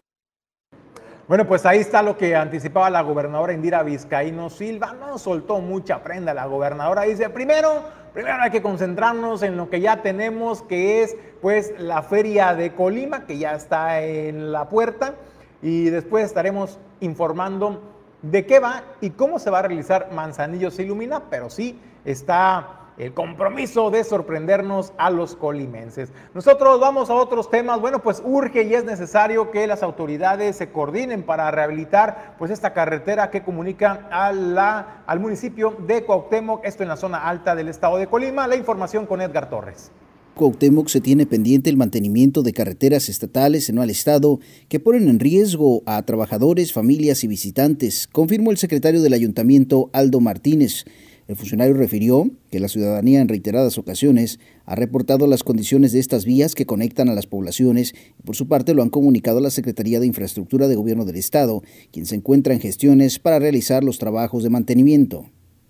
Bueno, 1.27 1.45
pues 1.45 1.65
ahí 1.65 1.79
está 1.79 2.01
lo 2.01 2.17
que 2.17 2.37
anticipaba 2.37 2.89
la 2.89 3.01
gobernadora 3.01 3.51
Indira 3.51 3.83
Vizcaíno 3.83 4.49
Silva. 4.49 4.93
No 4.97 5.17
soltó 5.17 5.59
mucha 5.59 6.01
prenda 6.01 6.33
la 6.33 6.45
gobernadora. 6.45 7.01
Dice, 7.01 7.29
primero, 7.29 7.83
primero 8.13 8.37
hay 8.41 8.49
que 8.49 8.61
concentrarnos 8.61 9.43
en 9.43 9.57
lo 9.57 9.69
que 9.69 9.81
ya 9.81 10.01
tenemos, 10.01 10.61
que 10.61 11.03
es 11.03 11.17
pues 11.41 11.73
la 11.79 12.01
feria 12.01 12.55
de 12.55 12.73
Colima, 12.73 13.25
que 13.25 13.37
ya 13.37 13.55
está 13.55 14.01
en 14.01 14.53
la 14.53 14.69
puerta. 14.69 15.15
Y 15.61 15.89
después 15.89 16.23
estaremos 16.23 16.79
informando 17.01 17.81
de 18.21 18.45
qué 18.45 18.59
va 18.59 18.83
y 19.01 19.09
cómo 19.09 19.37
se 19.37 19.49
va 19.49 19.59
a 19.59 19.63
realizar 19.63 20.07
Manzanillo 20.13 20.71
se 20.71 20.83
ilumina, 20.83 21.23
pero 21.29 21.49
sí 21.49 21.77
está 22.05 22.76
el 22.97 23.13
compromiso 23.13 23.91
de 23.91 24.03
sorprendernos 24.03 24.93
a 24.97 25.09
los 25.09 25.35
colimenses. 25.35 26.09
Nosotros 26.33 26.79
vamos 26.79 27.09
a 27.09 27.13
otros 27.13 27.49
temas. 27.49 27.79
Bueno, 27.79 28.01
pues 28.01 28.21
urge 28.25 28.63
y 28.63 28.73
es 28.73 28.83
necesario 28.83 29.51
que 29.51 29.67
las 29.67 29.83
autoridades 29.83 30.55
se 30.55 30.69
coordinen 30.69 31.23
para 31.23 31.51
rehabilitar 31.51 32.35
pues 32.39 32.51
esta 32.51 32.73
carretera 32.73 33.29
que 33.29 33.43
comunica 33.43 34.07
al 34.09 35.19
municipio 35.19 35.75
de 35.85 36.03
Cuauhtémoc, 36.03 36.65
esto 36.65 36.83
en 36.83 36.89
la 36.89 36.97
zona 36.97 37.27
alta 37.27 37.55
del 37.55 37.67
estado 37.67 37.97
de 37.97 38.07
Colima. 38.07 38.47
La 38.47 38.55
información 38.55 39.05
con 39.05 39.21
Edgar 39.21 39.49
Torres. 39.49 39.91
Cuauhtémoc 40.37 40.87
se 40.87 41.01
tiene 41.01 41.25
pendiente 41.25 41.69
el 41.69 41.77
mantenimiento 41.77 42.43
de 42.43 42.53
carreteras 42.53 43.09
estatales 43.09 43.69
en 43.69 43.79
el 43.79 43.89
estado 43.89 44.39
que 44.69 44.79
ponen 44.79 45.07
en 45.07 45.19
riesgo 45.19 45.81
a 45.87 46.03
trabajadores, 46.03 46.73
familias 46.73 47.23
y 47.23 47.27
visitantes, 47.27 48.07
confirmó 48.07 48.51
el 48.51 48.57
secretario 48.57 49.01
del 49.01 49.13
ayuntamiento 49.13 49.89
Aldo 49.93 50.19
Martínez. 50.19 50.85
El 51.27 51.35
funcionario 51.35 51.73
refirió 51.73 52.31
que 52.49 52.61
la 52.61 52.69
ciudadanía 52.69 53.19
en 53.19 53.27
reiteradas 53.27 53.77
ocasiones 53.77 54.39
ha 54.65 54.75
reportado 54.75 55.27
las 55.27 55.43
condiciones 55.43 55.91
de 55.91 55.99
estas 55.99 56.23
vías 56.23 56.55
que 56.55 56.65
conectan 56.65 57.09
a 57.09 57.15
las 57.15 57.27
poblaciones. 57.27 57.93
Y 58.17 58.23
por 58.23 58.37
su 58.37 58.47
parte 58.47 58.73
lo 58.73 58.81
han 58.81 58.89
comunicado 58.89 59.39
a 59.39 59.41
la 59.41 59.49
Secretaría 59.49 59.99
de 59.99 60.07
Infraestructura 60.07 60.69
de 60.69 60.75
Gobierno 60.75 61.03
del 61.03 61.17
Estado, 61.17 61.63
quien 61.91 62.05
se 62.05 62.15
encuentra 62.15 62.53
en 62.53 62.61
gestiones 62.61 63.19
para 63.19 63.39
realizar 63.39 63.83
los 63.83 63.99
trabajos 63.99 64.43
de 64.43 64.49
mantenimiento 64.49 65.29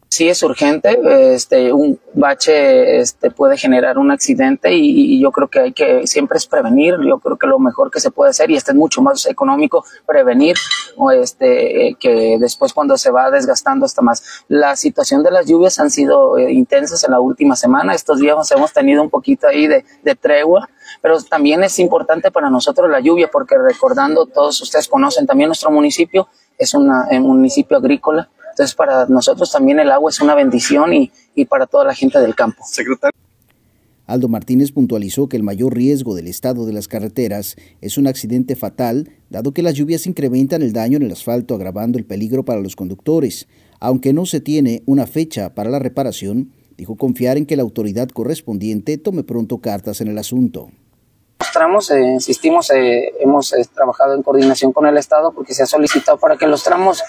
sí 0.09 0.29
es 0.29 0.41
urgente, 0.43 0.99
este, 1.33 1.73
un 1.73 1.99
bache 2.13 2.99
este, 2.99 3.29
puede 3.31 3.57
generar 3.57 3.97
un 3.97 4.11
accidente 4.11 4.73
y, 4.73 5.19
yo 5.19 5.31
creo 5.31 5.47
que 5.47 5.59
hay 5.59 5.73
que 5.73 6.07
siempre 6.07 6.37
es 6.37 6.47
prevenir, 6.47 6.95
yo 7.05 7.19
creo 7.19 7.37
que 7.37 7.47
lo 7.47 7.59
mejor 7.59 7.91
que 7.91 7.99
se 7.99 8.11
puede 8.11 8.29
hacer 8.29 8.49
y 8.51 8.55
este 8.55 8.71
es 8.71 8.77
mucho 8.77 9.01
más 9.01 9.25
económico 9.25 9.83
prevenir 10.05 10.55
o 10.95 11.11
este, 11.11 11.95
que 11.99 12.37
después 12.39 12.73
cuando 12.73 12.97
se 12.97 13.11
va 13.11 13.29
desgastando 13.31 13.85
hasta 13.85 14.01
más. 14.01 14.43
La 14.47 14.75
situación 14.75 15.23
de 15.23 15.31
las 15.31 15.45
lluvias 15.45 15.79
han 15.79 15.89
sido 15.89 16.37
eh, 16.37 16.51
intensas 16.51 17.03
en 17.03 17.11
la 17.11 17.19
última 17.19 17.55
semana, 17.55 17.93
estos 17.93 18.19
días 18.19 18.51
hemos 18.51 18.73
tenido 18.73 19.01
un 19.01 19.09
poquito 19.09 19.47
ahí 19.47 19.67
de, 19.67 19.83
de 20.03 20.15
tregua, 20.15 20.69
pero 21.01 21.21
también 21.23 21.63
es 21.63 21.79
importante 21.79 22.31
para 22.31 22.49
nosotros 22.49 22.89
la 22.89 22.99
lluvia 22.99 23.29
porque 23.31 23.57
recordando, 23.57 24.25
todos 24.25 24.61
ustedes 24.61 24.87
conocen 24.87 25.25
también 25.25 25.49
nuestro 25.49 25.71
municipio, 25.71 26.27
es 26.57 26.73
una, 26.73 27.07
un 27.11 27.27
municipio 27.27 27.77
agrícola, 27.77 28.29
entonces, 28.57 28.75
para 28.75 29.05
nosotros 29.05 29.51
también 29.51 29.79
el 29.79 29.91
agua 29.91 30.09
es 30.09 30.19
una 30.19 30.33
bendición 30.33 30.91
y, 30.91 31.11
y 31.35 31.45
para 31.45 31.67
toda 31.67 31.83
la 31.83 31.93
gente 31.93 32.19
del 32.19 32.33
campo. 32.33 32.63
Secretario. 32.67 33.15
Aldo 34.07 34.29
Martínez 34.29 34.71
puntualizó 34.71 35.29
que 35.29 35.37
el 35.37 35.43
mayor 35.43 35.75
riesgo 35.75 36.15
del 36.15 36.25
estado 36.25 36.65
de 36.65 36.73
las 36.73 36.87
carreteras 36.87 37.55
es 37.81 37.99
un 37.99 38.07
accidente 38.07 38.55
fatal, 38.55 39.11
dado 39.29 39.53
que 39.53 39.61
las 39.61 39.75
lluvias 39.75 40.07
incrementan 40.07 40.63
el 40.63 40.73
daño 40.73 40.97
en 40.97 41.03
el 41.03 41.11
asfalto, 41.11 41.53
agravando 41.53 41.99
el 41.99 42.05
peligro 42.05 42.45
para 42.45 42.59
los 42.59 42.75
conductores. 42.75 43.47
Aunque 43.79 44.11
no 44.11 44.25
se 44.25 44.41
tiene 44.41 44.81
una 44.87 45.05
fecha 45.05 45.53
para 45.53 45.69
la 45.69 45.77
reparación, 45.77 46.51
dijo 46.77 46.95
confiar 46.95 47.37
en 47.37 47.45
que 47.45 47.57
la 47.57 47.61
autoridad 47.61 48.09
correspondiente 48.09 48.97
tome 48.97 49.23
pronto 49.23 49.59
cartas 49.59 50.01
en 50.01 50.07
el 50.07 50.17
asunto 50.17 50.71
tramos, 51.57 51.89
eh, 51.91 51.99
insistimos, 51.99 52.69
eh, 52.71 53.13
hemos 53.19 53.53
eh, 53.53 53.65
trabajado 53.73 54.15
en 54.15 54.23
coordinación 54.23 54.73
con 54.73 54.85
el 54.85 54.97
Estado 54.97 55.31
porque 55.31 55.53
se 55.53 55.63
ha 55.63 55.65
solicitado 55.65 56.17
para 56.17 56.37
que 56.37 56.47
los 56.47 56.63
tramos, 56.63 57.03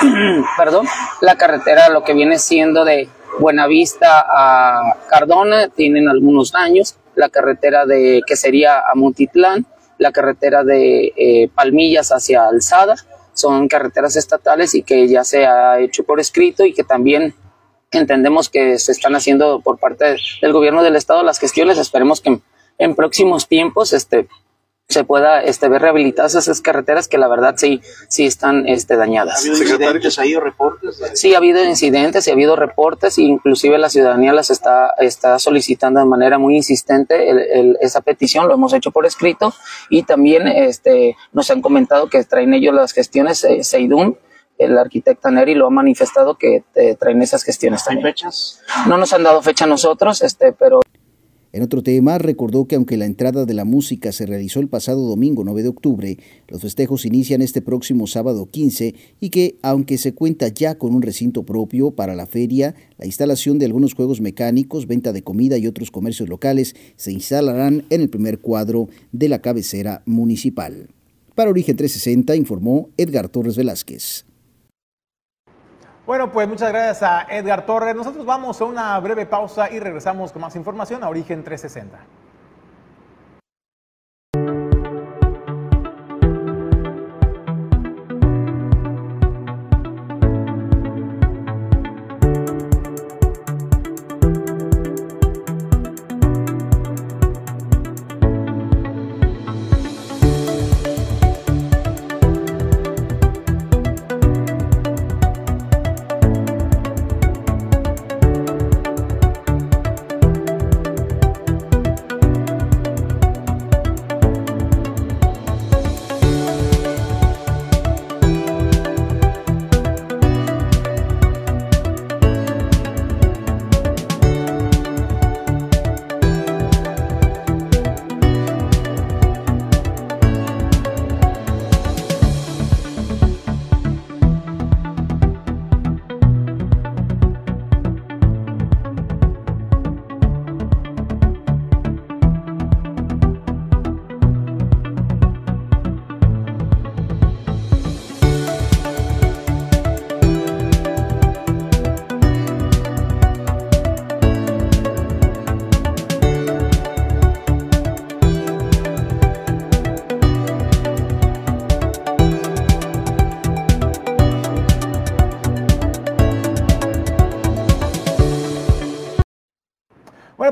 perdón, 0.56 0.86
la 1.20 1.36
carretera, 1.36 1.88
lo 1.88 2.04
que 2.04 2.14
viene 2.14 2.38
siendo 2.38 2.84
de 2.84 3.08
Buenavista 3.38 4.24
a 4.26 4.96
Cardona, 5.08 5.68
tienen 5.68 6.08
algunos 6.08 6.52
daños, 6.52 6.96
la 7.14 7.28
carretera 7.28 7.86
de 7.86 8.22
que 8.26 8.36
sería 8.36 8.78
a 8.78 8.94
Montitlán, 8.94 9.66
la 9.98 10.12
carretera 10.12 10.64
de 10.64 11.50
Palmillas 11.54 12.10
hacia 12.10 12.46
Alzada, 12.46 12.96
son 13.34 13.68
carreteras 13.68 14.16
estatales 14.16 14.74
y 14.74 14.82
que 14.82 15.06
ya 15.08 15.22
se 15.24 15.46
ha 15.46 15.78
hecho 15.80 16.04
por 16.04 16.18
escrito 16.18 16.64
y 16.64 16.74
que 16.74 16.82
también 16.82 17.34
entendemos 17.90 18.48
que 18.48 18.78
se 18.78 18.92
están 18.92 19.14
haciendo 19.14 19.60
por 19.60 19.78
parte 19.78 20.16
del 20.40 20.52
gobierno 20.52 20.82
del 20.82 20.96
estado 20.96 21.22
las 21.22 21.38
gestiones. 21.38 21.78
Esperemos 21.78 22.20
que 22.20 22.40
en 22.78 22.94
próximos 22.94 23.48
tiempos 23.48 23.92
este, 23.92 24.28
se 24.92 25.04
pueda 25.04 25.42
este, 25.42 25.68
ver 25.68 25.82
rehabilitadas 25.82 26.34
esas 26.34 26.60
carreteras 26.60 27.08
que 27.08 27.18
la 27.18 27.28
verdad 27.28 27.54
sí, 27.56 27.80
sí 28.08 28.26
están 28.26 28.68
este, 28.68 28.96
dañadas. 28.96 29.36
¿Ha 29.36 29.48
habido 29.48 29.62
incidentes? 29.62 30.18
¿Ha 30.18 30.22
habido 30.22 30.40
reportes? 30.40 31.02
Sí, 31.14 31.34
ha 31.34 31.38
habido 31.38 31.64
incidentes 31.64 32.26
y 32.26 32.30
ha 32.30 32.34
habido 32.34 32.56
reportes 32.56 33.18
e 33.18 33.22
inclusive 33.22 33.78
la 33.78 33.88
ciudadanía 33.88 34.32
las 34.32 34.50
está, 34.50 34.92
está 34.98 35.38
solicitando 35.38 36.00
de 36.00 36.06
manera 36.06 36.38
muy 36.38 36.56
insistente 36.56 37.14
esa 37.80 38.00
petición, 38.02 38.48
lo 38.48 38.54
hemos 38.54 38.72
hecho 38.74 38.90
por 38.90 39.06
escrito 39.06 39.54
y 39.88 40.02
también 40.02 40.46
este, 40.46 41.16
nos 41.32 41.50
han 41.50 41.62
comentado 41.62 42.08
que 42.08 42.22
traen 42.24 42.54
ellos 42.54 42.74
las 42.74 42.92
gestiones, 42.92 43.42
eh, 43.44 43.64
Seidun, 43.64 44.18
el 44.58 44.78
arquitecto 44.78 45.30
Neri 45.30 45.54
lo 45.54 45.66
ha 45.66 45.70
manifestado 45.70 46.36
que 46.36 46.64
eh, 46.74 46.94
traen 46.96 47.22
esas 47.22 47.42
gestiones 47.42 47.84
también. 47.84 48.06
¿Hay 48.06 48.12
fechas? 48.12 48.60
No 48.86 48.96
nos 48.98 49.12
han 49.12 49.22
dado 49.22 49.42
fecha 49.42 49.64
a 49.64 49.68
nosotros, 49.68 50.22
este, 50.22 50.52
pero... 50.52 50.80
En 51.54 51.62
otro 51.62 51.82
tema, 51.82 52.16
recordó 52.16 52.64
que 52.64 52.76
aunque 52.76 52.96
la 52.96 53.04
entrada 53.04 53.44
de 53.44 53.52
la 53.52 53.66
música 53.66 54.10
se 54.10 54.24
realizó 54.24 54.60
el 54.60 54.68
pasado 54.68 55.06
domingo 55.06 55.44
9 55.44 55.62
de 55.62 55.68
octubre, 55.68 56.18
los 56.48 56.62
festejos 56.62 57.04
inician 57.04 57.42
este 57.42 57.60
próximo 57.60 58.06
sábado 58.06 58.48
15 58.50 58.94
y 59.20 59.28
que, 59.28 59.58
aunque 59.60 59.98
se 59.98 60.14
cuenta 60.14 60.48
ya 60.48 60.78
con 60.78 60.94
un 60.94 61.02
recinto 61.02 61.42
propio 61.42 61.90
para 61.90 62.14
la 62.14 62.24
feria, 62.24 62.74
la 62.96 63.04
instalación 63.04 63.58
de 63.58 63.66
algunos 63.66 63.92
juegos 63.92 64.22
mecánicos, 64.22 64.86
venta 64.86 65.12
de 65.12 65.22
comida 65.22 65.58
y 65.58 65.66
otros 65.66 65.90
comercios 65.90 66.30
locales 66.30 66.74
se 66.96 67.12
instalarán 67.12 67.84
en 67.90 68.00
el 68.00 68.08
primer 68.08 68.38
cuadro 68.38 68.88
de 69.12 69.28
la 69.28 69.42
cabecera 69.42 70.02
municipal. 70.06 70.88
Para 71.34 71.50
Origen 71.50 71.76
360 71.76 72.34
informó 72.34 72.88
Edgar 72.96 73.28
Torres 73.28 73.56
Velázquez. 73.56 74.24
Bueno, 76.12 76.30
pues 76.30 76.46
muchas 76.46 76.70
gracias 76.70 77.02
a 77.02 77.22
Edgar 77.30 77.64
Torres. 77.64 77.96
Nosotros 77.96 78.26
vamos 78.26 78.60
a 78.60 78.66
una 78.66 79.00
breve 79.00 79.24
pausa 79.24 79.70
y 79.70 79.80
regresamos 79.80 80.30
con 80.30 80.42
más 80.42 80.54
información 80.56 81.02
a 81.02 81.08
Origen 81.08 81.42
360. 81.42 82.21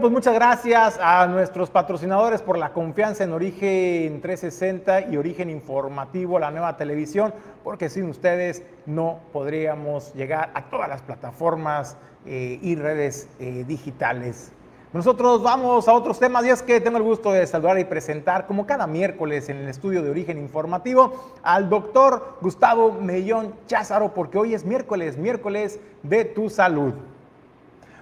Pues 0.01 0.13
muchas 0.13 0.33
gracias 0.33 0.99
a 0.99 1.27
nuestros 1.27 1.69
patrocinadores 1.69 2.41
por 2.41 2.57
la 2.57 2.73
confianza 2.73 3.23
en 3.23 3.33
Origen 3.33 4.23
360 4.23 5.11
y 5.11 5.19
Origen 5.19 5.51
Informativo, 5.51 6.39
la 6.39 6.51
nueva 6.51 6.79
televisión, 6.79 7.35
porque 7.63 7.91
sin 7.91 8.09
ustedes 8.09 8.63
no 8.87 9.21
podríamos 9.31 10.15
llegar 10.15 10.53
a 10.55 10.71
todas 10.71 10.89
las 10.89 11.03
plataformas 11.03 11.99
eh, 12.25 12.59
y 12.63 12.77
redes 12.77 13.29
eh, 13.41 13.65
digitales. 13.69 14.53
Nosotros 14.95 15.43
vamos 15.43 15.87
a 15.87 15.93
otros 15.93 16.19
temas 16.19 16.47
y 16.47 16.49
es 16.49 16.63
que 16.63 16.81
tengo 16.81 16.97
el 16.97 17.03
gusto 17.03 17.31
de 17.31 17.47
saludar 17.47 17.79
y 17.79 17.85
presentar, 17.85 18.47
como 18.47 18.65
cada 18.65 18.87
miércoles 18.87 19.51
en 19.51 19.59
el 19.59 19.69
estudio 19.69 20.03
de 20.03 20.09
Origen 20.09 20.39
Informativo, 20.39 21.35
al 21.43 21.69
doctor 21.69 22.39
Gustavo 22.41 22.93
Mellón 22.93 23.55
Cházaro, 23.67 24.15
porque 24.15 24.39
hoy 24.39 24.55
es 24.55 24.65
miércoles, 24.65 25.19
miércoles 25.19 25.79
de 26.03 26.25
tu 26.25 26.49
salud. 26.49 26.95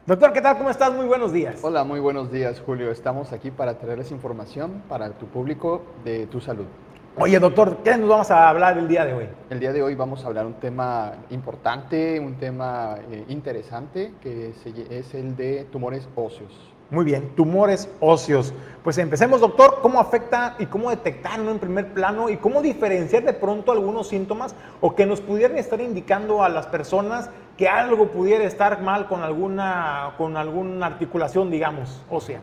Doctor, 0.09 0.33
¿qué 0.33 0.41
tal? 0.41 0.57
¿Cómo 0.57 0.71
estás? 0.71 0.91
Muy 0.95 1.05
buenos 1.05 1.35
días. 1.35 1.59
Hola, 1.61 1.85
muy 1.85 2.01
buenos 2.01 2.33
días, 2.33 2.63
Julio. 2.65 2.91
Estamos 2.91 3.31
aquí 3.35 3.51
para 3.51 3.79
traerles 3.79 4.11
información 4.11 4.83
para 4.89 5.11
tu 5.11 5.27
público 5.27 5.83
de 6.03 6.27
tu 6.29 6.41
salud. 6.41 6.65
Oye, 7.19 7.39
doctor, 7.39 7.77
¿qué 7.85 7.95
nos 7.99 8.09
vamos 8.09 8.31
a 8.31 8.49
hablar 8.49 8.79
el 8.79 8.89
día 8.89 9.05
de 9.05 9.13
hoy? 9.13 9.27
El 9.51 9.61
día 9.61 9.71
de 9.71 9.83
hoy 9.83 9.95
vamos 9.95 10.25
a 10.25 10.29
hablar 10.29 10.47
un 10.47 10.55
tema 10.55 11.13
importante, 11.29 12.19
un 12.21 12.37
tema 12.37 12.97
eh, 13.11 13.27
interesante, 13.29 14.15
que 14.23 14.55
es 14.89 15.15
el 15.15 15.37
de 15.37 15.67
tumores 15.71 16.09
óseos. 16.15 16.55
Muy 16.91 17.05
bien, 17.05 17.35
tumores 17.37 17.91
óseos. 18.01 18.55
Pues 18.83 18.97
empecemos, 18.97 19.43
doctor, 19.43 19.81
¿cómo 19.83 20.01
afecta 20.01 20.57
y 20.59 20.65
cómo 20.65 20.89
detectarlo 20.89 21.51
en 21.51 21.59
primer 21.59 21.93
plano 21.93 22.31
y 22.31 22.39
cómo 22.39 22.63
diferenciar 22.63 23.25
de 23.25 23.35
pronto 23.35 23.73
algunos 23.73 24.09
síntomas 24.09 24.55
o 24.81 24.95
que 24.95 25.05
nos 25.05 25.21
pudieran 25.21 25.59
estar 25.59 25.83
indicando 25.83 26.43
a 26.43 26.49
las 26.49 26.67
personas 26.67 27.29
que 27.59 27.69
algo 27.69 28.09
pudiera 28.09 28.45
estar 28.45 28.81
mal 28.81 29.07
con 29.07 29.23
alguna, 29.23 30.15
con 30.17 30.39
alguna 30.39 30.87
articulación, 30.87 31.51
digamos, 31.51 32.01
ósea? 32.09 32.41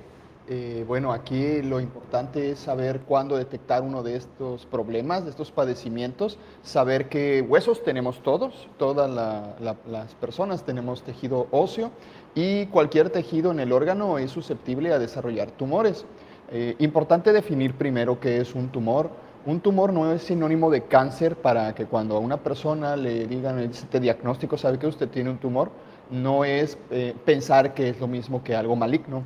Eh, 0.48 0.86
bueno, 0.88 1.12
aquí 1.12 1.64
lo 1.64 1.80
importante 1.80 2.52
es 2.52 2.60
saber 2.60 3.00
cuándo 3.00 3.36
detectar 3.36 3.82
uno 3.82 4.04
de 4.04 4.16
estos 4.16 4.68
problemas, 4.68 5.24
de 5.24 5.32
estos 5.32 5.50
padecimientos, 5.50 6.38
saber 6.62 7.10
que 7.10 7.41
huesos 7.41 7.84
tenemos 7.84 8.22
todos, 8.22 8.68
todas 8.78 9.10
las 9.10 10.14
personas 10.22 10.64
tenemos 10.64 11.02
tejido 11.02 11.48
óseo 11.50 11.89
y 12.36 12.66
cualquier 12.68 13.10
tejido 13.10 13.52
en 13.52 13.62
el 13.62 13.72
órgano 13.72 14.18
es 14.18 14.30
susceptible 14.30 14.92
a 14.92 15.00
desarrollar 15.00 15.52
tumores. 15.52 16.06
Eh, 16.52 16.76
importante 16.80 17.32
definir 17.34 17.74
primero 17.74 18.20
qué 18.20 18.42
es 18.42 18.54
un 18.54 18.68
tumor. 18.68 19.10
Un 19.46 19.62
tumor 19.62 19.94
no 19.94 20.12
es 20.12 20.24
sinónimo 20.24 20.70
de 20.70 20.82
cáncer 20.82 21.38
para 21.38 21.74
que 21.74 21.86
cuando 21.86 22.18
a 22.18 22.20
una 22.20 22.38
persona 22.38 22.98
le 22.98 23.26
digan 23.26 23.60
este 23.60 24.00
diagnóstico, 24.00 24.58
sabe 24.58 24.78
que 24.78 24.88
usted 24.88 25.08
tiene 25.08 25.30
un 25.30 25.38
tumor, 25.38 25.72
no 26.12 26.44
es 26.44 26.78
eh, 26.92 27.16
pensar 27.26 27.74
que 27.74 27.90
es 27.90 28.00
lo 28.00 28.08
mismo 28.08 28.44
que 28.44 28.56
algo 28.56 28.76
maligno. 28.76 29.24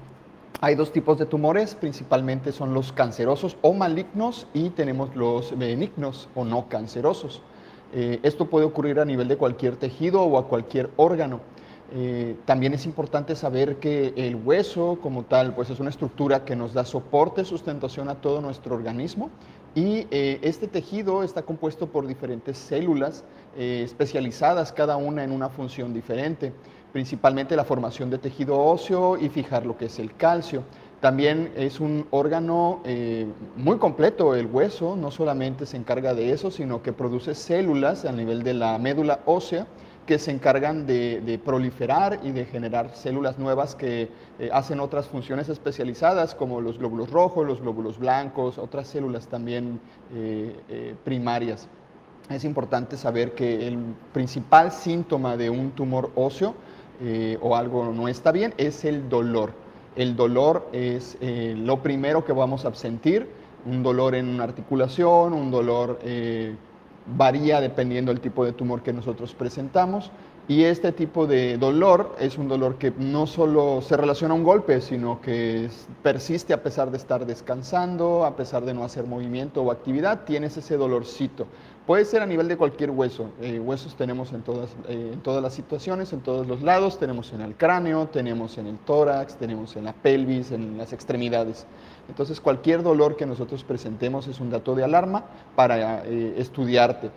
Hay 0.62 0.76
dos 0.76 0.92
tipos 0.92 1.18
de 1.18 1.26
tumores, 1.26 1.74
principalmente 1.74 2.52
son 2.52 2.74
los 2.74 2.92
cancerosos 2.92 3.58
o 3.62 3.74
malignos 3.74 4.46
y 4.54 4.70
tenemos 4.72 5.16
los 5.16 5.58
benignos 5.58 6.28
o 6.36 6.44
no 6.44 6.68
cancerosos. 6.68 7.42
Eh, 7.94 8.20
esto 8.24 8.46
puede 8.46 8.66
ocurrir 8.66 9.00
a 9.00 9.06
nivel 9.06 9.30
de 9.30 9.38
cualquier 9.38 9.78
tejido 9.78 10.22
o 10.22 10.38
a 10.38 10.48
cualquier 10.48 10.90
órgano. 10.98 11.40
Eh, 11.92 12.36
también 12.46 12.74
es 12.74 12.86
importante 12.86 13.36
saber 13.36 13.78
que 13.78 14.14
el 14.16 14.36
hueso 14.36 15.00
como 15.02 15.24
tal 15.24 15.56
pues 15.56 15.70
es 15.70 15.80
una 15.80 15.90
estructura 15.90 16.46
que 16.46 16.56
nos 16.56 16.74
da 16.74 16.86
soporte, 16.86 17.46
sustentación 17.46 18.10
a 18.10 18.16
todo 18.16 18.42
nuestro 18.42 18.76
organismo 18.76 19.30
y 19.76 20.08
eh, 20.12 20.40
este 20.42 20.68
tejido 20.68 21.24
está 21.24 21.42
compuesto 21.42 21.88
por 21.88 22.08
diferentes 22.08 22.58
células 22.58 23.24
especializadas, 23.58 24.72
cada 24.72 24.96
una 24.96 25.24
en 25.24 25.32
una 25.32 25.50
función 25.50 25.94
diferente 25.94 26.54
principalmente 26.92 27.56
la 27.56 27.64
formación 27.64 28.10
de 28.10 28.18
tejido 28.18 28.58
óseo 28.58 29.18
y 29.18 29.30
fijar 29.30 29.66
lo 29.66 29.78
que 29.78 29.86
es 29.86 30.00
el 30.00 30.16
calcio. 30.16 30.64
También 31.00 31.54
es 31.56 31.80
un 31.80 32.08
órgano 32.12 32.82
eh, 32.84 33.26
muy 33.56 33.78
completo 33.78 34.36
el 34.36 34.48
hueso, 34.48 34.98
no 34.98 35.12
solamente 35.12 35.66
se 35.66 35.78
encarga 35.78 36.14
de 36.14 36.34
eso, 36.34 36.52
sino 36.52 36.82
que 36.82 36.92
produce 36.92 37.36
células 37.36 38.04
a 38.04 38.12
nivel 38.12 38.44
de 38.44 38.54
la 38.54 38.78
médula 38.80 39.22
ósea 39.26 39.66
que 40.10 40.18
se 40.18 40.32
encargan 40.32 40.88
de, 40.88 41.40
proliferar 41.46 42.20
y 42.24 42.32
de 42.32 42.46
generar 42.46 42.96
células 42.96 43.38
nuevas 43.38 43.76
que 43.76 44.10
eh, 44.40 44.50
hacen 44.52 44.80
otras 44.80 45.08
funciones 45.08 45.50
especializadas 45.50 46.34
como 46.34 46.62
los 46.62 46.80
glóbulos 46.80 47.12
rojos, 47.12 47.46
los 47.46 47.62
glóbulos 47.62 48.00
blancos, 48.00 48.58
otras 48.58 48.88
células 48.88 49.28
también 49.28 49.80
eh, 50.12 50.96
primarias. 51.04 51.70
Es 52.28 52.44
importante 52.44 52.98
saber 52.98 53.36
que 53.36 53.68
el 53.68 53.78
principal 54.12 54.72
síntoma 54.72 55.38
de 55.38 55.52
un 55.52 55.70
tumor 55.74 56.10
óseo 56.16 56.56
eh, 57.02 57.38
o 57.42 57.56
algo 57.56 57.94
no 57.94 58.08
está 58.08 58.32
bien, 58.32 58.56
es 58.58 58.86
el 58.86 59.10
dolor. 59.10 59.54
El 59.96 60.16
dolor 60.16 60.70
es 60.74 61.20
eh, 61.22 61.54
lo 61.56 61.84
primero 61.84 62.26
que 62.26 62.34
vamos 62.34 62.66
a 62.66 62.74
sentir, 62.74 63.30
un 63.66 63.84
dolor 63.84 64.16
en 64.16 64.28
una 64.28 64.44
articulación, 64.44 65.34
un 65.34 65.52
dolor 65.52 66.00
eh, 66.04 66.56
varía 67.16 67.62
dependiendo 67.62 68.12
del 68.12 68.22
tipo 68.22 68.46
de 68.46 68.54
tumor 68.54 68.82
que 68.82 68.94
nosotros 68.94 69.34
presentamos. 69.34 70.12
Y 70.50 70.64
este 70.64 70.92
tipo 70.92 71.28
de 71.28 71.60
dolor 71.60 72.16
es 72.20 72.40
un 72.40 72.48
dolor 72.48 72.80
que 72.80 72.92
no 72.98 73.28
solo 73.28 73.84
se 73.84 73.96
relaciona 73.96 74.34
a 74.34 74.38
un 74.38 74.44
golpe, 74.44 74.82
sino 74.82 75.22
que 75.22 75.70
persiste 76.02 76.54
a 76.56 76.64
pesar 76.64 76.90
de 76.90 76.98
estar 76.98 77.24
descansando, 77.28 78.26
a 78.26 78.36
pesar 78.36 78.66
de 78.66 78.74
no 78.74 78.84
hacer 78.84 79.06
movimiento 79.06 79.62
o 79.62 79.72
actividad, 79.72 80.24
tienes 80.26 80.58
ese 80.58 80.76
dolorcito. 80.76 81.46
Puede 81.86 82.04
ser 82.06 82.24
a 82.24 82.26
nivel 82.26 82.48
de 82.48 82.58
cualquier 82.58 82.90
hueso. 82.90 83.30
Eh, 83.42 83.60
huesos 83.60 83.96
tenemos 83.96 84.34
en 84.34 84.42
todas, 84.42 84.70
eh, 84.88 85.12
en 85.14 85.22
todas 85.22 85.44
las 85.44 85.54
situaciones, 85.54 86.14
en 86.14 86.22
todos 86.22 86.48
los 86.48 86.64
lados. 86.64 86.98
Tenemos 86.98 87.32
en 87.34 87.42
el 87.42 87.56
cráneo, 87.56 88.08
tenemos 88.08 88.58
en 88.58 88.66
el 88.66 88.78
tórax, 88.80 89.36
tenemos 89.36 89.76
en 89.76 89.86
la 89.86 89.94
pelvis, 89.94 90.52
en 90.52 90.80
las 90.80 90.94
extremidades. 90.94 91.68
Entonces, 92.10 92.42
cualquier 92.42 92.84
dolor 92.84 93.16
que 93.16 93.26
nosotros 93.26 93.64
presentemos 93.64 94.28
es 94.28 94.42
un 94.42 94.50
dato 94.50 94.76
de 94.76 94.84
alarma 94.84 95.24
para 95.56 96.04
eh, 96.06 96.34
estudiarte. 96.38 97.10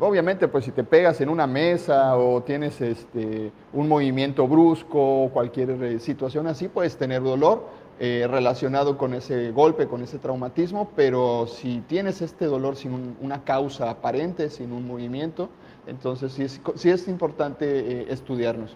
obviamente, 0.00 0.48
pues 0.48 0.64
si 0.64 0.70
te 0.72 0.82
pegas 0.82 1.20
en 1.20 1.28
una 1.28 1.46
mesa 1.46 2.16
o 2.16 2.42
tienes 2.42 2.80
este, 2.80 3.52
un 3.72 3.88
movimiento 3.88 4.48
brusco 4.48 5.24
o 5.24 5.30
cualquier 5.30 6.00
situación 6.00 6.46
así, 6.46 6.68
puedes 6.68 6.96
tener 6.96 7.22
dolor 7.22 7.82
eh, 8.04 8.26
relacionado 8.28 8.98
con 8.98 9.14
ese 9.14 9.52
golpe, 9.52 9.86
con 9.86 10.02
ese 10.02 10.18
traumatismo, 10.18 10.90
pero 10.96 11.46
si 11.46 11.84
tienes 11.86 12.20
este 12.20 12.46
dolor 12.46 12.74
sin 12.74 13.16
una 13.20 13.44
causa 13.44 13.90
aparente, 13.90 14.50
sin 14.50 14.72
un 14.72 14.88
movimiento, 14.88 15.50
entonces 15.86 16.32
sí 16.32 16.42
es, 16.42 16.60
sí 16.74 16.90
es 16.90 17.06
importante 17.06 17.64
eh, 17.66 18.06
estudiarnos. 18.08 18.74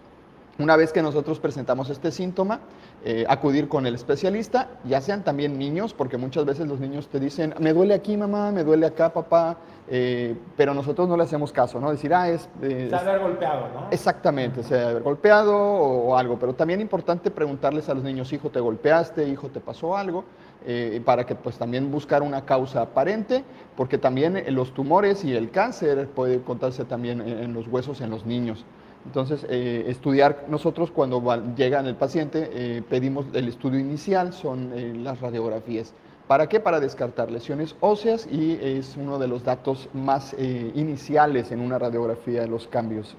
Una 0.59 0.74
vez 0.76 0.90
que 0.90 1.02
nosotros 1.02 1.38
presentamos 1.38 1.90
este 1.90 2.11
síntoma, 2.11 2.61
eh, 3.04 3.26
acudir 3.28 3.68
con 3.68 3.86
el 3.86 3.94
especialista, 3.94 4.68
ya 4.84 5.02
sean 5.02 5.22
también 5.22 5.59
niños, 5.59 5.92
porque 5.92 6.16
muchas 6.16 6.46
veces 6.46 6.66
los 6.66 6.80
niños 6.80 7.09
te 7.09 7.20
dicen, 7.20 7.54
me 7.59 7.74
duele 7.74 7.92
aquí 7.92 8.16
mamá, 8.16 8.52
me 8.52 8.64
duele 8.64 8.86
acá 8.86 9.12
papá, 9.12 9.59
eh, 9.86 10.34
pero 10.57 10.72
nosotros 10.72 11.09
no 11.09 11.16
le 11.18 11.24
hacemos 11.24 11.52
caso, 11.52 11.78
¿no? 11.78 11.90
Decir, 11.90 12.14
ah, 12.14 12.30
es... 12.30 12.48
se 12.59 12.94
haber 12.94 13.20
golpeado, 13.20 13.68
¿no? 13.74 13.88
Exactamente, 13.90 14.62
se 14.62 14.82
haber 14.82 15.02
golpeado 15.02 15.54
o, 15.54 16.16
algo, 16.16 16.38
pero 16.38 16.54
también 16.54 16.80
importante 16.80 17.30
preguntarles 17.30 17.90
a 17.90 17.94
los 17.94 18.02
niños, 18.02 18.32
hijo, 18.32 18.48
¿te 18.48 18.59
golpeaste? 18.59 19.28
Hijo, 19.28 19.50
¿te 19.50 19.61
pasó 19.61 19.94
algo? 19.94 20.24
Eh, 20.66 21.02
para 21.04 21.26
que 21.26 21.34
pues 21.34 21.59
también 21.59 21.92
buscar 21.92 22.22
una 22.22 22.46
causa 22.46 22.80
aparente, 22.80 23.44
porque 23.76 23.98
también 23.98 24.42
los 24.54 24.72
tumores 24.72 25.22
y 25.22 25.36
el 25.36 25.50
cáncer 25.50 26.09
puede 26.09 26.40
contarse 26.40 26.86
también 26.86 27.20
en 27.20 27.52
los 27.52 27.68
huesos 27.68 28.00
en 28.00 28.09
los 28.09 28.24
niños. 28.24 28.64
Entonces, 29.07 29.46
eh, 29.48 29.84
estudiar, 29.86 30.46
nosotros 30.48 30.90
cuando 30.90 31.22
llega 31.54 31.78
el 31.80 31.94
paciente, 31.94 32.50
eh, 32.52 32.82
pedimos 32.88 33.26
el 33.34 33.48
estudio 33.48 33.78
inicial, 33.78 34.32
son 34.32 34.72
eh, 34.74 34.92
las 34.96 35.20
radiografías. 35.20 35.94
¿Para 36.26 36.48
qué? 36.48 36.59
Para 36.59 36.80
descartar 36.80 37.30
lesiones 37.30 37.76
óseas 37.78 38.26
y 38.26 38.59
es 38.61 38.96
uno 38.96 39.20
de 39.20 39.28
los 39.28 39.44
datos 39.44 39.88
más 39.94 40.34
iniciales 40.34 41.52
en 41.52 41.61
una 41.61 41.78
radiografía 41.78 42.40
de 42.40 42.48
los 42.48 42.66
cambios. 42.66 43.16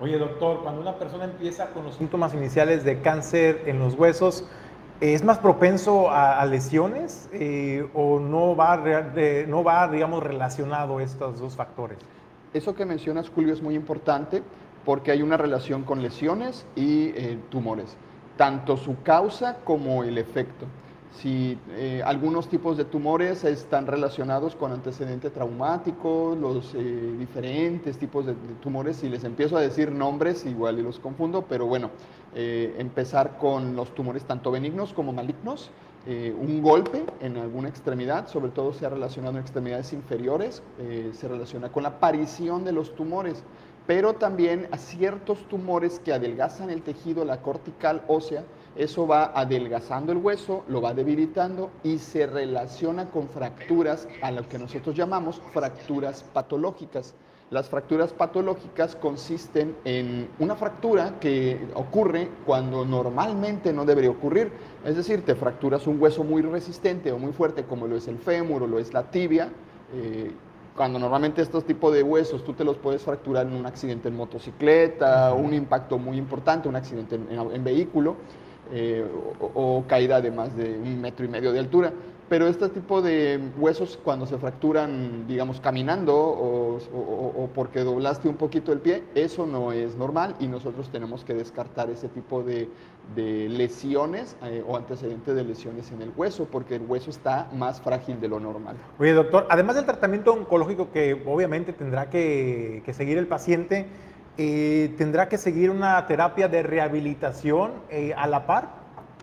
Oye, 0.00 0.18
doctor, 0.18 0.60
cuando 0.64 0.80
una 0.80 0.96
persona 0.98 1.26
empieza 1.26 1.68
con 1.68 1.84
los 1.84 1.94
síntomas 1.94 2.34
iniciales 2.34 2.82
de 2.82 3.02
cáncer 3.02 3.62
en 3.66 3.78
los 3.78 3.94
huesos, 3.94 4.44
¿es 5.00 5.22
más 5.22 5.38
propenso 5.38 6.10
a, 6.10 6.44
lesiones 6.44 7.30
o 7.94 8.18
no 8.18 8.56
va, 8.56 8.82
no 9.46 9.62
va, 9.62 9.86
digamos, 9.86 10.20
relacionado 10.20 10.98
estos 10.98 11.38
dos 11.38 11.54
factores? 11.54 11.98
Eso 12.52 12.74
que 12.74 12.84
mencionas, 12.84 13.30
Julio, 13.30 13.54
es 13.54 13.62
muy 13.62 13.76
importante 13.76 14.42
porque 14.84 15.10
hay 15.10 15.22
una 15.22 15.36
relación 15.36 15.84
con 15.84 16.02
lesiones 16.02 16.66
y 16.74 17.08
eh, 17.08 17.38
tumores, 17.50 17.96
tanto 18.36 18.76
su 18.76 19.02
causa 19.02 19.58
como 19.64 20.04
el 20.04 20.18
efecto. 20.18 20.66
Si 21.12 21.58
eh, 21.70 22.02
algunos 22.04 22.48
tipos 22.48 22.76
de 22.76 22.84
tumores 22.84 23.42
están 23.42 23.88
relacionados 23.88 24.54
con 24.54 24.70
antecedente 24.70 25.28
traumático, 25.30 26.36
los 26.40 26.72
eh, 26.74 27.14
diferentes 27.18 27.98
tipos 27.98 28.26
de, 28.26 28.34
tumores, 28.62 28.96
si 28.96 29.08
les 29.08 29.24
empiezo 29.24 29.56
a 29.56 29.60
decir 29.60 29.90
nombres, 29.90 30.46
igual 30.46 30.78
y 30.78 30.82
los 30.82 31.00
confundo, 31.00 31.44
pero 31.48 31.66
bueno, 31.66 31.90
empezar 32.32 33.38
con 33.38 33.74
los 33.74 33.92
tumores 33.92 34.22
tanto 34.22 34.52
benignos 34.52 34.92
como 34.92 35.12
malignos, 35.12 35.72
un 36.06 36.62
golpe 36.62 37.04
en 37.20 37.36
alguna 37.38 37.68
extremidad, 37.68 38.28
sobre 38.28 38.52
todo 38.52 38.72
se 38.72 38.86
ha 38.86 38.88
relacionado 38.88 39.34
en 39.34 39.40
extremidades 39.40 39.92
inferiores, 39.92 40.62
se 41.12 41.26
relaciona 41.26 41.72
con 41.72 41.82
la 41.82 41.88
aparición 41.88 42.64
de 42.64 42.70
los 42.70 42.94
tumores 42.94 43.42
pero 43.90 44.12
también 44.12 44.68
a 44.70 44.78
ciertos 44.78 45.48
tumores 45.48 45.98
que 45.98 46.12
adelgazan 46.12 46.70
el 46.70 46.82
tejido, 46.82 47.24
la 47.24 47.42
cortical 47.42 48.04
ósea, 48.06 48.44
Eso 48.76 49.04
va 49.04 49.32
adelgazando 49.34 50.12
el 50.12 50.18
hueso, 50.18 50.62
lo 50.68 50.80
va 50.80 50.94
debilitando 50.94 51.72
y 51.82 51.98
se 51.98 52.28
relaciona 52.28 53.10
con 53.10 53.28
fracturas 53.28 54.06
a 54.22 54.30
lo 54.30 54.48
que 54.48 54.60
nosotros 54.60 54.94
llamamos 54.94 55.42
fracturas 55.52 56.22
patológicas. 56.22 57.14
Las 57.50 57.68
fracturas 57.68 58.12
patológicas 58.12 58.94
consisten 58.94 59.74
en 59.84 60.28
una 60.38 60.54
fractura 60.54 61.18
que 61.18 61.58
ocurre 61.74 62.28
cuando 62.46 62.84
normalmente 62.84 63.72
no 63.72 63.84
debería 63.84 64.10
ocurrir. 64.10 64.52
Es 64.84 64.94
decir, 64.94 65.24
te 65.24 65.34
fracturas 65.34 65.88
un 65.88 66.00
hueso 66.00 66.22
muy 66.22 66.42
resistente 66.42 67.10
o 67.10 67.18
muy 67.18 67.32
fuerte 67.32 67.64
como 67.64 67.88
lo 67.88 67.96
es 67.96 68.06
el 68.06 68.18
fémur 68.18 68.62
o 68.62 68.66
lo 68.68 68.78
es 68.78 68.94
la 68.94 69.10
tibia. 69.10 69.48
Eh, 69.92 70.30
cuando 70.76 70.98
normalmente 70.98 71.42
estos 71.42 71.64
tipos 71.64 71.92
de 71.92 72.02
huesos 72.02 72.44
tú 72.44 72.52
te 72.52 72.64
los 72.64 72.76
puedes 72.76 73.02
fracturar 73.02 73.46
en 73.46 73.54
un 73.54 73.66
accidente 73.66 74.08
en 74.08 74.16
motocicleta, 74.16 75.32
un 75.34 75.52
impacto 75.54 75.98
muy 75.98 76.16
importante, 76.16 76.68
un 76.68 76.76
accidente 76.76 77.16
en, 77.16 77.64
vehículo 77.64 78.16
eh, 78.72 79.04
o, 79.54 79.84
caída 79.86 80.20
de 80.20 80.30
más 80.30 80.56
de 80.56 80.78
un 80.78 81.00
metro 81.00 81.24
y 81.24 81.28
medio 81.28 81.52
de 81.52 81.58
altura 81.58 81.92
pero 82.30 82.46
este 82.46 82.68
tipo 82.68 83.02
de 83.02 83.40
huesos 83.58 83.98
cuando 84.04 84.24
se 84.24 84.38
fracturan, 84.38 85.26
digamos, 85.26 85.60
caminando 85.60 86.16
o, 86.16 87.50
porque 87.52 87.80
doblaste 87.80 88.28
un 88.28 88.36
poquito 88.36 88.72
el 88.72 88.78
pie, 88.78 89.02
eso 89.16 89.46
no 89.46 89.72
es 89.72 89.96
normal 89.96 90.36
y 90.38 90.46
nosotros 90.46 90.90
tenemos 90.90 91.24
que 91.24 91.34
descartar 91.34 91.90
ese 91.90 92.08
tipo 92.08 92.44
de, 92.44 92.68
lesiones 93.16 94.36
eh, 94.44 94.62
o 94.64 94.76
antecedentes 94.76 95.34
de 95.34 95.42
lesiones 95.42 95.90
en 95.90 96.02
el 96.02 96.12
hueso 96.16 96.44
porque 96.44 96.76
el 96.76 96.82
hueso 96.82 97.10
está 97.10 97.48
más 97.52 97.80
frágil 97.80 98.20
de 98.20 98.28
lo 98.28 98.38
normal. 98.38 98.76
Oye, 99.00 99.12
doctor, 99.12 99.48
además 99.50 99.74
del 99.74 99.86
tratamiento 99.86 100.32
oncológico 100.32 100.92
que 100.92 101.20
obviamente 101.26 101.72
tendrá 101.72 102.10
que, 102.10 102.84
seguir 102.92 103.18
el 103.18 103.26
paciente, 103.26 103.88
eh, 104.38 104.94
¿tendrá 104.96 105.28
que 105.28 105.36
seguir 105.36 105.68
una 105.68 106.06
terapia 106.06 106.46
de 106.46 106.62
rehabilitación 106.62 107.72
eh, 107.90 108.14
a 108.16 108.28
la 108.28 108.46
par? 108.46 108.68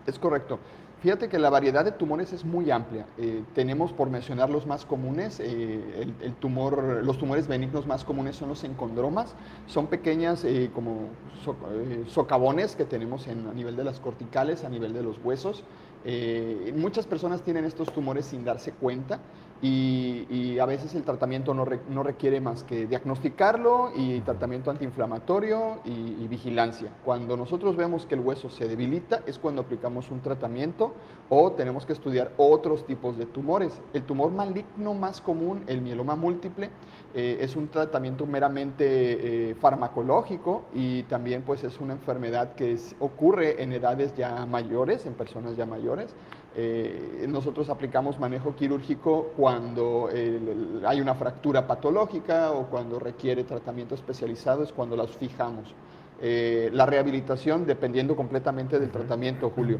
Es 0.06 0.18
correcto. 0.18 0.58
Fíjate 1.00 1.28
que 1.28 1.38
la 1.38 1.48
variedad 1.48 1.84
de 1.84 1.92
tumores 1.92 2.32
es 2.32 2.44
muy 2.44 2.72
amplia. 2.72 3.06
Eh, 3.18 3.44
tenemos, 3.54 3.92
por 3.92 4.10
mencionar 4.10 4.50
los 4.50 4.66
más 4.66 4.84
comunes, 4.84 5.38
eh, 5.38 6.12
el, 6.20 6.34
tumor, 6.34 7.04
los 7.04 7.18
tumores 7.18 7.46
benignos 7.46 7.86
más 7.86 8.04
comunes 8.04 8.34
son 8.34 8.48
los 8.48 8.64
encondromas. 8.64 9.36
Son 9.68 9.86
pequeñas 9.86 10.42
eh, 10.44 10.70
como 10.74 11.10
socavones 12.08 12.74
que 12.74 12.84
tenemos 12.84 13.28
en, 13.28 13.46
a 13.46 13.54
nivel 13.54 13.76
de 13.76 13.84
las 13.84 14.00
corticales, 14.00 14.64
a 14.64 14.68
nivel 14.68 14.92
de 14.92 15.04
los 15.04 15.18
huesos. 15.22 15.62
Muchas 16.74 17.06
personas 17.06 17.42
tienen 17.42 17.64
estos 17.64 17.92
tumores 17.92 18.26
sin 18.26 18.44
darse 18.44 18.72
cuenta 18.72 19.20
y, 19.60 20.58
a 20.58 20.66
veces 20.66 20.94
el 20.94 21.02
tratamiento 21.02 21.54
no, 21.54 21.64
requiere 22.02 22.40
más 22.40 22.64
que 22.64 22.86
diagnosticarlo 22.86 23.90
y 23.94 24.20
tratamiento 24.20 24.70
antiinflamatorio 24.70 25.80
y, 25.84 26.26
vigilancia. 26.28 26.92
Cuando 27.04 27.36
nosotros 27.36 27.76
vemos 27.76 28.06
que 28.06 28.14
el 28.14 28.20
hueso 28.20 28.50
se 28.50 28.68
debilita 28.68 29.22
es 29.26 29.38
cuando 29.38 29.62
aplicamos 29.62 30.10
un 30.10 30.20
tratamiento 30.20 30.92
o 31.28 31.52
tenemos 31.52 31.86
que 31.86 31.92
estudiar 31.92 32.32
otros 32.36 32.86
tipos 32.86 33.16
de 33.16 33.26
tumores. 33.26 33.80
El 33.92 34.02
tumor 34.02 34.30
maligno 34.30 34.94
más 34.94 35.20
común, 35.20 35.64
el 35.66 35.80
mieloma 35.80 36.16
múltiple, 36.16 36.70
eh, 37.14 37.38
es 37.40 37.56
un 37.56 37.68
tratamiento 37.68 38.26
meramente 38.26 39.50
eh, 39.50 39.54
farmacológico 39.54 40.64
y 40.74 41.04
también 41.04 41.42
pues 41.42 41.64
es 41.64 41.80
una 41.80 41.94
enfermedad 41.94 42.54
que 42.54 42.76
ocurre 43.00 43.62
en 43.62 43.72
edades 43.72 44.14
ya 44.14 44.44
mayores, 44.44 45.06
en 45.06 45.14
personas 45.14 45.56
ya 45.56 45.64
mayores. 45.64 45.87
Eh, 46.56 47.26
nosotros 47.28 47.68
aplicamos 47.68 48.18
manejo 48.18 48.54
quirúrgico 48.54 49.32
cuando 49.36 50.08
hay 50.86 51.00
una 51.00 51.14
fractura 51.14 51.66
patológica 51.66 52.52
o 52.52 52.66
cuando 52.66 52.98
requiere 52.98 53.44
tratamiento 53.44 53.94
especializado, 53.94 54.64
es 54.64 54.72
cuando 54.72 54.96
las 54.96 55.10
fijamos. 55.10 55.74
la 56.20 56.86
rehabilitación 56.86 57.64
dependiendo 57.64 58.16
completamente 58.16 58.80
del 58.80 58.90
tratamiento, 58.90 59.50
Julio. 59.50 59.78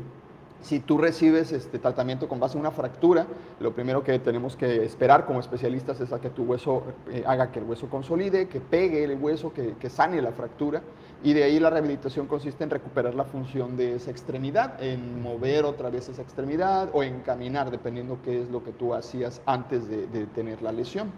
Si 0.61 0.81
tú 0.81 0.99
recibes 0.99 1.53
este 1.53 1.79
tratamiento 1.79 2.29
con 2.29 2.41
base 2.41 2.57
en 2.57 2.61
una 2.61 2.73
fractura, 2.73 3.27
lo 3.61 3.73
primero 3.73 4.03
que 4.03 4.19
tenemos 4.19 4.57
que 4.57 4.85
esperar 4.85 5.25
como 5.25 5.39
especialistas 5.39 6.01
es 6.01 6.13
a 6.13 6.21
que 6.21 6.31
tu 6.31 6.43
hueso 6.43 6.83
eh, 7.11 7.23
haga 7.27 7.53
que 7.53 7.61
el 7.61 7.65
hueso 7.65 7.89
consolide, 7.89 8.49
que 8.49 8.61
pegue 8.61 9.05
el 9.05 9.17
hueso, 9.23 9.53
que, 9.53 9.75
que, 9.79 9.89
sane 9.89 10.21
la 10.21 10.33
fractura. 10.33 10.83
Y 11.23 11.33
de 11.33 11.43
ahí 11.43 11.59
la 11.59 11.71
rehabilitación 11.71 12.27
consiste 12.27 12.62
en 12.62 12.71
recuperar 12.71 13.14
la 13.14 13.25
función 13.25 13.77
de 13.77 13.97
esa 13.97 14.11
extremidad, 14.11 14.81
en 14.83 15.21
mover 15.21 15.64
otra 15.64 15.91
vez 15.91 16.09
esa 16.09 16.23
extremidad 16.23 16.91
o 16.93 17.03
en 17.03 17.21
caminar, 17.21 17.71
dependiendo 17.71 18.19
qué 18.25 18.43
es 18.43 18.51
lo 18.51 18.62
que 18.62 18.71
tú 18.71 18.95
hacías 18.95 19.43
antes 19.45 19.89
de, 19.89 20.27
tener 20.27 20.62
la 20.62 20.71
lesión. 20.71 21.11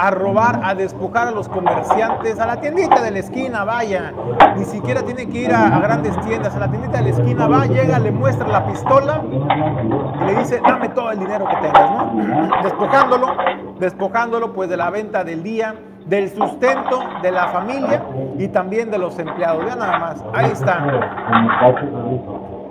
a 0.00 0.10
robar, 0.10 0.60
a 0.64 0.74
despojar 0.74 1.28
a 1.28 1.30
los 1.30 1.46
comerciantes, 1.46 2.40
a 2.40 2.46
la 2.46 2.58
tiendita 2.58 3.02
de 3.02 3.10
la 3.10 3.18
esquina, 3.18 3.64
vaya. 3.64 4.14
Ni 4.56 4.64
siquiera 4.64 5.02
tiene 5.02 5.28
que 5.28 5.40
ir 5.40 5.52
a, 5.52 5.78
grandes 5.78 6.18
tiendas, 6.22 6.56
a 6.56 6.58
la 6.58 6.70
tiendita 6.70 6.96
de 6.96 7.04
la 7.04 7.10
esquina 7.10 7.46
va, 7.46 7.66
llega, 7.66 7.98
le 7.98 8.10
muestra 8.10 8.48
la 8.48 8.66
pistola 8.66 9.20
y 9.22 10.24
le 10.24 10.36
dice, 10.36 10.58
dame 10.66 10.88
todo 10.88 11.10
el 11.10 11.18
dinero 11.18 11.46
que 11.46 11.56
tengas, 11.56 11.90
¿no? 11.90 12.62
Despojándolo, 12.62 13.36
despojándolo 13.78 14.54
pues 14.54 14.70
de 14.70 14.78
la 14.78 14.88
venta 14.88 15.22
del 15.22 15.42
día, 15.42 15.74
del 16.06 16.30
sustento 16.30 17.02
de 17.22 17.30
la 17.30 17.48
familia 17.48 18.02
y 18.38 18.48
también 18.48 18.90
de 18.90 18.96
los 18.96 19.18
empleados. 19.18 19.66
Ya 19.66 19.76
nada 19.76 19.98
más, 19.98 20.24
ahí 20.32 20.50
está. 20.50 20.82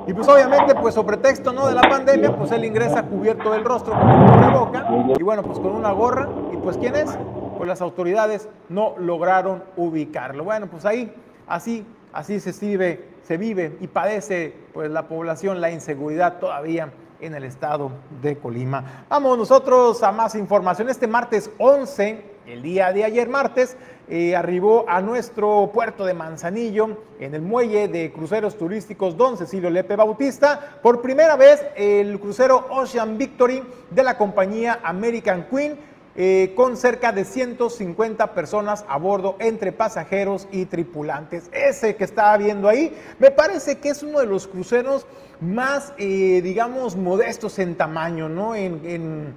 Y 0.10 0.14
pues 0.14 0.28
obviamente, 0.28 0.74
pues 0.74 0.96
sobre 0.96 1.18
texto 1.18 1.54
¿no? 1.54 1.68
de 1.68 1.76
la 1.76 1.84
pandemia, 1.84 2.36
pues 2.36 2.52
él 2.52 2.66
ingresa 2.66 3.04
cubierto 3.04 3.52
del 3.52 3.64
rostro 3.64 3.94
con 3.94 4.10
un 4.10 4.54
boca 4.54 4.88
y 5.20 5.22
bueno, 5.22 5.44
pues 5.44 5.60
con 5.60 5.68
una 5.68 5.92
gorra. 5.92 6.28
¿Y 6.52 6.58
pues 6.58 6.78
quién 6.78 6.96
es? 6.96 7.16
Pues 7.58 7.68
las 7.68 7.80
autoridades 7.80 8.50
no 8.70 8.96
lograron 8.98 9.64
ubicarlo. 9.78 10.44
Bueno, 10.44 10.66
pues 10.66 10.84
ahí, 10.86 11.14
así, 11.46 11.86
así 12.12 12.40
se 12.40 12.54
vive, 12.66 13.08
se 13.22 13.38
vive 13.38 13.78
y 13.82 13.86
padece 13.86 14.56
pues 14.74 14.90
la 14.90 15.08
población 15.08 15.62
la 15.62 15.70
inseguridad 15.70 16.40
todavía 16.40 16.92
en 17.22 17.36
el 17.36 17.44
estado 17.44 17.92
de 18.24 18.36
Colima. 18.36 19.06
Vamos 19.10 19.38
nosotros 19.38 20.02
a 20.02 20.12
más 20.12 20.34
información. 20.34 20.90
Este 20.90 21.06
martes 21.06 21.52
11, 21.60 22.39
el 22.50 22.64
día 22.64 22.92
de 22.92 23.06
ayer 23.06 23.30
martes, 23.30 23.78
eh, 24.08 24.36
arribó 24.36 24.86
a 24.90 25.02
nuestro 25.02 25.70
puerto 25.72 26.04
de 26.04 26.16
Manzanillo, 26.16 26.98
en 27.20 27.36
el 27.36 27.42
muelle 27.42 27.88
de 27.88 28.12
cruceros 28.12 28.58
turísticos 28.58 29.16
Don 29.16 29.38
Cecilio 29.38 29.70
Lepe 29.70 29.96
Bautista, 29.96 30.80
por 30.82 31.02
primera 31.02 31.36
vez 31.36 31.64
el 31.76 32.20
crucero 32.20 32.66
Ocean 32.72 33.20
Victory 33.20 33.62
de 33.92 34.04
la 34.04 34.18
compañía 34.18 34.80
American 34.84 35.46
Queen, 35.48 35.78
eh, 36.16 36.54
con 36.56 36.76
cerca 36.76 37.12
de 37.12 37.24
150 37.24 38.34
personas 38.34 38.84
a 38.90 38.98
bordo 38.98 39.36
entre 39.40 39.72
pasajeros 39.72 40.48
y 40.52 40.66
tripulantes. 40.66 41.50
Ese 41.54 41.96
que 41.96 42.04
estaba 42.04 42.36
viendo 42.38 42.68
ahí, 42.68 42.98
me 43.20 43.30
parece 43.30 43.78
que 43.78 43.90
es 43.90 44.02
uno 44.02 44.20
de 44.20 44.26
los 44.26 44.48
cruceros 44.48 45.06
más, 45.40 45.94
eh, 45.98 46.42
digamos, 46.44 46.96
modestos 46.96 47.60
en 47.60 47.76
tamaño, 47.76 48.28
¿no? 48.28 48.56
en, 48.56 49.36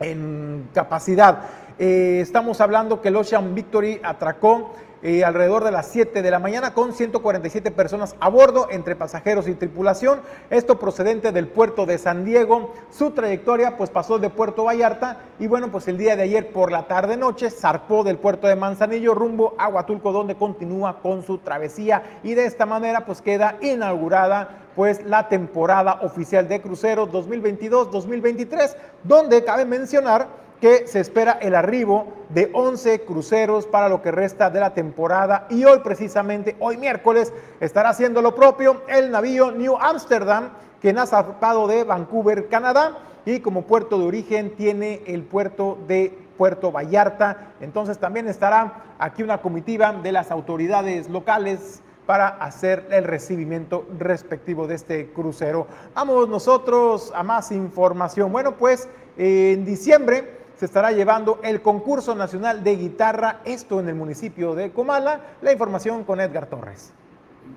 en 0.00 0.68
capacidad. 0.72 1.42
Eh, 1.82 2.20
estamos 2.20 2.60
hablando 2.60 3.00
que 3.00 3.08
el 3.08 3.16
Ocean 3.16 3.54
Victory 3.54 4.02
atracó 4.02 4.74
eh, 5.02 5.24
alrededor 5.24 5.64
de 5.64 5.70
las 5.70 5.86
7 5.86 6.20
de 6.20 6.30
la 6.30 6.38
mañana 6.38 6.74
con 6.74 6.92
147 6.92 7.70
personas 7.70 8.16
a 8.20 8.28
bordo 8.28 8.68
entre 8.70 8.96
pasajeros 8.96 9.48
y 9.48 9.54
tripulación. 9.54 10.20
Esto 10.50 10.78
procedente 10.78 11.32
del 11.32 11.48
puerto 11.48 11.86
de 11.86 11.96
San 11.96 12.26
Diego. 12.26 12.74
Su 12.90 13.12
trayectoria 13.12 13.78
pues 13.78 13.88
pasó 13.88 14.18
de 14.18 14.28
Puerto 14.28 14.64
Vallarta 14.64 15.20
y 15.38 15.46
bueno 15.46 15.70
pues 15.72 15.88
el 15.88 15.96
día 15.96 16.16
de 16.16 16.24
ayer 16.24 16.52
por 16.52 16.70
la 16.70 16.86
tarde 16.86 17.16
noche 17.16 17.48
zarpó 17.50 18.04
del 18.04 18.18
puerto 18.18 18.46
de 18.46 18.56
Manzanillo 18.56 19.14
rumbo 19.14 19.54
a 19.56 19.68
Huatulco 19.68 20.12
donde 20.12 20.34
continúa 20.34 21.00
con 21.00 21.22
su 21.22 21.38
travesía 21.38 22.20
y 22.22 22.34
de 22.34 22.44
esta 22.44 22.66
manera 22.66 23.06
pues 23.06 23.22
queda 23.22 23.56
inaugurada 23.62 24.66
pues 24.76 25.02
la 25.06 25.30
temporada 25.30 26.00
oficial 26.02 26.46
de 26.46 26.60
cruceros 26.60 27.08
2022-2023 27.08 28.76
donde 29.02 29.42
cabe 29.44 29.64
mencionar 29.64 30.49
que 30.60 30.86
se 30.86 31.00
espera 31.00 31.38
el 31.40 31.54
arribo 31.54 32.06
de 32.28 32.50
11 32.52 33.00
cruceros 33.00 33.66
para 33.66 33.88
lo 33.88 34.02
que 34.02 34.10
resta 34.10 34.50
de 34.50 34.60
la 34.60 34.74
temporada 34.74 35.46
y 35.48 35.64
hoy 35.64 35.80
precisamente, 35.80 36.56
hoy 36.60 36.76
miércoles, 36.76 37.32
estará 37.60 37.90
haciendo 37.90 38.20
lo 38.22 38.34
propio 38.34 38.82
el 38.88 39.10
navío 39.10 39.50
New 39.52 39.76
Amsterdam, 39.76 40.50
que 40.80 40.90
ha 40.90 41.06
zarpado 41.06 41.66
de 41.66 41.84
Vancouver, 41.84 42.48
Canadá, 42.48 42.98
y 43.24 43.40
como 43.40 43.62
puerto 43.62 43.98
de 43.98 44.06
origen 44.06 44.56
tiene 44.56 45.02
el 45.06 45.22
puerto 45.22 45.78
de 45.86 46.16
Puerto 46.38 46.72
Vallarta. 46.72 47.52
Entonces 47.60 47.98
también 47.98 48.28
estará 48.28 48.84
aquí 48.98 49.22
una 49.22 49.42
comitiva 49.42 49.92
de 49.92 50.12
las 50.12 50.30
autoridades 50.30 51.08
locales 51.08 51.82
para 52.06 52.28
hacer 52.28 52.88
el 52.90 53.04
recibimiento 53.04 53.86
respectivo 53.98 54.66
de 54.66 54.74
este 54.74 55.10
crucero. 55.12 55.66
Vamos 55.94 56.28
nosotros 56.28 57.12
a 57.14 57.22
más 57.22 57.52
información. 57.52 58.32
Bueno, 58.32 58.56
pues 58.56 58.88
en 59.16 59.64
diciembre 59.64 60.39
se 60.60 60.66
estará 60.66 60.92
llevando 60.92 61.40
el 61.42 61.62
concurso 61.62 62.14
nacional 62.14 62.62
de 62.62 62.76
guitarra, 62.76 63.40
esto 63.46 63.80
en 63.80 63.88
el 63.88 63.94
municipio 63.94 64.54
de 64.54 64.70
Comala. 64.72 65.36
La 65.40 65.52
información 65.52 66.04
con 66.04 66.20
Edgar 66.20 66.50
Torres. 66.50 66.92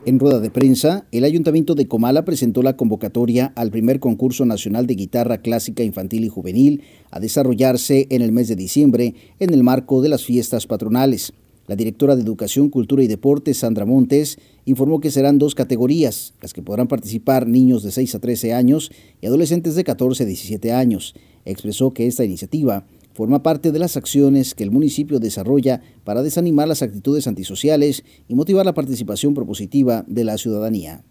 En 0.05 0.19
rueda 0.19 0.39
de 0.39 0.49
prensa, 0.49 1.05
el 1.11 1.25
Ayuntamiento 1.25 1.75
de 1.75 1.89
Comala 1.89 2.23
presentó 2.23 2.63
la 2.63 2.77
convocatoria 2.77 3.51
al 3.57 3.71
primer 3.71 3.99
concurso 3.99 4.45
nacional 4.45 4.87
de 4.87 4.95
guitarra 4.95 5.39
clásica 5.39 5.83
infantil 5.83 6.23
y 6.23 6.29
juvenil 6.29 6.85
a 7.11 7.19
desarrollarse 7.19 8.07
en 8.09 8.21
el 8.21 8.31
mes 8.31 8.47
de 8.47 8.55
diciembre 8.55 9.15
en 9.37 9.53
el 9.53 9.63
marco 9.63 10.01
de 10.01 10.07
las 10.07 10.23
fiestas 10.23 10.65
patronales. 10.65 11.33
La 11.67 11.75
directora 11.75 12.15
de 12.15 12.23
Educación, 12.23 12.69
Cultura 12.69 13.03
y 13.03 13.07
Deportes, 13.07 13.59
Sandra 13.59 13.85
Montes, 13.85 14.37
informó 14.65 14.99
que 14.99 15.11
serán 15.11 15.39
dos 15.39 15.55
categorías, 15.55 16.33
las 16.41 16.53
que 16.53 16.61
podrán 16.61 16.87
participar 16.87 17.47
niños 17.47 17.83
de 17.83 17.91
6 17.91 18.15
a 18.15 18.19
13 18.19 18.53
años 18.53 18.91
y 19.21 19.27
adolescentes 19.27 19.75
de 19.75 19.83
14 19.83 20.23
a 20.23 20.25
17 20.25 20.73
años 20.73 21.15
expresó 21.45 21.93
que 21.93 22.07
esta 22.07 22.23
iniciativa 22.23 22.85
forma 23.13 23.43
parte 23.43 23.71
de 23.71 23.79
las 23.79 23.95
acciones 23.95 24.55
que 24.55 24.63
el 24.63 24.71
municipio 24.71 25.19
desarrolla 25.19 25.81
para 26.03 26.23
desanimar 26.23 26.67
las 26.67 26.81
actitudes 26.81 27.27
antisociales 27.27 28.03
y 28.27 28.35
motivar 28.35 28.65
la 28.65 28.73
participación 28.73 29.33
propositiva 29.33 30.03
de 30.07 30.23
la 30.23 30.37
ciudadanía. 30.37 31.03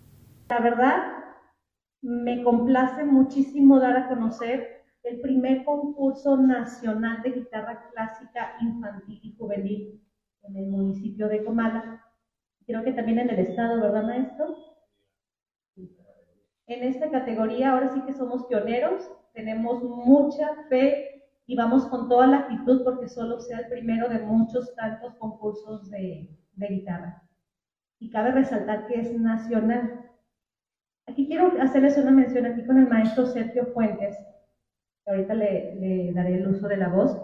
La 0.49 0.61
verdad, 0.61 0.97
me 2.03 2.43
complace 2.43 3.05
muchísimo 3.05 3.79
dar 3.79 3.97
a 3.97 4.09
conocer 4.09 4.83
el 5.05 5.21
primer 5.21 5.65
concurso 5.65 6.37
nacional 6.37 7.23
de 7.23 7.31
guitarra 7.31 7.89
clásica 7.93 8.57
infantil 8.61 9.21
y 9.23 9.37
juvenil 9.37 10.02
en 10.43 10.57
el 10.57 10.67
municipio 10.67 11.29
de 11.29 11.45
Comala. 11.45 12.05
Creo 12.67 12.85
que 12.85 12.93
también 12.93 13.19
en 13.19 13.31
el 13.31 13.39
estado, 13.39 13.81
¿verdad, 13.81 14.05
maestro? 14.05 14.57
En 16.67 16.85
esta 16.85 17.11
categoría 17.11 17.73
ahora 17.73 17.93
sí 17.93 18.01
que 18.03 18.13
somos 18.13 18.47
pioneros 18.47 19.11
tenemos 19.33 19.83
mucha 19.83 20.49
fe 20.69 21.25
y 21.47 21.57
vamos 21.57 21.87
con 21.87 22.09
toda 22.09 22.27
la 22.27 22.39
actitud 22.39 22.85
porque 22.85 23.09
solo 23.09 23.41
sea 23.41 23.61
el 23.61 23.67
primero 23.67 24.09
de 24.09 24.21
muchos 24.21 24.75
tantos 24.75 25.15
concursos 25.17 25.91
de, 25.91 26.31
guitarra. 26.57 27.23
Y 27.99 28.11
cabe 28.11 28.33
resaltar 28.33 28.87
que 28.87 29.01
es 29.01 29.13
nacional. 29.13 30.11
Aquí 31.07 31.27
quiero 31.27 31.53
hacerles 31.61 31.97
una 31.99 32.11
mención 32.11 32.47
aquí 32.47 32.65
con 32.65 32.79
el 32.79 32.89
maestro 32.89 33.27
Sergio 33.27 33.67
Fuentes, 33.73 34.17
que 35.05 35.11
ahorita 35.11 35.35
le, 35.35 36.13
daré 36.15 36.37
el 36.37 36.49
uso 36.49 36.69
de 36.69 36.77
la 36.77 36.89
voz. 36.89 37.17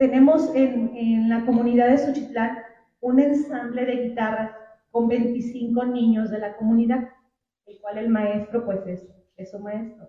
Tenemos 0.00 0.50
en, 0.54 0.96
en 0.96 1.28
la 1.28 1.44
comunidad 1.44 1.90
de 1.90 1.98
Suchitlán 1.98 2.56
un 3.02 3.20
ensamble 3.20 3.84
de 3.84 4.08
guitarras 4.08 4.50
con 4.90 5.08
25 5.08 5.84
niños 5.84 6.30
de 6.30 6.38
la 6.38 6.56
comunidad, 6.56 7.10
el 7.66 7.78
cual 7.82 7.98
el 7.98 8.08
maestro 8.08 8.64
pues 8.64 8.86
es, 8.86 9.06
es 9.36 9.50
su 9.50 9.58
maestro. 9.58 10.08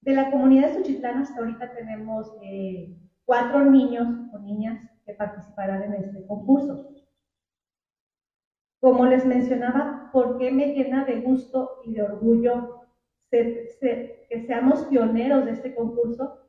De 0.00 0.12
la 0.12 0.32
comunidad 0.32 0.70
de 0.70 0.74
Suchitlán 0.74 1.18
hasta 1.18 1.38
ahorita 1.38 1.72
tenemos 1.72 2.36
eh, 2.42 2.98
cuatro 3.24 3.64
niños 3.64 4.08
o 4.32 4.40
niñas 4.40 4.82
que 5.04 5.14
participarán 5.14 5.84
en 5.84 5.94
este 6.02 6.26
concurso. 6.26 6.90
Como 8.80 9.06
les 9.06 9.24
mencionaba, 9.24 10.10
¿por 10.12 10.36
qué 10.36 10.50
me 10.50 10.74
llena 10.74 11.04
de 11.04 11.20
gusto 11.20 11.80
y 11.84 11.94
de 11.94 12.02
orgullo 12.02 12.80
que 13.30 13.68
seamos 14.48 14.82
pioneros 14.86 15.44
de 15.44 15.52
este 15.52 15.76
concurso? 15.76 16.45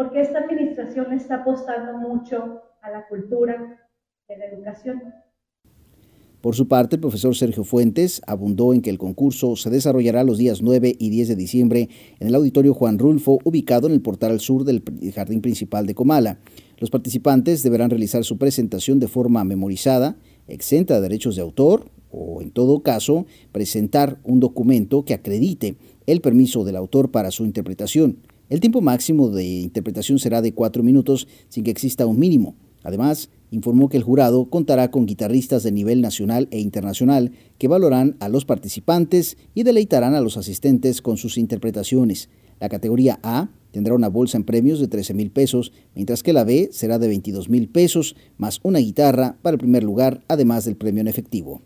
Porque 0.00 0.22
esta 0.22 0.38
administración 0.38 1.12
está 1.12 1.42
apostando 1.42 1.98
mucho 1.98 2.62
a 2.80 2.90
la 2.90 3.06
cultura 3.06 3.86
a 4.30 4.38
la 4.38 4.46
educación. 4.46 5.02
Por 6.40 6.54
su 6.54 6.68
parte, 6.68 6.96
el 6.96 7.02
profesor 7.02 7.36
Sergio 7.36 7.64
Fuentes 7.64 8.22
abundó 8.26 8.72
en 8.72 8.80
que 8.80 8.88
el 8.88 8.96
concurso 8.96 9.56
se 9.56 9.68
desarrollará 9.68 10.24
los 10.24 10.38
días 10.38 10.62
9 10.62 10.96
y 10.98 11.10
10 11.10 11.28
de 11.28 11.36
diciembre 11.36 11.88
en 12.18 12.28
el 12.28 12.34
auditorio 12.34 12.72
Juan 12.72 12.98
Rulfo, 12.98 13.40
ubicado 13.44 13.88
en 13.88 13.92
el 13.92 14.00
portal 14.00 14.30
al 14.30 14.40
sur 14.40 14.64
del 14.64 14.82
jardín 15.14 15.42
principal 15.42 15.84
de 15.84 15.94
Comala. 15.94 16.38
Los 16.78 16.88
participantes 16.88 17.62
deberán 17.62 17.90
realizar 17.90 18.24
su 18.24 18.38
presentación 18.38 19.00
de 19.00 19.08
forma 19.08 19.44
memorizada, 19.44 20.16
exenta 20.48 20.94
de 20.94 21.02
derechos 21.02 21.36
de 21.36 21.42
autor, 21.42 21.90
o 22.10 22.40
en 22.40 22.52
todo 22.52 22.82
caso, 22.82 23.26
presentar 23.52 24.16
un 24.24 24.40
documento 24.40 25.04
que 25.04 25.12
acredite 25.12 25.76
el 26.06 26.22
permiso 26.22 26.64
del 26.64 26.76
autor 26.76 27.10
para 27.10 27.30
su 27.30 27.44
interpretación. 27.44 28.29
El 28.50 28.58
tiempo 28.58 28.80
máximo 28.80 29.30
de 29.30 29.44
interpretación 29.44 30.18
será 30.18 30.42
de 30.42 30.52
cuatro 30.52 30.82
minutos 30.82 31.28
sin 31.48 31.62
que 31.62 31.70
exista 31.70 32.04
un 32.04 32.18
mínimo. 32.18 32.56
Además, 32.82 33.30
informó 33.52 33.88
que 33.88 33.96
el 33.96 34.02
jurado 34.02 34.50
contará 34.50 34.90
con 34.90 35.06
guitarristas 35.06 35.62
de 35.62 35.70
nivel 35.70 36.00
nacional 36.00 36.48
e 36.50 36.58
internacional 36.58 37.30
que 37.58 37.68
valorarán 37.68 38.16
a 38.18 38.28
los 38.28 38.44
participantes 38.44 39.36
y 39.54 39.62
deleitarán 39.62 40.16
a 40.16 40.20
los 40.20 40.36
asistentes 40.36 41.00
con 41.00 41.16
sus 41.16 41.38
interpretaciones. 41.38 42.28
La 42.58 42.68
categoría 42.68 43.20
A 43.22 43.50
tendrá 43.70 43.94
una 43.94 44.08
bolsa 44.08 44.36
en 44.36 44.42
premios 44.42 44.80
de 44.80 44.88
13 44.88 45.14
mil 45.14 45.30
pesos, 45.30 45.72
mientras 45.94 46.24
que 46.24 46.32
la 46.32 46.42
B 46.42 46.70
será 46.72 46.98
de 46.98 47.06
22 47.06 47.48
mil 47.48 47.68
pesos, 47.68 48.16
más 48.36 48.58
una 48.64 48.80
guitarra 48.80 49.36
para 49.42 49.54
el 49.54 49.60
primer 49.60 49.84
lugar, 49.84 50.22
además 50.26 50.64
del 50.64 50.74
premio 50.74 51.02
en 51.02 51.08
efectivo. 51.08 51.62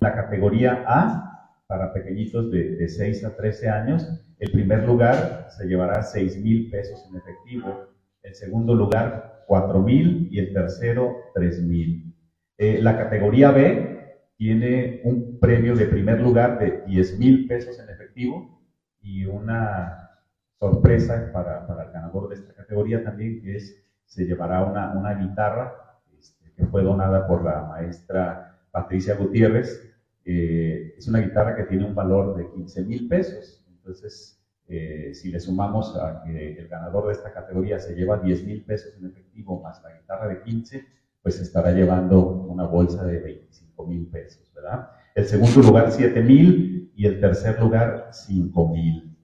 La 0.00 0.12
categoría 0.12 0.82
A, 0.88 1.52
para 1.68 1.92
pequeñitos 1.92 2.50
de, 2.50 2.74
de 2.74 2.88
6 2.88 3.24
a 3.24 3.36
13 3.36 3.68
años, 3.68 4.08
el 4.38 4.52
primer 4.52 4.84
lugar 4.84 5.48
se 5.50 5.66
llevará 5.66 6.02
6 6.02 6.42
mil 6.42 6.70
pesos 6.70 7.06
en 7.08 7.16
efectivo, 7.16 7.88
el 8.22 8.34
segundo 8.34 8.74
lugar 8.74 9.44
4 9.46 9.80
mil 9.80 10.28
y 10.30 10.38
el 10.38 10.52
tercero 10.52 11.16
3 11.34 11.62
mil. 11.62 12.14
Eh, 12.58 12.80
la 12.82 12.96
categoría 12.96 13.50
B 13.50 13.96
tiene 14.36 15.00
un 15.04 15.38
premio 15.38 15.74
de 15.74 15.86
primer 15.86 16.20
lugar 16.20 16.58
de 16.58 16.82
10 16.86 17.18
mil 17.18 17.46
pesos 17.46 17.78
en 17.78 17.88
efectivo 17.88 18.60
y 19.00 19.24
una 19.24 20.10
sorpresa 20.58 21.30
para, 21.32 21.66
para, 21.66 21.84
el 21.84 21.92
ganador 21.92 22.28
de 22.28 22.34
esta 22.34 22.54
categoría 22.54 23.04
también, 23.04 23.40
que 23.42 23.56
es 23.56 23.82
se 24.04 24.24
llevará 24.24 24.64
una, 24.64 24.92
una 24.92 25.14
guitarra 25.14 25.74
este, 26.18 26.52
que 26.54 26.66
fue 26.66 26.82
donada 26.82 27.26
por 27.26 27.44
la 27.44 27.62
maestra 27.62 28.58
Patricia 28.70 29.14
Gutiérrez. 29.16 29.82
Eh, 30.24 30.94
es 30.96 31.06
una 31.08 31.20
guitarra 31.20 31.56
que 31.56 31.64
tiene 31.64 31.86
un 31.86 31.94
valor 31.94 32.36
de 32.36 32.50
15 32.50 32.84
mil 32.84 33.08
pesos. 33.08 33.65
Entonces, 33.86 34.44
eh, 34.66 35.12
si 35.14 35.30
le 35.30 35.38
sumamos 35.38 35.96
a 35.96 36.24
que 36.24 36.58
el 36.58 36.66
ganador 36.66 37.06
de 37.06 37.12
esta 37.12 37.32
categoría 37.32 37.78
se 37.78 37.94
lleva 37.94 38.18
10 38.18 38.44
mil 38.44 38.64
pesos 38.64 38.92
en 38.98 39.06
efectivo 39.06 39.62
más 39.62 39.80
la 39.84 39.96
guitarra 39.96 40.26
de 40.26 40.42
15, 40.42 40.84
pues 41.22 41.38
estará 41.40 41.70
llevando 41.70 42.26
una 42.26 42.64
bolsa 42.64 43.04
de 43.04 43.20
25 43.20 43.86
mil 43.86 44.08
pesos, 44.08 44.52
¿verdad? 44.52 44.88
El 45.14 45.26
segundo 45.26 45.62
lugar 45.62 45.92
7 45.92 46.20
mil 46.20 46.90
y 46.96 47.06
el 47.06 47.20
tercer 47.20 47.60
lugar 47.60 48.08
5 48.10 48.68
mil. 48.72 49.16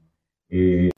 Eh, 0.49 0.91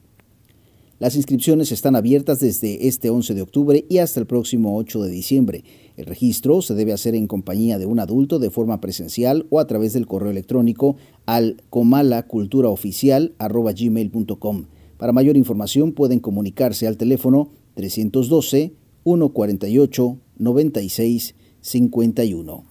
las 1.00 1.16
inscripciones 1.16 1.72
están 1.72 1.96
abiertas 1.96 2.38
desde 2.38 2.86
este 2.86 3.10
11 3.10 3.34
de 3.34 3.42
octubre 3.42 3.84
y 3.88 3.98
hasta 3.98 4.20
el 4.20 4.26
próximo 4.26 4.76
8 4.76 5.02
de 5.02 5.10
diciembre. 5.10 5.64
El 5.96 6.06
registro 6.06 6.62
se 6.62 6.74
debe 6.74 6.92
hacer 6.92 7.16
en 7.16 7.26
compañía 7.26 7.78
de 7.78 7.86
un 7.86 7.98
adulto 7.98 8.38
de 8.38 8.50
forma 8.50 8.80
presencial 8.80 9.48
o 9.50 9.58
a 9.58 9.66
través 9.66 9.92
del 9.92 10.06
correo 10.06 10.30
electrónico 10.30 10.94
al 11.26 11.56
comalaculturaoficial.gmail.com. 11.70 14.66
Para 14.96 15.12
mayor 15.12 15.36
información 15.36 15.90
pueden 15.92 16.20
comunicarse 16.20 16.86
al 16.86 16.96
teléfono 16.96 17.48
312 17.74 18.74
148 19.04 20.18
96 20.38 21.34
51. 21.60 22.64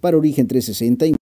Para 0.00 0.16
Origen 0.16 0.46
360 0.46 1.18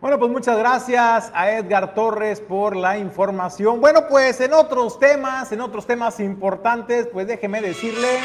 bueno, 0.00 0.18
pues 0.18 0.30
muchas 0.30 0.56
gracias 0.56 1.30
a 1.34 1.50
Edgar 1.50 1.94
Torres 1.94 2.40
por 2.40 2.76
la 2.76 2.98
información. 2.98 3.80
Bueno, 3.80 4.06
pues 4.08 4.40
en 4.40 4.52
otros 4.52 4.98
temas, 4.98 5.50
en 5.50 5.60
otros 5.60 5.86
temas 5.86 6.20
importantes, 6.20 7.08
pues 7.12 7.26
déjeme 7.26 7.60
decirle 7.60 8.20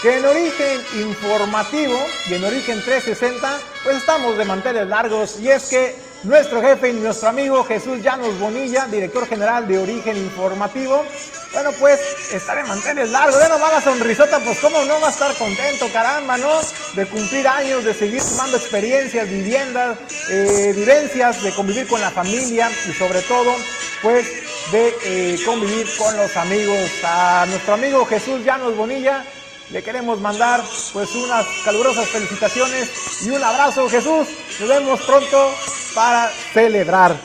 que 0.00 0.18
en 0.18 0.24
origen 0.24 0.80
informativo 1.00 1.98
y 2.30 2.34
en 2.34 2.44
origen 2.44 2.82
360, 2.82 3.58
pues 3.84 3.96
estamos 3.96 4.38
de 4.38 4.44
manteles 4.46 4.86
largos 4.86 5.38
y 5.38 5.48
es 5.48 5.68
que 5.68 6.05
nuestro 6.26 6.60
jefe 6.60 6.90
y 6.90 6.94
nuestro 6.94 7.28
amigo 7.28 7.64
Jesús 7.64 8.02
Llanos 8.02 8.38
Bonilla, 8.40 8.86
director 8.86 9.26
general 9.26 9.66
de 9.68 9.78
Origen 9.78 10.16
Informativo, 10.16 11.04
bueno, 11.52 11.70
pues 11.78 12.00
estar 12.32 12.58
en 12.58 12.66
manteles 12.66 13.10
largos, 13.10 13.40
de 13.40 13.48
nomás 13.48 13.72
la 13.72 13.80
sonrisota, 13.80 14.40
pues 14.40 14.58
cómo 14.58 14.84
no 14.84 15.00
va 15.00 15.06
a 15.06 15.10
estar 15.10 15.32
contento, 15.36 15.86
caramba, 15.92 16.36
¿no? 16.36 16.50
De 16.94 17.06
cumplir 17.06 17.46
años, 17.46 17.84
de 17.84 17.94
seguir 17.94 18.20
sumando 18.20 18.56
experiencias, 18.56 19.28
viviendas, 19.28 19.96
eh, 20.28 20.72
vivencias, 20.76 21.42
de 21.42 21.54
convivir 21.54 21.86
con 21.86 22.00
la 22.00 22.10
familia 22.10 22.68
y 22.88 22.92
sobre 22.92 23.22
todo, 23.22 23.54
pues 24.02 24.26
de 24.72 24.94
eh, 25.04 25.38
convivir 25.46 25.86
con 25.96 26.16
los 26.16 26.36
amigos. 26.36 26.90
A 27.04 27.46
nuestro 27.48 27.74
amigo 27.74 28.04
Jesús 28.04 28.44
Llanos 28.44 28.76
Bonilla, 28.76 29.24
le 29.70 29.82
queremos 29.82 30.20
mandar 30.20 30.60
pues 30.92 31.14
unas 31.14 31.46
calurosas 31.64 32.08
felicitaciones 32.08 33.26
y 33.26 33.30
un 33.30 33.42
abrazo 33.42 33.88
Jesús. 33.88 34.28
Nos 34.60 34.68
vemos 34.68 35.00
pronto 35.02 35.50
para 35.94 36.28
celebrar. 36.52 37.16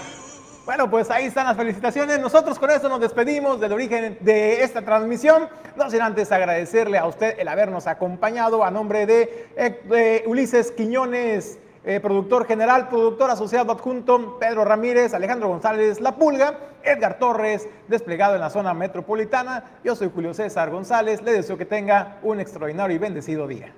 Bueno, 0.66 0.90
pues 0.90 1.10
ahí 1.10 1.26
están 1.26 1.48
las 1.48 1.58
felicitaciones. 1.58 2.20
Nosotros 2.20 2.58
con 2.58 2.70
esto 2.72 2.88
nos 2.88 3.02
despedimos 3.02 3.60
del 3.60 3.74
origen 3.74 4.18
de 4.22 4.64
esta 4.64 4.82
transmisión. 4.84 5.50
No 5.76 5.90
sin 5.90 6.02
antes 6.02 6.32
agradecerle 6.32 6.98
a 6.98 7.06
usted 7.06 7.40
el 7.40 7.48
habernos 7.48 7.88
acompañado 7.88 8.64
a 8.64 8.72
nombre 8.72 9.06
de, 9.06 9.50
eh, 9.56 10.24
Ulises 10.28 10.72
Quiñones. 10.72 11.58
Eh, 11.84 12.00
productor 12.00 12.46
general, 12.46 12.90
productor 12.90 13.32
asociado 13.32 13.72
adjunto, 13.72 14.38
Pedro 14.40 14.64
Ramírez, 14.64 15.16
Alejandro 15.16 15.48
González 15.48 16.00
La 16.00 16.16
Pulga, 16.16 16.60
Edgar 16.84 17.18
Torres, 17.18 17.68
desplegado 17.88 18.36
en 18.36 18.42
la 18.42 18.52
zona 18.52 18.76
metropolitana. 18.76 19.64
Yo 19.84 19.96
soy 19.96 20.12
Julio 20.14 20.36
César 20.36 20.70
González, 20.70 21.24
le 21.24 21.32
deseo 21.32 21.58
que 21.58 21.66
tenga 21.66 22.20
un 22.22 22.40
extraordinario 22.40 22.96
y 22.96 23.00
bendecido 23.00 23.48
día. 23.48 23.74